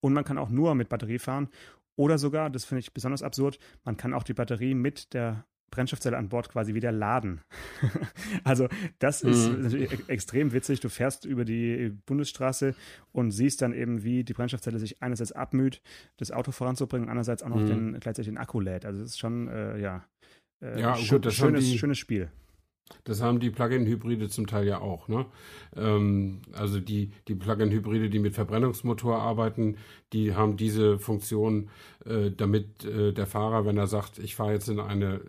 Und 0.00 0.12
man 0.12 0.24
kann 0.24 0.38
auch 0.38 0.50
nur 0.50 0.74
mit 0.74 0.88
Batterie 0.88 1.18
fahren 1.18 1.48
oder 1.96 2.18
sogar, 2.18 2.48
das 2.48 2.64
finde 2.64 2.80
ich 2.80 2.94
besonders 2.94 3.22
absurd, 3.22 3.58
man 3.84 3.96
kann 3.96 4.14
auch 4.14 4.22
die 4.22 4.34
Batterie 4.34 4.74
mit 4.74 5.14
der 5.14 5.44
Brennstoffzelle 5.70 6.16
an 6.16 6.28
Bord 6.28 6.48
quasi 6.48 6.74
wieder 6.74 6.92
laden. 6.92 7.42
also 8.44 8.68
das 8.98 9.22
mhm. 9.22 9.30
ist 9.30 9.48
natürlich 9.58 9.92
e-, 9.92 10.12
extrem 10.12 10.52
witzig. 10.52 10.80
Du 10.80 10.88
fährst 10.88 11.24
über 11.24 11.44
die 11.44 11.92
Bundesstraße 12.06 12.74
und 13.12 13.32
siehst 13.32 13.62
dann 13.62 13.72
eben, 13.72 14.02
wie 14.02 14.24
die 14.24 14.32
Brennstoffzelle 14.32 14.78
sich 14.78 15.02
einerseits 15.02 15.32
abmüht, 15.32 15.82
das 16.16 16.30
Auto 16.30 16.52
voranzubringen, 16.52 17.08
andererseits 17.08 17.42
auch 17.42 17.48
noch 17.48 17.60
mhm. 17.60 17.66
den, 17.66 18.00
gleichzeitig 18.00 18.30
den 18.30 18.38
Akku 18.38 18.60
lädt. 18.60 18.86
Also 18.86 19.02
es 19.02 19.10
ist 19.10 19.18
schon, 19.18 19.48
äh, 19.48 19.78
ja, 19.78 20.04
äh, 20.62 20.80
ja 20.80 20.96
schön, 20.96 21.20
gut, 21.20 21.32
schönes, 21.32 21.64
die, 21.64 21.78
schönes 21.78 21.98
Spiel. 21.98 22.30
Das 23.04 23.22
haben 23.22 23.40
die 23.40 23.50
Plug-in-Hybride 23.50 24.28
zum 24.28 24.46
Teil 24.46 24.66
ja 24.66 24.80
auch. 24.80 25.08
Ne? 25.08 25.26
Ähm, 25.76 26.42
also 26.52 26.80
die, 26.80 27.12
die 27.28 27.34
Plug-in-Hybride, 27.34 28.10
die 28.10 28.18
mit 28.18 28.34
Verbrennungsmotor 28.34 29.18
arbeiten, 29.18 29.76
die 30.12 30.34
haben 30.34 30.56
diese 30.56 30.98
Funktion, 30.98 31.70
äh, 32.04 32.30
damit 32.30 32.84
äh, 32.84 33.12
der 33.12 33.26
Fahrer, 33.26 33.64
wenn 33.66 33.76
er 33.76 33.86
sagt, 33.86 34.18
ich 34.18 34.36
fahre 34.36 34.52
jetzt 34.52 34.68
in 34.68 34.80
eine 34.80 35.20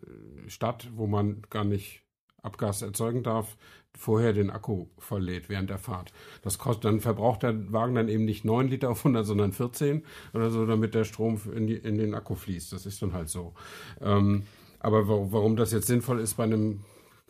Stadt, 0.47 0.89
wo 0.95 1.07
man 1.07 1.41
gar 1.49 1.63
nicht 1.63 2.03
Abgas 2.41 2.81
erzeugen 2.81 3.23
darf, 3.23 3.57
vorher 3.97 4.33
den 4.33 4.49
Akku 4.49 4.87
volllädt 4.97 5.49
während 5.49 5.69
der 5.69 5.77
Fahrt. 5.77 6.13
Das 6.41 6.57
kostet, 6.57 6.85
dann 6.85 6.99
verbraucht 7.01 7.43
der 7.43 7.71
Wagen 7.73 7.95
dann 7.95 8.07
eben 8.07 8.25
nicht 8.25 8.45
9 8.45 8.67
Liter 8.67 8.89
auf 8.89 8.99
100, 8.99 9.25
sondern 9.25 9.51
14 9.51 10.03
oder 10.33 10.49
so, 10.49 10.65
damit 10.65 10.95
der 10.95 11.03
Strom 11.03 11.39
in, 11.53 11.67
die, 11.67 11.75
in 11.75 11.97
den 11.97 12.13
Akku 12.13 12.35
fließt. 12.35 12.71
Das 12.71 12.85
ist 12.85 13.01
dann 13.01 13.13
halt 13.13 13.29
so. 13.29 13.53
Ähm, 14.01 14.43
aber 14.79 15.09
warum 15.09 15.57
das 15.57 15.71
jetzt 15.71 15.87
sinnvoll 15.87 16.19
ist 16.19 16.35
bei 16.35 16.43
einem 16.43 16.81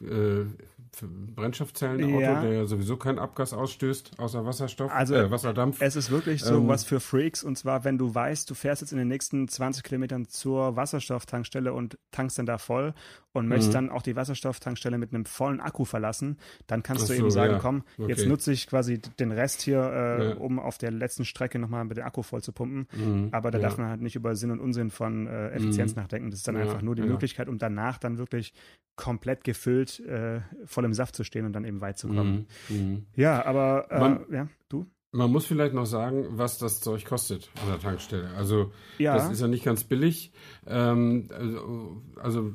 äh, 0.02 0.46
Brennstoffzellenauto, 1.36 2.20
ja. 2.20 2.42
der 2.42 2.54
ja 2.54 2.66
sowieso 2.66 2.98
keinen 2.98 3.20
Abgas 3.20 3.54
ausstößt, 3.54 4.20
außer 4.20 4.46
Wasserstoff, 4.46 4.92
also, 4.92 5.16
äh, 5.16 5.32
Wasserdampf. 5.32 5.78
Es 5.82 5.96
ist 5.96 6.10
wirklich 6.10 6.42
so 6.44 6.56
ähm, 6.56 6.68
was 6.68 6.84
für 6.84 7.00
Freaks 7.00 7.44
und 7.44 7.58
zwar, 7.58 7.84
wenn 7.84 7.98
du 7.98 8.14
weißt, 8.14 8.50
du 8.50 8.56
fährst 8.56 8.82
jetzt 8.82 8.92
in 8.92 8.98
den 8.98 9.08
nächsten 9.08 9.48
20 9.48 9.84
Kilometern 9.84 10.28
zur 10.28 10.76
Wasserstofftankstelle 10.76 11.74
und 11.74 11.98
tankst 12.12 12.40
dann 12.40 12.46
da 12.46 12.58
voll 12.58 12.94
und 13.32 13.48
möchtest 13.48 13.70
mhm. 13.70 13.74
dann 13.74 13.90
auch 13.92 14.02
die 14.02 14.16
Wasserstofftankstelle 14.16 14.98
mit 14.98 15.14
einem 15.14 15.26
vollen 15.26 15.62
Akku 15.62 15.86
verlassen, 15.86 16.38
dann 16.68 16.84
kannst 16.84 17.08
so, 17.08 17.14
du 17.14 17.20
eben 17.20 17.32
sagen, 17.32 17.54
ja. 17.54 17.60
komm, 17.60 17.84
okay. 17.98 18.10
jetzt 18.10 18.26
nutze 18.26 18.52
ich 18.52 18.68
quasi 18.68 19.00
den 19.20 19.32
Rest 19.32 19.62
hier, 19.62 19.82
äh, 19.82 20.30
ja. 20.30 20.36
um 20.36 20.60
auf 20.60 20.78
der 20.78 20.92
letzten 20.92 21.24
Strecke 21.26 21.60
nochmal 21.60 21.86
mit 21.86 21.98
dem 21.98 22.06
Akku 22.06 22.24
voll 22.24 22.42
zu 22.42 22.52
pumpen. 22.52 22.88
Mhm. 22.98 23.30
Aber 23.32 23.52
da 23.52 23.60
darf 23.60 23.78
man 23.78 23.88
halt 23.88 24.02
nicht 24.02 24.16
über 24.16 24.36
Sinn 24.36 24.52
und 24.52 24.60
Unsinn 24.60 24.90
von 24.90 25.28
äh, 25.28 25.50
Effizienz 25.50 25.96
mhm. 25.96 26.02
nachdenken. 26.02 26.32
Das 26.32 26.40
ist 26.40 26.48
dann 26.48 26.58
einfach 26.58 26.82
nur 26.82 26.96
die 26.96 27.04
Möglichkeit, 27.04 27.48
um 27.48 27.58
danach 27.58 28.00
dann 28.00 28.18
wirklich 28.18 28.54
komplett 29.00 29.46
gefüllt 29.46 30.02
äh, 30.02 30.42
voll 30.66 30.84
im 30.84 30.94
Saft 30.94 31.16
zu 31.16 31.24
stehen 31.24 31.46
und 31.46 31.54
dann 31.54 31.64
eben 31.64 31.80
weit 31.80 31.98
zu 31.98 32.10
kommen. 32.10 32.48
Mhm. 32.68 32.76
mhm. 32.76 33.06
Ja, 33.16 33.46
aber 33.46 33.88
äh, 33.90 34.00
Man, 34.00 34.26
ja, 34.30 34.48
du? 34.68 34.86
Man 35.12 35.32
muss 35.32 35.46
vielleicht 35.46 35.74
noch 35.74 35.86
sagen, 35.86 36.26
was 36.32 36.58
das 36.58 36.82
Zeug 36.82 37.06
kostet 37.06 37.50
an 37.62 37.70
der 37.70 37.80
Tankstelle. 37.80 38.30
Also 38.36 38.74
ja. 38.98 39.16
das 39.16 39.32
ist 39.32 39.40
ja 39.40 39.48
nicht 39.48 39.64
ganz 39.64 39.86
billig. 39.86 40.34
Ähm, 40.68 41.30
also, 41.34 42.02
also 42.22 42.54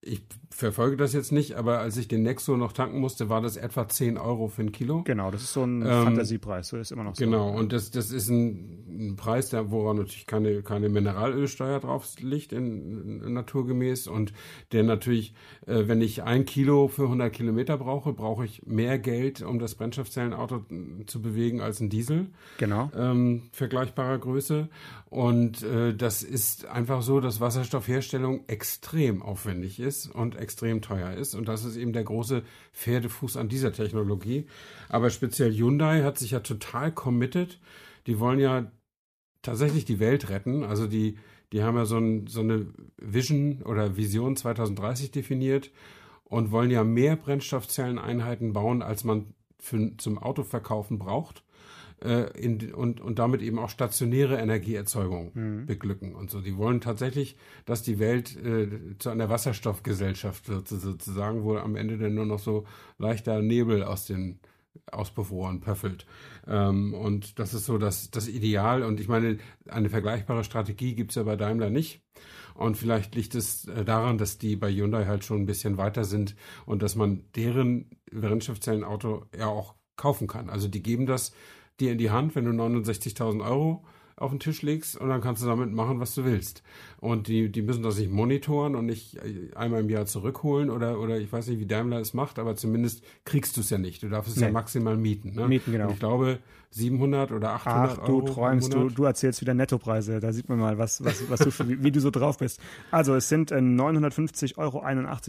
ich 0.00 0.22
verfolge 0.54 0.96
das 0.96 1.12
jetzt 1.12 1.32
nicht, 1.32 1.54
aber 1.54 1.80
als 1.80 1.96
ich 1.96 2.06
den 2.06 2.22
Nexo 2.22 2.56
noch 2.56 2.72
tanken 2.72 3.00
musste, 3.00 3.28
war 3.28 3.40
das 3.40 3.56
etwa 3.56 3.88
10 3.88 4.16
Euro 4.16 4.46
für 4.46 4.62
ein 4.62 4.70
Kilo. 4.70 5.02
Genau, 5.02 5.32
das 5.32 5.42
ist 5.42 5.52
so 5.52 5.64
ein 5.64 5.82
ähm, 5.82 6.04
Fantasiepreis, 6.04 6.68
so 6.68 6.76
ist 6.76 6.92
immer 6.92 7.02
noch 7.02 7.16
so. 7.16 7.24
Genau, 7.24 7.50
und 7.50 7.72
das, 7.72 7.90
das 7.90 8.12
ist 8.12 8.28
ein, 8.28 8.84
ein 8.88 9.16
Preis, 9.16 9.50
der, 9.50 9.72
woran 9.72 9.96
natürlich 9.96 10.26
keine, 10.26 10.62
keine 10.62 10.88
Mineralölsteuer 10.88 11.80
drauf 11.80 12.08
liegt, 12.20 12.52
in, 12.52 13.20
in 13.24 13.32
naturgemäß. 13.32 14.06
Und 14.06 14.32
der 14.70 14.84
natürlich, 14.84 15.34
äh, 15.66 15.88
wenn 15.88 16.00
ich 16.00 16.22
ein 16.22 16.44
Kilo 16.44 16.86
für 16.86 17.04
100 17.04 17.32
Kilometer 17.32 17.76
brauche, 17.76 18.12
brauche 18.12 18.44
ich 18.44 18.64
mehr 18.64 19.00
Geld, 19.00 19.42
um 19.42 19.58
das 19.58 19.74
Brennstoffzellenauto 19.74 20.64
zu 21.06 21.20
bewegen 21.20 21.62
als 21.62 21.80
ein 21.80 21.90
Diesel. 21.90 22.28
Genau. 22.58 22.92
Ähm, 22.96 23.42
vergleichbarer 23.50 24.18
Größe. 24.18 24.68
Und 25.10 25.62
äh, 25.62 25.94
das 25.94 26.22
ist 26.22 26.66
einfach 26.66 27.02
so, 27.02 27.20
dass 27.20 27.40
Wasserstoffherstellung 27.40 28.44
extrem 28.46 29.20
aufwendig 29.20 29.80
ist 29.80 30.06
und 30.06 30.36
extrem 30.44 30.80
teuer 30.80 31.12
ist. 31.14 31.34
Und 31.34 31.48
das 31.48 31.64
ist 31.64 31.76
eben 31.76 31.92
der 31.92 32.04
große 32.04 32.44
Pferdefuß 32.72 33.36
an 33.36 33.48
dieser 33.48 33.72
Technologie. 33.72 34.46
Aber 34.88 35.10
speziell 35.10 35.52
Hyundai 35.52 36.04
hat 36.04 36.18
sich 36.18 36.30
ja 36.30 36.40
total 36.40 36.92
committed. 36.92 37.58
Die 38.06 38.20
wollen 38.20 38.38
ja 38.38 38.70
tatsächlich 39.42 39.84
die 39.84 39.98
Welt 39.98 40.30
retten. 40.30 40.62
Also 40.62 40.86
die, 40.86 41.18
die 41.52 41.64
haben 41.64 41.76
ja 41.76 41.84
so, 41.84 41.98
ein, 41.98 42.28
so 42.28 42.40
eine 42.40 42.66
Vision 42.96 43.62
oder 43.62 43.96
Vision 43.96 44.36
2030 44.36 45.10
definiert 45.10 45.72
und 46.22 46.52
wollen 46.52 46.70
ja 46.70 46.84
mehr 46.84 47.16
Brennstoffzelleneinheiten 47.16 48.52
bauen, 48.52 48.82
als 48.82 49.02
man 49.02 49.34
für, 49.58 49.96
zum 49.96 50.18
Autoverkaufen 50.18 50.98
braucht 50.98 51.42
äh, 52.02 52.30
in, 52.38 52.72
und, 52.74 53.00
und 53.00 53.18
damit 53.18 53.42
eben 53.42 53.58
auch 53.58 53.68
stationäre 53.68 54.38
Energieerzeugung 54.38 55.30
mhm. 55.34 55.66
beglücken 55.66 56.14
und 56.14 56.30
so. 56.30 56.40
Die 56.40 56.56
wollen 56.56 56.80
tatsächlich, 56.80 57.36
dass 57.64 57.82
die 57.82 57.98
Welt 57.98 58.36
äh, 58.36 58.68
zu 58.98 59.10
einer 59.10 59.28
Wasserstoffgesellschaft 59.28 60.48
wird, 60.48 60.68
sozusagen, 60.68 61.44
wo 61.44 61.56
am 61.56 61.76
Ende 61.76 61.98
dann 61.98 62.14
nur 62.14 62.26
noch 62.26 62.38
so 62.38 62.64
leichter 62.98 63.40
Nebel 63.42 63.84
aus 63.84 64.06
den 64.06 64.40
Auspuffrohren 64.90 65.60
pöffelt. 65.60 66.06
Ähm, 66.46 66.94
und 66.94 67.38
das 67.38 67.54
ist 67.54 67.66
so 67.66 67.78
das, 67.78 68.10
das 68.10 68.28
Ideal. 68.28 68.82
Und 68.82 69.00
ich 69.00 69.08
meine, 69.08 69.38
eine 69.68 69.90
vergleichbare 69.90 70.44
Strategie 70.44 70.94
gibt 70.94 71.12
es 71.12 71.16
ja 71.16 71.22
bei 71.22 71.36
Daimler 71.36 71.70
nicht. 71.70 72.02
Und 72.54 72.76
vielleicht 72.76 73.14
liegt 73.14 73.34
es 73.34 73.66
äh, 73.66 73.84
daran, 73.84 74.18
dass 74.18 74.38
die 74.38 74.56
bei 74.56 74.72
Hyundai 74.72 75.06
halt 75.06 75.24
schon 75.24 75.42
ein 75.42 75.46
bisschen 75.46 75.76
weiter 75.76 76.04
sind 76.04 76.36
und 76.66 76.82
dass 76.82 76.94
man 76.94 77.24
deren 77.34 77.90
Brennstoffzellenauto 78.12 79.26
ja 79.36 79.46
auch 79.46 79.74
kaufen 79.96 80.26
kann. 80.26 80.50
Also 80.50 80.68
die 80.68 80.82
geben 80.82 81.06
das 81.06 81.32
dir 81.80 81.92
in 81.92 81.98
die 81.98 82.10
Hand, 82.10 82.34
wenn 82.34 82.44
du 82.44 82.50
69.000 82.50 83.44
Euro 83.44 83.84
auf 84.16 84.30
den 84.30 84.38
Tisch 84.38 84.62
legst 84.62 84.96
und 84.96 85.08
dann 85.08 85.20
kannst 85.20 85.42
du 85.42 85.46
damit 85.46 85.72
machen, 85.72 85.98
was 85.98 86.14
du 86.14 86.24
willst. 86.24 86.62
Und 86.98 87.26
die, 87.26 87.50
die 87.50 87.62
müssen 87.62 87.82
das 87.82 87.98
nicht 87.98 88.12
monitoren 88.12 88.76
und 88.76 88.86
nicht 88.86 89.18
einmal 89.56 89.80
im 89.80 89.90
Jahr 89.90 90.06
zurückholen 90.06 90.70
oder, 90.70 91.00
oder 91.00 91.18
ich 91.18 91.32
weiß 91.32 91.48
nicht, 91.48 91.58
wie 91.58 91.66
Daimler 91.66 91.98
es 91.98 92.14
macht, 92.14 92.38
aber 92.38 92.54
zumindest 92.54 93.02
kriegst 93.24 93.56
du 93.56 93.60
es 93.60 93.70
ja 93.70 93.78
nicht. 93.78 94.02
Du 94.02 94.08
darfst 94.08 94.30
es 94.30 94.36
nee. 94.36 94.46
ja 94.46 94.52
maximal 94.52 94.96
mieten. 94.96 95.34
Ne? 95.34 95.48
Mieten, 95.48 95.72
genau. 95.72 95.86
Und 95.86 95.94
ich 95.94 95.98
glaube, 95.98 96.38
700 96.70 97.30
oder 97.30 97.50
800 97.50 97.90
Ach, 97.90 98.06
du 98.06 98.16
Euro 98.16 98.26
träumst, 98.26 98.74
du, 98.74 98.88
du 98.88 99.04
erzählst 99.04 99.40
wieder 99.40 99.54
Nettopreise. 99.54 100.18
Da 100.18 100.32
sieht 100.32 100.48
man 100.48 100.58
mal, 100.58 100.76
was, 100.76 101.04
was, 101.04 101.28
was 101.30 101.40
du, 101.40 101.68
wie, 101.68 101.82
wie, 101.84 101.92
du 101.92 102.00
so 102.00 102.10
drauf 102.10 102.38
bist. 102.38 102.60
Also 102.90 103.14
es 103.14 103.28
sind 103.28 103.52
äh, 103.52 103.56
950,81 103.56 104.58
Euro 104.58 104.80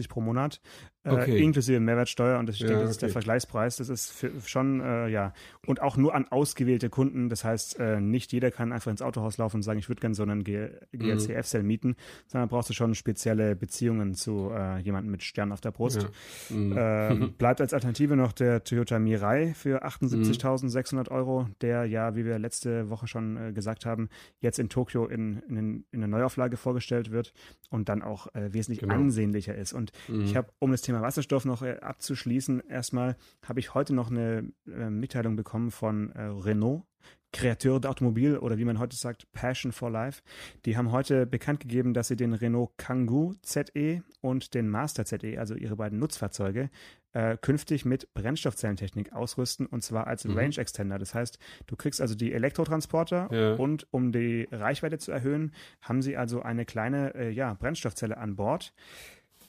pro 0.08 0.20
Monat, 0.20 0.60
äh, 1.06 1.10
okay. 1.10 1.42
inklusive 1.42 1.80
Mehrwertsteuer. 1.80 2.38
Und 2.38 2.46
das, 2.46 2.56
ich 2.56 2.62
ja, 2.62 2.68
denke, 2.68 2.82
das 2.82 2.92
ist 2.92 3.02
der 3.02 3.08
Vergleichspreis. 3.08 3.76
Das 3.76 3.88
ist 3.88 4.10
für, 4.10 4.30
schon, 4.44 4.80
äh, 4.80 5.08
ja, 5.08 5.32
und 5.66 5.80
auch 5.80 5.96
nur 5.96 6.14
an 6.14 6.26
ausgewählte 6.28 6.90
Kunden. 6.90 7.28
Das 7.28 7.44
heißt, 7.44 7.78
äh, 7.80 8.00
nicht 8.00 8.32
jeder 8.32 8.50
kann 8.50 8.72
einfach 8.72 8.90
ins 8.90 9.02
Autohaus 9.02 9.38
laufen 9.38 9.56
und 9.56 9.62
sagen, 9.62 9.78
ich 9.78 9.88
würde 9.88 10.00
gerne 10.00 10.14
so 10.14 10.22
einen 10.22 10.44
GLCF-Cell 10.44 11.62
mhm. 11.62 11.66
mieten, 11.66 11.96
sondern 12.26 12.48
brauchst 12.48 12.70
du 12.70 12.74
schon 12.74 12.94
spezielle 12.94 13.56
Beziehungen 13.56 14.14
zu 14.14 14.50
äh, 14.52 14.78
jemandem 14.78 15.10
mit 15.10 15.22
Stern 15.22 15.52
auf 15.52 15.60
der 15.60 15.70
Brust. 15.70 16.08
Ja. 16.50 16.56
Mhm. 16.56 16.74
Ähm, 16.76 17.34
bleibt 17.38 17.60
als 17.60 17.72
Alternative 17.72 18.16
noch 18.16 18.32
der 18.32 18.64
Toyota 18.64 18.98
Mirai 18.98 19.54
für 19.54 19.84
78.600 19.84 21.10
Euro 21.10 21.46
der 21.60 21.84
ja, 21.84 22.16
wie 22.16 22.24
wir 22.24 22.38
letzte 22.38 22.90
Woche 22.90 23.06
schon 23.06 23.36
äh, 23.36 23.52
gesagt 23.52 23.86
haben, 23.86 24.08
jetzt 24.40 24.58
in 24.58 24.68
Tokio 24.68 25.06
in, 25.06 25.38
in, 25.48 25.84
in 25.90 26.02
einer 26.02 26.08
Neuauflage 26.08 26.56
vorgestellt 26.56 27.10
wird 27.10 27.32
und 27.70 27.88
dann 27.88 28.02
auch 28.02 28.32
äh, 28.34 28.52
wesentlich 28.52 28.80
genau. 28.80 28.94
ansehnlicher 28.94 29.54
ist. 29.54 29.72
Und 29.72 29.92
mhm. 30.08 30.22
ich 30.22 30.36
habe, 30.36 30.48
um 30.58 30.70
das 30.70 30.82
Thema 30.82 30.95
Wasserstoff 31.02 31.44
noch 31.44 31.62
äh, 31.62 31.78
abzuschließen, 31.80 32.60
erstmal 32.68 33.16
habe 33.46 33.60
ich 33.60 33.74
heute 33.74 33.94
noch 33.94 34.10
eine 34.10 34.50
äh, 34.66 34.90
Mitteilung 34.90 35.36
bekommen 35.36 35.70
von 35.70 36.12
äh, 36.12 36.22
Renault, 36.22 36.84
Kreateur 37.32 37.78
d'Automobil 37.78 38.38
oder 38.38 38.56
wie 38.56 38.64
man 38.64 38.78
heute 38.78 38.96
sagt, 38.96 39.30
Passion 39.32 39.72
for 39.72 39.90
Life. 39.90 40.22
Die 40.64 40.76
haben 40.76 40.90
heute 40.90 41.26
bekannt 41.26 41.60
gegeben, 41.60 41.92
dass 41.92 42.08
sie 42.08 42.16
den 42.16 42.32
Renault 42.32 42.70
Kangoo 42.78 43.34
ZE 43.42 44.02
und 44.22 44.54
den 44.54 44.68
Master 44.68 45.04
ZE, 45.04 45.38
also 45.38 45.54
ihre 45.54 45.76
beiden 45.76 45.98
Nutzfahrzeuge, 45.98 46.70
äh, 47.12 47.36
künftig 47.36 47.84
mit 47.84 48.12
Brennstoffzellentechnik 48.14 49.12
ausrüsten 49.12 49.66
und 49.66 49.82
zwar 49.82 50.06
als 50.06 50.24
mhm. 50.24 50.36
Range 50.36 50.56
Extender. 50.56 50.98
Das 50.98 51.14
heißt, 51.14 51.38
du 51.66 51.76
kriegst 51.76 52.00
also 52.00 52.14
die 52.14 52.32
Elektrotransporter 52.32 53.28
ja. 53.30 53.54
und 53.54 53.86
um 53.90 54.12
die 54.12 54.48
Reichweite 54.50 54.98
zu 54.98 55.12
erhöhen, 55.12 55.52
haben 55.82 56.02
sie 56.02 56.16
also 56.16 56.40
eine 56.40 56.64
kleine 56.64 57.14
äh, 57.14 57.30
ja, 57.30 57.54
Brennstoffzelle 57.54 58.16
an 58.16 58.36
Bord. 58.36 58.72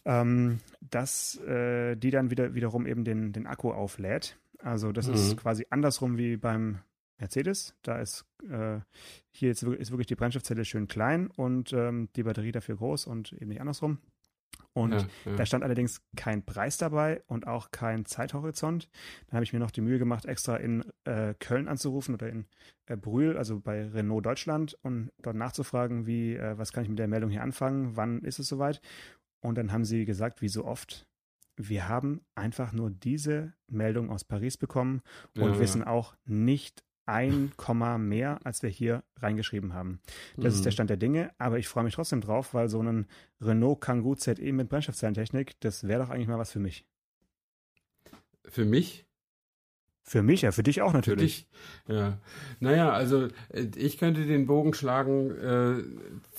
Ähm, 0.07 0.61
das, 0.79 1.37
äh, 1.41 1.97
die 1.97 2.11
dann 2.11 2.31
wieder 2.31 2.55
wiederum 2.55 2.87
eben 2.87 3.03
den, 3.03 3.33
den 3.33 3.45
Akku 3.45 3.71
auflädt. 3.71 4.39
Also 4.59 4.93
das 4.93 5.07
mhm. 5.07 5.13
ist 5.15 5.37
quasi 5.37 5.67
andersrum 5.69 6.17
wie 6.17 6.37
beim 6.37 6.79
Mercedes. 7.19 7.75
Da 7.83 7.99
ist 7.99 8.25
äh, 8.49 8.79
hier 9.31 9.49
jetzt 9.49 9.63
ist 9.63 9.91
wirklich 9.91 10.07
die 10.07 10.15
Brennstoffzelle 10.15 10.63
schön 10.63 10.87
klein 10.87 11.27
und 11.27 11.73
ähm, 11.73 12.07
die 12.15 12.23
Batterie 12.23 12.53
dafür 12.53 12.77
groß 12.77 13.05
und 13.05 13.33
eben 13.33 13.49
nicht 13.49 13.59
andersrum. 13.59 13.99
Und 14.73 14.91
Ja, 14.91 15.07
ja. 15.25 15.35
da 15.35 15.45
stand 15.45 15.63
allerdings 15.63 16.01
kein 16.15 16.45
Preis 16.45 16.77
dabei 16.77 17.23
und 17.25 17.47
auch 17.47 17.71
kein 17.71 18.05
Zeithorizont. 18.05 18.89
Dann 19.27 19.37
habe 19.37 19.43
ich 19.43 19.51
mir 19.51 19.59
noch 19.59 19.71
die 19.71 19.81
Mühe 19.81 19.97
gemacht, 19.97 20.25
extra 20.25 20.55
in 20.57 20.85
äh, 21.03 21.33
Köln 21.39 21.67
anzurufen 21.67 22.13
oder 22.13 22.29
in 22.29 22.45
äh, 22.85 22.95
Brühl, 22.95 23.37
also 23.37 23.59
bei 23.59 23.87
Renault 23.87 24.25
Deutschland, 24.25 24.77
und 24.83 25.09
dort 25.21 25.35
nachzufragen, 25.35 26.05
wie, 26.05 26.35
äh, 26.35 26.57
was 26.59 26.71
kann 26.71 26.83
ich 26.83 26.89
mit 26.89 26.99
der 26.99 27.07
Meldung 27.07 27.31
hier 27.31 27.41
anfangen, 27.41 27.97
wann 27.97 28.21
ist 28.21 28.37
es 28.37 28.47
soweit? 28.47 28.81
Und 29.47 29.57
dann 29.57 29.71
haben 29.71 29.85
sie 29.85 30.05
gesagt, 30.05 30.41
wie 30.41 30.49
so 30.49 30.65
oft, 30.65 31.07
wir 31.55 31.87
haben 31.87 32.21
einfach 32.35 32.71
nur 32.73 32.91
diese 32.91 33.53
Meldung 33.67 34.09
aus 34.11 34.23
Paris 34.23 34.57
bekommen 34.57 35.01
und 35.35 35.53
Ja, 35.53 35.59
wissen 35.59 35.81
ja. 35.81 35.87
auch 35.87 36.15
nicht 36.25 36.83
ein 37.05 37.53
Komma 37.55 37.97
mehr, 37.97 38.39
als 38.43 38.61
wir 38.63 38.69
hier 38.69 39.01
reingeschrieben 39.15 39.73
haben. 39.73 40.01
Das 40.35 40.53
ist 40.53 40.65
der 40.65 40.71
Mhm. 40.71 40.73
Stand 40.73 40.89
der 40.89 40.97
Dinge, 40.97 41.31
aber 41.37 41.57
ich 41.57 41.69
freue 41.69 41.85
mich 41.85 41.95
trotzdem 41.95 42.19
drauf, 42.19 42.53
weil 42.53 42.67
so 42.67 42.81
ein 42.83 43.07
Renault 43.39 43.79
Kangoo 43.79 44.15
ZE 44.15 44.51
mit 44.51 44.67
Brennstoffzellentechnik, 44.67 45.57
das 45.61 45.87
wäre 45.87 46.03
doch 46.03 46.09
eigentlich 46.09 46.27
mal 46.27 46.37
was 46.37 46.51
für 46.51 46.59
mich. 46.59 46.85
Für 48.45 48.65
mich? 48.65 49.05
Für 50.09 50.23
mich, 50.23 50.43
ja, 50.43 50.53
für 50.53 50.63
dich 50.63 50.81
auch 50.81 50.91
Für 50.91 50.97
natürlich. 50.97 51.47
dich? 51.85 51.93
Ja. 51.93 52.17
Naja, 52.61 52.91
also 52.91 53.27
äh, 53.49 53.67
ich 53.75 53.97
könnte 53.97 54.25
den 54.25 54.47
Bogen 54.47 54.73
schlagen, 54.73 55.31
äh, 55.31 55.83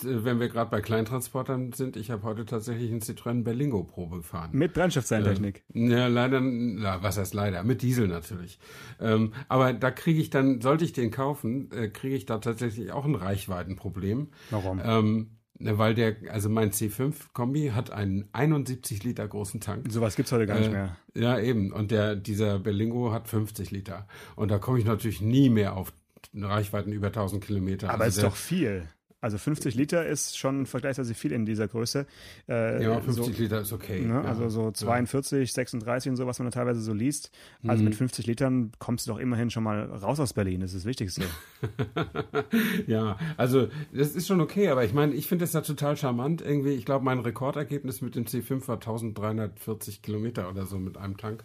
wenn 0.01 0.41
wir 0.41 0.49
gerade 0.49 0.71
bei 0.71 0.81
Kleintransportern 0.81 1.75
sind. 1.75 1.99
Ich 1.99 2.11
habe 2.11 2.23
heute 2.23 2.47
tatsächlich 2.47 2.91
einen 2.91 3.03
Citroën 3.03 3.45
Berlingo 3.45 3.85
Probe 3.85 4.17
gefahren. 4.17 4.49
Mit 4.55 4.73
Brennstoffzellentechnik. 4.73 5.65
Ähm, 5.75 5.91
ja, 5.91 6.07
leider, 6.07 6.41
na, 6.41 7.03
was 7.03 7.19
heißt 7.19 7.35
leider? 7.35 7.63
Mit 7.63 7.83
Diesel 7.83 8.09
natürlich. 8.09 8.59
Ähm, 9.01 9.35
aber 9.49 9.75
da 9.75 9.91
kriege 9.91 10.19
ich 10.19 10.31
dann, 10.31 10.63
sollte 10.63 10.87
ich 10.87 10.95
den 10.95 11.11
kaufen, 11.11 11.71
äh, 11.73 11.89
kriege 11.89 12.17
ich 12.17 12.25
da 12.25 12.39
tatsächlich 12.39 12.93
auch 12.93 13.05
ein 13.05 13.17
Reichweitenproblem. 13.17 14.29
Warum? 14.49 14.81
Ähm, 14.83 15.38
weil 15.61 15.95
der, 15.95 16.17
also 16.31 16.49
mein 16.49 16.71
C5-Kombi 16.71 17.73
hat 17.75 17.91
einen 17.91 18.29
71 18.33 19.03
Liter 19.05 19.27
großen 19.27 19.61
Tank. 19.61 19.87
Sowas 19.91 20.17
gibt's 20.17 20.33
heute 20.33 20.47
gar 20.47 20.59
nicht 20.59 20.69
Äh, 20.69 20.73
mehr. 20.73 20.97
Ja, 21.15 21.39
eben. 21.41 21.73
Und 21.73 21.91
der, 21.91 22.15
dieser 22.17 22.59
Berlingo 22.59 23.13
hat 23.13 23.29
50 23.29 23.71
Liter. 23.71 24.07
Und 24.37 24.51
da 24.51 24.59
komme 24.59 24.79
ich 24.79 24.85
natürlich 24.85 25.21
nie 25.21 25.51
mehr 25.51 25.77
auf 25.77 25.93
Reichweiten 26.35 26.93
über 26.93 27.09
1000 27.09 27.45
Kilometer. 27.45 27.91
Aber 27.91 28.05
also 28.05 28.21
ist 28.21 28.27
doch 28.27 28.37
viel. 28.37 28.89
Also 29.21 29.37
50 29.39 29.75
Liter 29.75 30.07
ist 30.07 30.39
schon 30.39 30.65
vergleichsweise 30.67 31.13
viel 31.15 31.33
in 31.33 31.45
dieser 31.45 31.67
Größe. 31.67 32.07
Äh, 32.49 32.83
Ja, 32.85 33.01
50 33.01 33.37
so, 33.37 33.43
Liter 33.43 33.61
ist 33.63 33.73
okay. 33.73 34.01
Ne? 34.01 34.15
ja. 34.15 34.23
Also 34.23 34.49
so 34.49 34.71
42, 34.71 35.53
36 35.53 36.11
und 36.11 36.17
so, 36.17 36.27
was 36.27 36.39
man 36.39 36.47
da 36.47 36.51
teilweise 36.53 36.81
so 36.81 36.93
liest. 36.93 37.31
Also 37.67 37.83
Mhm. 37.83 37.89
mit 37.89 37.95
50 37.97 38.27
Litern 38.27 38.71
kommst 38.79 39.07
du 39.07 39.13
doch 39.13 39.19
immerhin 39.19 39.51
schon 39.51 39.65
mal 39.65 39.83
raus 39.85 40.21
aus 40.21 40.33
Berlin. 40.35 40.61
Das 40.61 40.73
ist 40.73 40.83
das 40.83 40.85
Wichtigste. 40.87 41.23
ja, 42.87 43.19
also 43.37 43.69
das 43.93 44.15
ist 44.15 44.27
schon 44.27 44.41
okay, 44.41 44.69
aber 44.69 44.85
ich 44.85 44.93
meine, 44.95 45.15
ich 45.15 45.27
finde 45.27 45.45
das 45.45 45.53
ja 45.53 45.61
total 45.61 45.97
charmant. 45.97 46.41
Irgendwie, 46.43 46.71
ich 46.71 46.85
glaube, 46.85 47.05
mein 47.05 47.19
Rekordergebnis 47.19 48.01
mit 48.03 48.15
dem 48.15 48.25
C5 48.27 48.69
war 48.69 48.77
1340 48.77 50.03
Kilometer 50.03 50.49
oder 50.49 50.67
so 50.67 50.79
mit 50.79 50.97
einem 50.97 51.17
Tank. 51.17 51.43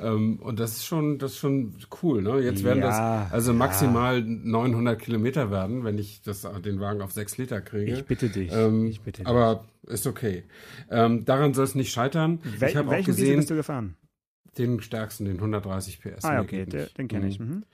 Ähm, 0.00 0.38
und 0.40 0.60
das 0.60 0.72
ist 0.76 0.84
schon, 0.86 1.18
das 1.18 1.32
ist 1.32 1.38
schon 1.38 1.74
cool. 2.02 2.22
Ne? 2.22 2.40
Jetzt 2.40 2.64
werden 2.64 2.80
Ja, 2.82 3.22
das 3.24 3.32
also 3.32 3.52
ja. 3.52 3.58
maximal 3.58 4.20
900 4.22 4.98
Kilometer 5.00 5.50
werden, 5.50 5.84
wenn 5.84 5.98
ich 5.98 6.20
das, 6.22 6.46
den 6.64 6.80
Wagen 6.80 7.00
auf 7.02 7.12
6 7.14 7.38
Liter 7.38 7.60
kriege. 7.60 7.92
Ich 7.92 8.04
bitte 8.04 8.28
dich. 8.28 8.52
Ähm, 8.52 8.86
ich 8.86 9.00
bitte 9.00 9.22
dich. 9.22 9.26
aber 9.26 9.64
ist 9.86 10.06
okay. 10.06 10.44
Ähm, 10.90 11.24
daran 11.24 11.54
soll 11.54 11.64
es 11.64 11.74
nicht 11.74 11.92
scheitern. 11.92 12.40
Wel 12.58 12.70
ich 12.70 12.76
habe 12.76 12.90
auch 12.90 13.04
gesehen, 13.04 13.36
bist 13.36 13.50
du 13.50 13.56
gefahren? 13.56 13.96
den 14.58 14.80
stärksten, 14.80 15.24
den 15.24 15.36
130 15.36 16.00
PS. 16.00 16.24
Ah, 16.24 16.40
okay, 16.40 16.66
der, 16.66 16.86
den 16.86 17.08
kenne 17.08 17.28
ich. 17.28 17.38
Mhm. 17.38 17.46
Mhm. 17.46 17.64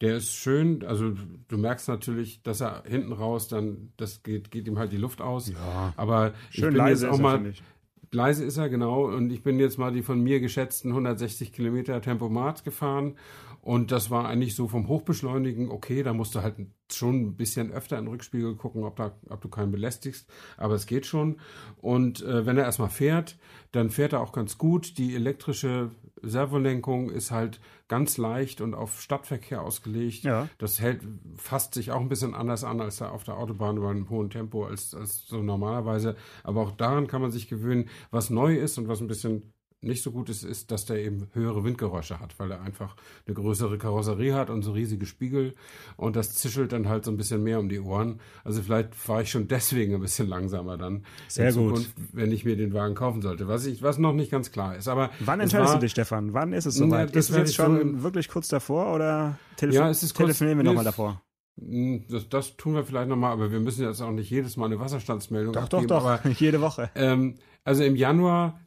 Der 0.00 0.16
ist 0.16 0.34
schön, 0.34 0.84
also 0.84 1.12
du 1.48 1.58
merkst 1.58 1.86
natürlich, 1.86 2.42
dass 2.42 2.60
er 2.60 2.82
hinten 2.86 3.12
raus 3.12 3.46
dann, 3.46 3.92
das 3.96 4.24
geht, 4.24 4.50
geht 4.50 4.66
ihm 4.66 4.78
halt 4.78 4.90
die 4.90 4.96
Luft 4.96 5.20
aus. 5.20 5.48
Ja, 5.48 5.92
Aber 5.96 6.32
ich 6.50 6.56
schön 6.56 6.70
bin 6.70 6.78
leise 6.78 7.06
jetzt 7.06 7.12
auch 7.12 7.18
ist 7.18 7.24
er, 7.24 7.38
mal, 7.38 7.46
ich. 7.46 7.62
leise 8.10 8.44
ist 8.44 8.56
er 8.56 8.68
genau, 8.68 9.04
und 9.04 9.30
ich 9.30 9.44
bin 9.44 9.60
jetzt 9.60 9.78
mal 9.78 9.92
die 9.92 10.02
von 10.02 10.20
mir 10.20 10.40
geschätzten 10.40 10.90
160 10.90 11.52
Kilometer 11.52 12.00
Tempomat 12.00 12.64
gefahren. 12.64 13.16
Und 13.60 13.92
das 13.92 14.10
war 14.10 14.26
eigentlich 14.26 14.56
so 14.56 14.66
vom 14.66 14.88
Hochbeschleunigen, 14.88 15.70
okay, 15.70 16.02
da 16.02 16.12
musst 16.12 16.34
du 16.34 16.42
halt 16.42 16.56
schon 16.96 17.22
ein 17.22 17.36
bisschen 17.36 17.72
öfter 17.72 17.98
in 17.98 18.04
den 18.04 18.12
Rückspiegel 18.12 18.56
gucken, 18.56 18.84
ob, 18.84 18.96
da, 18.96 19.12
ob 19.28 19.40
du 19.40 19.48
keinen 19.48 19.72
belästigst, 19.72 20.28
aber 20.56 20.74
es 20.74 20.86
geht 20.86 21.06
schon. 21.06 21.40
Und 21.80 22.22
äh, 22.22 22.46
wenn 22.46 22.58
er 22.58 22.64
erstmal 22.64 22.90
fährt, 22.90 23.38
dann 23.72 23.90
fährt 23.90 24.12
er 24.12 24.20
auch 24.20 24.32
ganz 24.32 24.58
gut. 24.58 24.98
Die 24.98 25.14
elektrische 25.14 25.90
Servolenkung 26.22 27.10
ist 27.10 27.30
halt 27.30 27.60
ganz 27.88 28.16
leicht 28.16 28.60
und 28.60 28.74
auf 28.74 29.00
Stadtverkehr 29.00 29.62
ausgelegt. 29.62 30.24
Ja. 30.24 30.48
Das 30.58 30.80
hält, 30.80 31.02
fasst 31.36 31.74
sich 31.74 31.90
auch 31.90 32.00
ein 32.00 32.08
bisschen 32.08 32.34
anders 32.34 32.64
an 32.64 32.80
als 32.80 32.98
da 32.98 33.10
auf 33.10 33.24
der 33.24 33.36
Autobahn 33.36 33.76
über 33.76 33.90
einem 33.90 34.08
hohen 34.08 34.30
Tempo 34.30 34.64
als, 34.64 34.94
als 34.94 35.26
so 35.26 35.42
normalerweise. 35.42 36.16
Aber 36.44 36.62
auch 36.62 36.72
daran 36.72 37.06
kann 37.06 37.22
man 37.22 37.32
sich 37.32 37.48
gewöhnen. 37.48 37.88
Was 38.10 38.30
neu 38.30 38.56
ist 38.56 38.78
und 38.78 38.88
was 38.88 39.00
ein 39.00 39.08
bisschen 39.08 39.52
nicht 39.82 40.02
so 40.02 40.10
gut 40.12 40.28
ist, 40.28 40.44
ist, 40.44 40.70
dass 40.70 40.84
der 40.86 40.98
eben 41.04 41.28
höhere 41.32 41.64
Windgeräusche 41.64 42.20
hat, 42.20 42.38
weil 42.38 42.50
er 42.52 42.62
einfach 42.62 42.94
eine 43.26 43.34
größere 43.34 43.78
Karosserie 43.78 44.34
hat 44.34 44.48
und 44.48 44.62
so 44.62 44.72
riesige 44.72 45.06
Spiegel 45.06 45.54
und 45.96 46.16
das 46.16 46.34
zischelt 46.36 46.72
dann 46.72 46.88
halt 46.88 47.04
so 47.04 47.10
ein 47.10 47.16
bisschen 47.16 47.42
mehr 47.42 47.58
um 47.58 47.68
die 47.68 47.80
Ohren. 47.80 48.20
Also 48.44 48.62
vielleicht 48.62 48.94
fahre 48.94 49.22
ich 49.22 49.30
schon 49.30 49.48
deswegen 49.48 49.94
ein 49.94 50.00
bisschen 50.00 50.28
langsamer 50.28 50.78
dann 50.78 51.04
Sehr 51.28 51.48
in 51.50 51.54
gut. 51.56 51.76
Zukunft, 51.78 51.94
wenn 52.12 52.30
ich 52.32 52.44
mir 52.44 52.56
den 52.56 52.72
Wagen 52.72 52.94
kaufen 52.94 53.22
sollte. 53.22 53.48
Was 53.48 53.66
ich, 53.66 53.82
was 53.82 53.98
noch 53.98 54.12
nicht 54.12 54.30
ganz 54.30 54.52
klar 54.52 54.76
ist. 54.76 54.86
Aber 54.88 55.10
Wann 55.20 55.40
es 55.40 55.44
entscheidest 55.44 55.72
war- 55.72 55.80
du 55.80 55.84
dich, 55.84 55.92
Stefan? 55.92 56.32
Wann 56.32 56.52
ist 56.52 56.66
es 56.66 56.78
Ja, 56.78 56.86
soweit? 56.86 57.08
das 57.16 57.24
ist 57.26 57.30
es 57.30 57.36
jetzt 57.36 57.54
schon 57.56 57.96
so- 57.98 58.02
wirklich 58.04 58.28
kurz 58.28 58.48
davor 58.48 58.94
oder 58.94 59.36
telefo 59.56 59.78
Ja, 59.80 59.90
es 59.90 60.02
ist 60.02 60.14
kurz- 60.14 60.26
telefonieren 60.38 60.58
wir 60.58 60.64
nochmal 60.64 60.84
davor? 60.84 61.20
Hm, 61.60 62.04
Das, 62.08 62.28
das 62.28 62.56
tun 62.56 62.74
wir 62.74 62.84
vielleicht 62.84 63.08
nochmal, 63.08 63.32
aber 63.32 63.50
wir 63.52 63.60
müssen 63.60 63.82
jetzt 63.84 64.00
auch 64.00 64.10
nicht 64.12 64.30
jedes 64.30 64.56
Mal 64.56 64.66
eine 64.66 64.80
Wasserstandsmeldung 64.80 65.52
Doch, 65.52 65.68
doch, 65.68 65.84
doch. 65.84 66.04
Aber 66.06 66.20
Jede 66.38 66.60
Woche. 66.60 66.90
Ähm, 66.94 67.34
also 67.64 67.84
im 67.84 67.94
Januar 67.94 68.58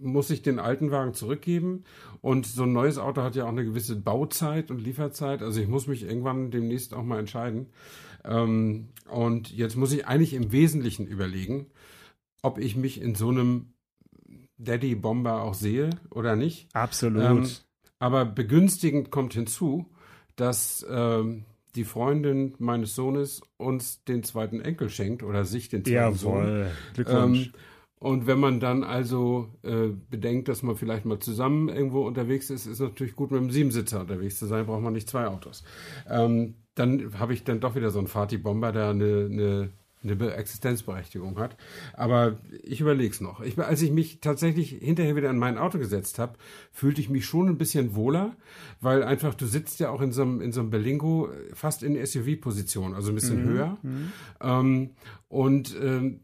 muss 0.00 0.30
ich 0.30 0.42
den 0.42 0.58
alten 0.58 0.90
Wagen 0.90 1.14
zurückgeben 1.14 1.84
und 2.20 2.46
so 2.46 2.64
ein 2.64 2.72
neues 2.72 2.98
Auto 2.98 3.22
hat 3.22 3.36
ja 3.36 3.44
auch 3.44 3.50
eine 3.50 3.64
gewisse 3.64 3.96
Bauzeit 3.96 4.70
und 4.70 4.78
Lieferzeit. 4.78 5.42
Also 5.42 5.60
ich 5.60 5.68
muss 5.68 5.86
mich 5.86 6.04
irgendwann 6.04 6.50
demnächst 6.50 6.94
auch 6.94 7.02
mal 7.02 7.18
entscheiden. 7.18 7.66
Ähm, 8.24 8.88
und 9.10 9.50
jetzt 9.50 9.76
muss 9.76 9.92
ich 9.92 10.06
eigentlich 10.06 10.34
im 10.34 10.52
Wesentlichen 10.52 11.06
überlegen, 11.06 11.66
ob 12.42 12.58
ich 12.58 12.76
mich 12.76 13.00
in 13.00 13.14
so 13.14 13.28
einem 13.28 13.72
Daddy 14.58 14.94
Bomber 14.94 15.42
auch 15.42 15.54
sehe 15.54 15.90
oder 16.10 16.36
nicht. 16.36 16.68
Absolut. 16.72 17.22
Ähm, 17.22 17.46
aber 17.98 18.24
begünstigend 18.24 19.10
kommt 19.10 19.34
hinzu, 19.34 19.86
dass 20.36 20.84
ähm, 20.88 21.44
die 21.74 21.84
Freundin 21.84 22.54
meines 22.58 22.94
Sohnes 22.94 23.42
uns 23.58 24.02
den 24.04 24.22
zweiten 24.22 24.60
Enkel 24.60 24.90
schenkt 24.90 25.22
oder 25.22 25.44
sich 25.44 25.68
den 25.68 25.84
zweiten 25.84 26.16
Sohn. 26.16 26.44
Jawohl. 26.44 26.70
Glückwunsch. 26.94 27.46
Ähm, 27.46 27.52
und 27.98 28.26
wenn 28.26 28.38
man 28.38 28.60
dann 28.60 28.84
also 28.84 29.48
äh, 29.62 29.88
bedenkt, 30.10 30.48
dass 30.48 30.62
man 30.62 30.76
vielleicht 30.76 31.06
mal 31.06 31.18
zusammen 31.18 31.68
irgendwo 31.68 32.06
unterwegs 32.06 32.50
ist, 32.50 32.66
ist 32.66 32.80
natürlich 32.80 33.16
gut, 33.16 33.30
mit 33.30 33.40
einem 33.40 33.50
Siebensitzer 33.50 34.00
unterwegs 34.00 34.38
zu 34.38 34.46
sein, 34.46 34.66
braucht 34.66 34.82
man 34.82 34.92
nicht 34.92 35.08
zwei 35.08 35.26
Autos. 35.26 35.64
Ähm, 36.08 36.54
dann 36.74 37.18
habe 37.18 37.32
ich 37.32 37.42
dann 37.44 37.60
doch 37.60 37.74
wieder 37.74 37.90
so 37.90 37.98
einen 37.98 38.08
Fatih-Bomber, 38.08 38.70
der 38.70 38.90
eine, 38.90 39.28
eine, 39.30 39.70
eine 40.02 40.14
Be- 40.14 40.34
Existenzberechtigung 40.34 41.38
hat. 41.38 41.56
Aber 41.94 42.36
ich 42.62 42.82
überlege 42.82 43.10
es 43.10 43.22
noch. 43.22 43.40
Ich, 43.40 43.58
als 43.58 43.80
ich 43.80 43.90
mich 43.90 44.20
tatsächlich 44.20 44.70
hinterher 44.70 45.16
wieder 45.16 45.30
in 45.30 45.38
mein 45.38 45.56
Auto 45.56 45.78
gesetzt 45.78 46.18
habe, 46.18 46.34
fühlte 46.72 47.00
ich 47.00 47.08
mich 47.08 47.24
schon 47.24 47.48
ein 47.48 47.56
bisschen 47.56 47.96
wohler, 47.96 48.36
weil 48.82 49.02
einfach 49.04 49.34
du 49.34 49.46
sitzt 49.46 49.80
ja 49.80 49.88
auch 49.88 50.02
in 50.02 50.12
so 50.12 50.20
einem, 50.20 50.42
in 50.42 50.52
so 50.52 50.60
einem 50.60 50.68
Berlingo 50.68 51.30
fast 51.54 51.82
in 51.82 51.96
SUV-Position, 51.96 52.94
also 52.94 53.10
ein 53.10 53.14
bisschen 53.14 53.42
höher. 53.42 53.78
Ähm, 54.42 54.90
und 55.28 55.74
ähm, 55.82 56.20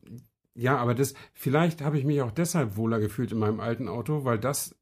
ja, 0.54 0.76
aber 0.76 0.94
das, 0.94 1.14
vielleicht 1.32 1.80
habe 1.82 1.98
ich 1.98 2.04
mich 2.04 2.20
auch 2.22 2.30
deshalb 2.30 2.76
wohler 2.76 3.00
gefühlt 3.00 3.32
in 3.32 3.38
meinem 3.38 3.60
alten 3.60 3.88
Auto, 3.88 4.24
weil 4.24 4.38
das 4.38 4.74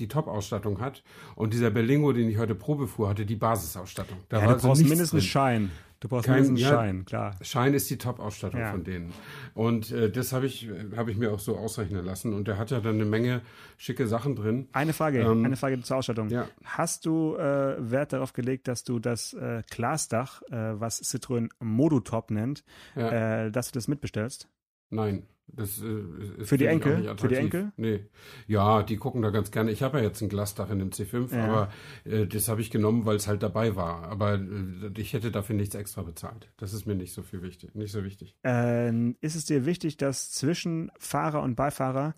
die 0.00 0.06
Top-Ausstattung 0.08 0.80
hat. 0.80 1.02
Und 1.34 1.52
dieser 1.52 1.70
Berlingo, 1.70 2.12
den 2.12 2.28
ich 2.30 2.38
heute 2.38 2.54
Probe 2.54 2.86
fuhr, 2.86 3.08
hatte 3.08 3.26
die 3.26 3.34
Basisausstattung. 3.34 4.18
Da 4.28 4.36
ja, 4.36 4.42
war 4.42 4.48
du 4.50 4.54
also 4.54 4.68
brauchst 4.68 4.82
mindestens 4.82 5.10
drin. 5.22 5.28
Schein. 5.28 5.70
Du 6.00 6.06
brauchst 6.06 6.26
Kein- 6.26 6.34
mindestens 6.36 6.60
ja. 6.60 6.68
Schein, 6.68 7.04
klar. 7.04 7.34
Schein 7.40 7.74
ist 7.74 7.90
die 7.90 7.98
Top-Ausstattung 7.98 8.60
Ja. 8.60 8.70
von 8.70 8.84
denen. 8.84 9.12
Und 9.54 9.90
äh, 9.90 10.08
das 10.08 10.32
habe 10.32 10.46
ich, 10.46 10.70
habe 10.96 11.10
ich 11.10 11.16
mir 11.16 11.32
auch 11.32 11.40
so 11.40 11.56
ausrechnen 11.56 12.04
lassen. 12.04 12.32
Und 12.34 12.46
der 12.46 12.56
hat 12.56 12.70
ja 12.70 12.78
dann 12.78 12.94
eine 12.94 13.04
Menge 13.04 13.42
schicke 13.76 14.06
Sachen 14.06 14.36
drin. 14.36 14.68
Eine 14.72 14.92
Frage, 14.92 15.22
Ähm, 15.22 15.44
eine 15.44 15.56
Frage 15.56 15.82
zur 15.82 15.96
Ausstattung. 15.96 16.28
ja. 16.28 16.46
Hast 16.62 17.04
du 17.04 17.34
äh, 17.34 17.74
Wert 17.90 18.12
darauf 18.12 18.32
gelegt, 18.32 18.68
dass 18.68 18.84
du 18.84 19.00
das 19.00 19.32
äh, 19.32 19.64
Glasdach, 19.68 20.42
äh, 20.42 20.78
was 20.78 21.02
Citroën 21.02 21.48
Modutop 21.58 22.30
nennt, 22.30 22.62
äh, 22.94 23.50
dass 23.50 23.72
du 23.72 23.72
das 23.76 23.88
mitbestellst? 23.88 24.46
Nein. 24.90 25.24
Das, 25.50 25.80
äh, 25.80 26.40
ist 26.42 26.50
Für 26.50 26.58
die 26.58 26.66
Enkel? 26.66 27.16
Für 27.16 27.26
die. 27.28 27.36
Enkel? 27.36 27.72
Nee. 27.78 28.04
Ja, 28.46 28.82
die 28.82 28.98
gucken 28.98 29.22
da 29.22 29.30
ganz 29.30 29.50
gerne. 29.50 29.70
Ich 29.70 29.82
habe 29.82 29.96
ja 29.98 30.04
jetzt 30.04 30.20
ein 30.20 30.28
Glasdach 30.28 30.68
in 30.70 30.78
dem 30.78 30.90
C5, 30.90 31.34
Ja. 31.34 31.44
aber 31.46 31.72
äh, 32.04 32.26
das 32.26 32.48
habe 32.48 32.60
ich 32.60 32.70
genommen, 32.70 33.06
weil 33.06 33.16
es 33.16 33.26
halt 33.28 33.42
dabei 33.42 33.74
war. 33.74 34.02
Aber 34.08 34.34
äh, 34.34 34.90
ich 34.98 35.14
hätte 35.14 35.30
dafür 35.30 35.56
nichts 35.56 35.74
extra 35.74 36.02
bezahlt. 36.02 36.50
Das 36.58 36.74
ist 36.74 36.84
mir 36.86 36.94
nicht 36.96 37.14
so 37.14 37.22
viel 37.22 37.40
wichtig. 37.42 37.74
Nicht 37.74 37.92
so 37.92 38.04
wichtig. 38.04 38.36
Äh, 38.44 39.10
ist 39.22 39.36
es 39.36 39.46
dir 39.46 39.64
wichtig, 39.64 39.96
dass 39.96 40.30
zwischen 40.32 40.90
Fahrer 40.98 41.42
und 41.42 41.54
Beifahrer 41.56 42.14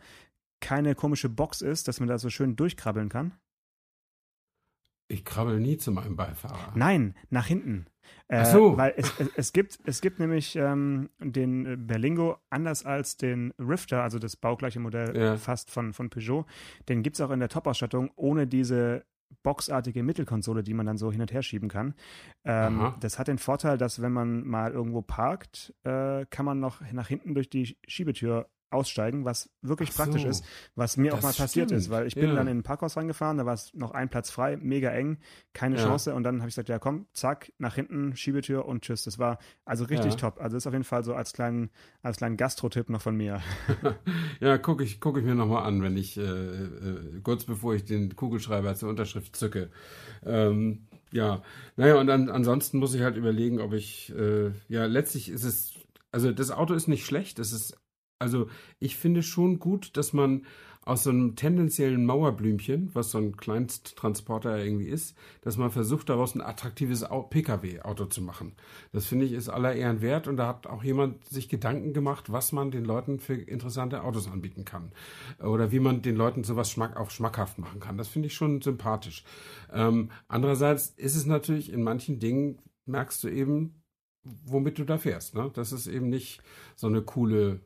keine 0.60 0.96
komische 0.96 1.28
Box 1.28 1.62
ist, 1.62 1.86
dass 1.86 2.00
man 2.00 2.08
da 2.08 2.18
so 2.18 2.30
schön 2.30 2.56
durchkrabbeln 2.56 3.08
kann? 3.08 3.32
Ich 5.10 5.24
krabbel 5.24 5.58
nie 5.60 5.76
zu 5.76 5.90
meinem 5.92 6.16
Beifahrer. 6.16 6.72
Nein, 6.74 7.14
nach 7.30 7.46
hinten. 7.46 7.86
Äh, 8.28 8.38
Ach 8.38 8.46
so. 8.46 8.76
Weil 8.76 8.94
es, 8.96 9.12
es, 9.18 9.28
es, 9.36 9.52
gibt, 9.52 9.78
es 9.84 10.00
gibt 10.00 10.18
nämlich 10.20 10.54
ähm, 10.56 11.10
den 11.18 11.86
Berlingo 11.86 12.36
anders 12.48 12.84
als 12.84 13.16
den 13.16 13.52
Rifter, 13.58 14.02
also 14.02 14.18
das 14.18 14.36
baugleiche 14.36 14.78
Modell 14.80 15.16
Ja. 15.16 15.36
fast 15.36 15.70
von, 15.70 15.92
von 15.92 16.10
Peugeot. 16.10 16.46
Den 16.88 17.02
gibt 17.02 17.16
es 17.16 17.20
auch 17.20 17.30
in 17.30 17.40
der 17.40 17.48
Top-Ausstattung 17.48 18.10
ohne 18.16 18.46
diese 18.46 19.04
boxartige 19.42 20.02
Mittelkonsole, 20.02 20.62
die 20.62 20.74
man 20.74 20.86
dann 20.86 20.96
so 20.98 21.10
hin 21.12 21.20
und 21.20 21.32
her 21.32 21.42
schieben 21.42 21.68
kann. 21.68 21.94
Ähm, 22.44 22.94
das 23.00 23.18
hat 23.18 23.28
den 23.28 23.38
Vorteil, 23.38 23.78
dass 23.78 24.02
wenn 24.02 24.12
man 24.12 24.46
mal 24.46 24.72
irgendwo 24.72 25.02
parkt, 25.02 25.72
äh, 25.84 26.26
kann 26.30 26.44
man 26.46 26.58
noch 26.60 26.80
nach 26.92 27.08
hinten 27.08 27.34
durch 27.34 27.48
die 27.48 27.76
Schiebetür 27.86 28.48
aussteigen, 28.70 29.24
was 29.24 29.50
wirklich 29.62 29.90
Ach 29.90 29.96
so. 29.96 30.02
praktisch 30.02 30.24
ist, 30.24 30.44
was 30.76 30.96
mir 30.96 31.12
auch 31.12 31.18
Das 31.20 31.22
mal 31.24 31.32
passiert 31.44 31.68
stimmt. 31.68 31.80
ist, 31.82 31.90
weil 31.90 32.06
ich 32.06 32.14
bin 32.14 32.30
Ja. 32.30 32.34
dann 32.34 32.46
in 32.46 32.58
ein 32.58 32.62
Parkhaus 32.62 32.96
reingefahren, 32.96 33.36
da 33.38 33.46
war 33.46 33.54
es 33.54 33.74
noch 33.74 33.90
ein 33.90 34.08
Platz 34.08 34.30
frei, 34.30 34.56
mega 34.56 34.90
eng, 34.90 35.18
keine 35.52 35.76
Ja. 35.76 35.82
Chance 35.84 36.14
und 36.14 36.22
dann 36.22 36.38
habe 36.40 36.48
ich 36.48 36.54
gesagt, 36.54 36.68
ja 36.68 36.78
komm, 36.78 37.06
zack, 37.12 37.52
nach 37.58 37.74
hinten, 37.74 38.14
Schiebetür 38.16 38.64
und 38.66 38.82
tschüss. 38.82 39.04
Das 39.04 39.18
war 39.18 39.38
also 39.64 39.84
richtig 39.84 40.12
Ja. 40.14 40.18
top. 40.30 40.40
Also 40.40 40.56
ist 40.56 40.66
auf 40.66 40.72
jeden 40.72 40.84
Fall 40.84 41.02
so 41.04 41.14
als 41.14 41.32
kleinen, 41.32 41.70
als 42.02 42.18
kleinen 42.18 42.36
Gastro-Tipp 42.36 42.88
noch 42.90 43.02
von 43.02 43.16
mir. 43.16 43.40
Ja, 44.40 44.56
gucke 44.56 44.84
ich, 44.84 45.00
guck 45.00 45.18
ich 45.18 45.24
mir 45.24 45.34
nochmal 45.34 45.64
an, 45.64 45.82
wenn 45.82 45.96
ich, 45.96 46.16
äh, 46.16 46.22
äh, 46.22 47.20
kurz 47.22 47.44
bevor 47.44 47.74
ich 47.74 47.84
den 47.84 48.16
Kugelschreiber 48.16 48.74
zur 48.74 48.88
Unterschrift 48.88 49.36
zücke. 49.36 49.70
Ähm, 50.24 50.86
ja, 51.12 51.42
naja, 51.76 51.96
und 51.96 52.08
an, 52.08 52.30
ansonsten 52.30 52.78
muss 52.78 52.94
ich 52.94 53.02
halt 53.02 53.16
überlegen, 53.16 53.60
ob 53.60 53.72
ich, 53.74 54.14
äh, 54.16 54.52
ja, 54.68 54.86
letztlich 54.86 55.28
ist 55.28 55.44
es, 55.44 55.74
also 56.12 56.32
das 56.32 56.50
Auto 56.50 56.72
ist 56.74 56.88
nicht 56.88 57.04
schlecht, 57.04 57.38
es 57.38 57.52
ist, 57.52 57.76
also 58.20 58.48
ich 58.78 58.96
finde 58.96 59.22
schon 59.22 59.58
gut, 59.58 59.96
dass 59.96 60.12
man 60.12 60.44
aus 60.82 61.02
so 61.04 61.10
einem 61.10 61.36
tendenziellen 61.36 62.06
Mauerblümchen, 62.06 62.90
was 62.94 63.10
so 63.10 63.18
ein 63.18 63.36
Kleinsttransporter 63.36 64.58
irgendwie 64.64 64.88
ist, 64.88 65.14
dass 65.42 65.58
man 65.58 65.70
versucht, 65.70 66.08
daraus 66.08 66.34
ein 66.34 66.40
attraktives 66.40 67.04
Au- 67.04 67.22
Pkw-Auto 67.22 68.06
zu 68.06 68.22
machen. 68.22 68.54
Das 68.90 69.06
finde 69.06 69.26
ich 69.26 69.32
ist 69.32 69.50
aller 69.50 69.74
Ehren 69.74 70.00
wert 70.00 70.26
und 70.26 70.38
da 70.38 70.48
hat 70.48 70.66
auch 70.66 70.82
jemand 70.82 71.24
sich 71.26 71.50
Gedanken 71.50 71.92
gemacht, 71.92 72.32
was 72.32 72.52
man 72.52 72.70
den 72.70 72.84
Leuten 72.86 73.20
für 73.20 73.34
interessante 73.34 74.02
Autos 74.02 74.26
anbieten 74.26 74.64
kann. 74.64 74.92
Oder 75.38 75.70
wie 75.70 75.80
man 75.80 76.00
den 76.00 76.16
Leuten 76.16 76.44
sowas 76.44 76.70
schmack, 76.70 76.96
auch 76.96 77.10
schmackhaft 77.10 77.58
machen 77.58 77.78
kann. 77.80 77.98
Das 77.98 78.08
finde 78.08 78.28
ich 78.28 78.34
schon 78.34 78.62
sympathisch. 78.62 79.24
Ähm, 79.72 80.10
andererseits 80.28 80.88
ist 80.96 81.14
es 81.14 81.26
natürlich 81.26 81.70
in 81.70 81.82
manchen 81.82 82.18
Dingen, 82.18 82.58
merkst 82.86 83.22
du 83.22 83.28
eben, 83.28 83.82
womit 84.24 84.78
du 84.78 84.84
da 84.84 84.96
fährst. 84.96 85.34
Ne? 85.34 85.50
Das 85.52 85.72
ist 85.72 85.86
eben 85.86 86.08
nicht 86.08 86.42
so 86.74 86.86
eine 86.86 87.02
coole 87.02 87.60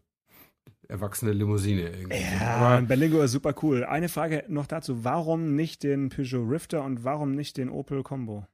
erwachsene 0.88 1.32
Limousine 1.32 1.90
irgendwie. 1.90 2.18
Aber 2.40 2.82
Berlingo 2.82 3.22
ist 3.22 3.32
super 3.32 3.54
cool. 3.62 3.84
Eine 3.84 4.08
Frage 4.08 4.44
noch 4.48 4.66
dazu, 4.66 5.04
warum 5.04 5.54
nicht 5.56 5.82
den 5.82 6.08
Peugeot 6.08 6.48
Rifter 6.48 6.84
und 6.84 7.04
warum 7.04 7.32
nicht 7.32 7.56
den 7.56 7.68
Opel 7.68 8.02
Combo? 8.02 8.46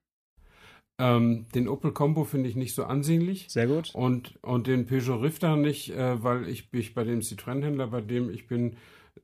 Ähm, 0.98 1.46
den 1.54 1.68
Opel 1.68 1.92
Combo 1.92 2.24
finde 2.24 2.48
ich 2.48 2.56
nicht 2.56 2.74
so 2.74 2.84
ansehnlich. 2.84 3.46
Sehr 3.48 3.66
gut. 3.66 3.90
Und, 3.94 4.38
und 4.42 4.66
den 4.66 4.86
Peugeot 4.86 5.22
Rifter 5.22 5.56
nicht, 5.56 5.90
äh, 5.90 6.22
weil 6.22 6.48
ich 6.48 6.70
mich 6.72 6.94
bei 6.94 7.04
dem 7.04 7.20
Citroën-Händler, 7.20 7.86
bei 7.86 8.02
dem 8.02 8.30
ich 8.30 8.46
bin, 8.46 8.76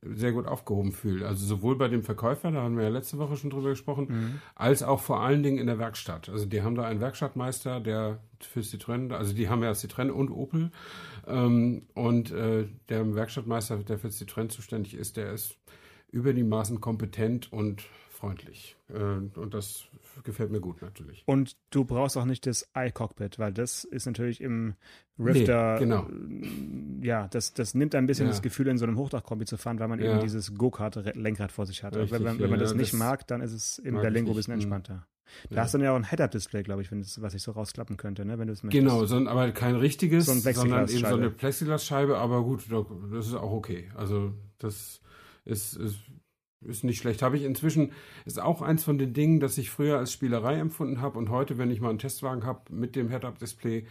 sehr 0.02 0.32
gut 0.32 0.46
aufgehoben 0.46 0.92
fühle. 0.92 1.26
Also 1.26 1.44
sowohl 1.46 1.76
bei 1.76 1.88
dem 1.88 2.02
Verkäufer, 2.02 2.50
da 2.50 2.62
haben 2.62 2.76
wir 2.76 2.84
ja 2.84 2.90
letzte 2.90 3.18
Woche 3.18 3.36
schon 3.36 3.50
drüber 3.50 3.70
gesprochen, 3.70 4.06
Mhm. 4.08 4.40
als 4.54 4.82
auch 4.82 5.00
vor 5.00 5.20
allen 5.20 5.42
Dingen 5.42 5.58
in 5.58 5.66
der 5.66 5.78
Werkstatt. 5.78 6.28
Also 6.28 6.46
die 6.46 6.62
haben 6.62 6.74
da 6.74 6.84
einen 6.84 7.00
Werkstattmeister, 7.00 7.80
der 7.80 8.20
für 8.40 8.60
Citroën, 8.60 9.12
also 9.12 9.32
die 9.34 9.48
haben 9.48 9.62
ja 9.62 9.70
Citroën 9.72 10.10
und 10.10 10.30
Opel. 10.30 10.70
Ähm, 11.26 11.82
und 11.94 12.30
äh, 12.30 12.66
der 12.88 13.14
Werkstattmeister, 13.14 13.78
der 13.78 13.98
für 13.98 14.08
Citroën 14.08 14.48
zuständig 14.48 14.94
ist, 14.94 15.16
der 15.16 15.32
ist 15.32 15.56
über 16.12 16.32
die 16.32 16.44
Maßen 16.44 16.80
kompetent 16.80 17.52
und 17.52 17.82
freundlich. 18.26 18.76
Äh, 18.88 19.38
und 19.38 19.54
das 19.54 19.84
gefällt 20.24 20.50
mir 20.50 20.60
gut 20.60 20.82
natürlich. 20.82 21.22
Und 21.26 21.56
du 21.70 21.84
brauchst 21.84 22.16
auch 22.16 22.24
nicht 22.24 22.46
das 22.46 22.68
iCockpit, 22.76 23.38
weil 23.38 23.52
das 23.52 23.84
ist 23.84 24.06
natürlich 24.06 24.40
im 24.40 24.74
Rifter, 25.18 25.74
Nee, 25.74 25.80
genau. 25.80 26.06
äh, 26.08 27.06
ja, 27.06 27.28
das, 27.28 27.52
das 27.54 27.74
nimmt 27.74 27.94
ein 27.94 28.06
bisschen 28.06 28.26
Ja. 28.26 28.32
das 28.32 28.42
Gefühl, 28.42 28.68
in 28.68 28.78
so 28.78 28.84
einem 28.86 28.98
Hochdachkombi 28.98 29.44
zu 29.46 29.56
fahren, 29.56 29.78
weil 29.78 29.88
man 29.88 30.00
Ja. 30.00 30.12
eben 30.12 30.20
dieses 30.20 30.54
Go-Kart-Lenkrad 30.54 31.52
vor 31.52 31.66
sich 31.66 31.82
hat. 31.82 31.94
Richtig, 31.96 32.12
wenn, 32.12 32.22
man- 32.22 32.38
wenn 32.38 32.50
man 32.50 32.58
ja, 32.58 32.64
das 32.64 32.74
nicht 32.74 32.92
das 32.92 32.98
mag, 32.98 33.26
dann 33.26 33.40
ist 33.40 33.52
es 33.52 33.78
im 33.78 33.94
Berlingo 33.96 34.30
ein 34.32 34.36
bisschen 34.36 34.54
Mhm. 34.54 34.60
entspannter. 34.60 35.06
Da 35.50 35.62
hast 35.62 35.74
du 35.74 35.78
dann 35.78 35.84
ja 35.86 35.90
auch 35.92 35.96
ein 35.96 36.08
Head-Up-Display, 36.08 36.62
glaube 36.62 36.82
ich, 36.82 36.90
wenn 36.92 37.00
das, 37.00 37.20
was 37.20 37.34
ich 37.34 37.42
so 37.42 37.50
rausklappen 37.50 37.96
könnte, 37.96 38.24
ne, 38.24 38.38
wenn 38.38 38.46
du 38.46 38.52
es 38.52 38.62
möchtest. 38.62 38.80
Genau, 38.84 39.04
so, 39.06 39.16
ein- 39.16 39.26
aber 39.26 39.50
kein 39.50 39.74
richtiges, 39.74 40.26
So 40.26 40.32
ein 40.32 40.40
sondern 40.54 40.88
eben 40.88 40.98
so 41.00 41.06
eine 41.06 41.30
Plexiglasscheibe, 41.30 42.16
aber 42.16 42.42
gut, 42.44 42.64
das 43.12 43.26
ist 43.26 43.34
auch 43.34 43.50
okay. 43.52 43.90
Also 43.96 44.32
das 44.58 45.00
ist, 45.44 45.76
ist, 45.76 45.98
ist 46.64 46.84
nicht 46.84 46.98
schlecht. 46.98 47.22
Habe 47.22 47.36
ich 47.36 47.44
inzwischen, 47.44 47.92
ist 48.24 48.40
auch 48.40 48.62
eins 48.62 48.84
von 48.84 48.98
den 48.98 49.12
Dingen, 49.12 49.40
das 49.40 49.58
ich 49.58 49.70
früher 49.70 49.98
als 49.98 50.12
Spielerei 50.12 50.56
empfunden 50.58 51.00
habe 51.00 51.18
und 51.18 51.30
heute, 51.30 51.58
wenn 51.58 51.70
ich 51.70 51.80
mal 51.80 51.90
einen 51.90 51.98
Testwagen 51.98 52.44
habe 52.44 52.72
mit 52.72 52.96
dem 52.96 53.10
Head-Up-Display, 53.10 53.86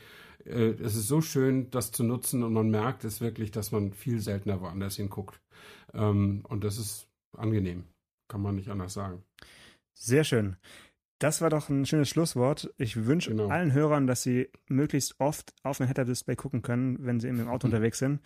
äh, 0.46 0.52
es 0.52 0.96
ist 0.96 1.08
so 1.08 1.22
schön, 1.22 1.70
das 1.72 1.92
zu 1.92 2.04
nutzen 2.04 2.44
und 2.44 2.54
man 2.54 2.70
merkt 2.70 3.04
es 3.06 3.22
wirklich, 3.22 3.52
dass 3.52 3.72
man 3.72 3.94
viel 3.94 4.20
seltener 4.20 4.62
woanders 4.62 4.96
hinguckt. 4.96 5.40
Ähm, 5.94 6.44
und 6.48 6.64
das 6.64 6.78
ist 6.78 7.08
angenehm, 7.38 7.86
kann 8.28 8.42
man 8.42 8.56
nicht 8.56 8.70
anders 8.70 8.94
sagen. 8.94 9.24
Sehr 9.94 10.24
schön. 10.24 10.58
Das 11.20 11.42
war 11.42 11.50
doch 11.50 11.70
ein 11.70 11.86
schönes 11.86 12.10
Schlusswort. 12.10 12.74
Ich 12.78 13.06
wünsche 13.06 13.30
Genau. 13.30 13.48
allen 13.48 13.72
Hörern, 13.72 14.06
dass 14.06 14.22
sie 14.22 14.50
möglichst 14.68 15.16
oft 15.20 15.54
auf 15.64 15.80
ein 15.80 15.88
Head-Up-Display 15.88 16.36
gucken 16.36 16.62
können, 16.62 16.98
wenn 17.06 17.22
sie 17.22 17.30
im 17.30 17.48
Auto 17.48 17.68
unterwegs 17.68 18.00
sind. 18.00 18.20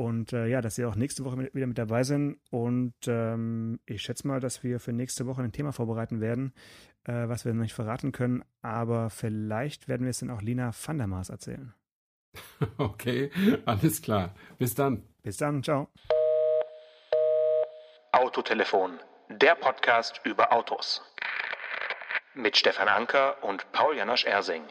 Und 0.00 0.32
äh, 0.32 0.46
ja, 0.46 0.62
dass 0.62 0.76
sie 0.76 0.86
auch 0.86 0.94
nächste 0.94 1.26
Woche 1.26 1.36
mit, 1.36 1.54
wieder 1.54 1.66
mit 1.66 1.76
dabei 1.76 2.04
sind. 2.04 2.38
Und 2.48 2.94
ähm, 3.06 3.80
ich 3.84 4.00
schätze 4.00 4.26
mal, 4.26 4.40
dass 4.40 4.62
wir 4.62 4.80
für 4.80 4.94
nächste 4.94 5.26
Woche 5.26 5.42
ein 5.42 5.52
Thema 5.52 5.72
vorbereiten 5.72 6.22
werden, 6.22 6.54
äh, 7.04 7.28
was 7.28 7.44
wir 7.44 7.52
noch 7.52 7.60
nicht 7.60 7.74
verraten 7.74 8.10
können. 8.10 8.42
Aber 8.62 9.10
vielleicht 9.10 9.88
werden 9.88 10.04
wir 10.04 10.10
es 10.10 10.20
dann 10.20 10.30
auch 10.30 10.40
Lina 10.40 10.70
van 10.86 10.96
der 10.96 11.06
Maas 11.06 11.28
erzählen. 11.28 11.74
Okay, 12.78 13.30
alles 13.66 14.00
klar. 14.00 14.34
Bis 14.56 14.74
dann. 14.74 15.02
Bis 15.22 15.36
dann, 15.36 15.62
ciao. 15.62 15.88
Autotelefon, 18.12 18.98
der 19.28 19.54
Podcast 19.54 20.22
über 20.24 20.50
Autos. 20.50 21.02
Mit 22.32 22.56
Stefan 22.56 22.88
Anker 22.88 23.44
und 23.44 23.70
Paul 23.72 23.96
Janosch 23.98 24.24
Ersing. 24.24 24.62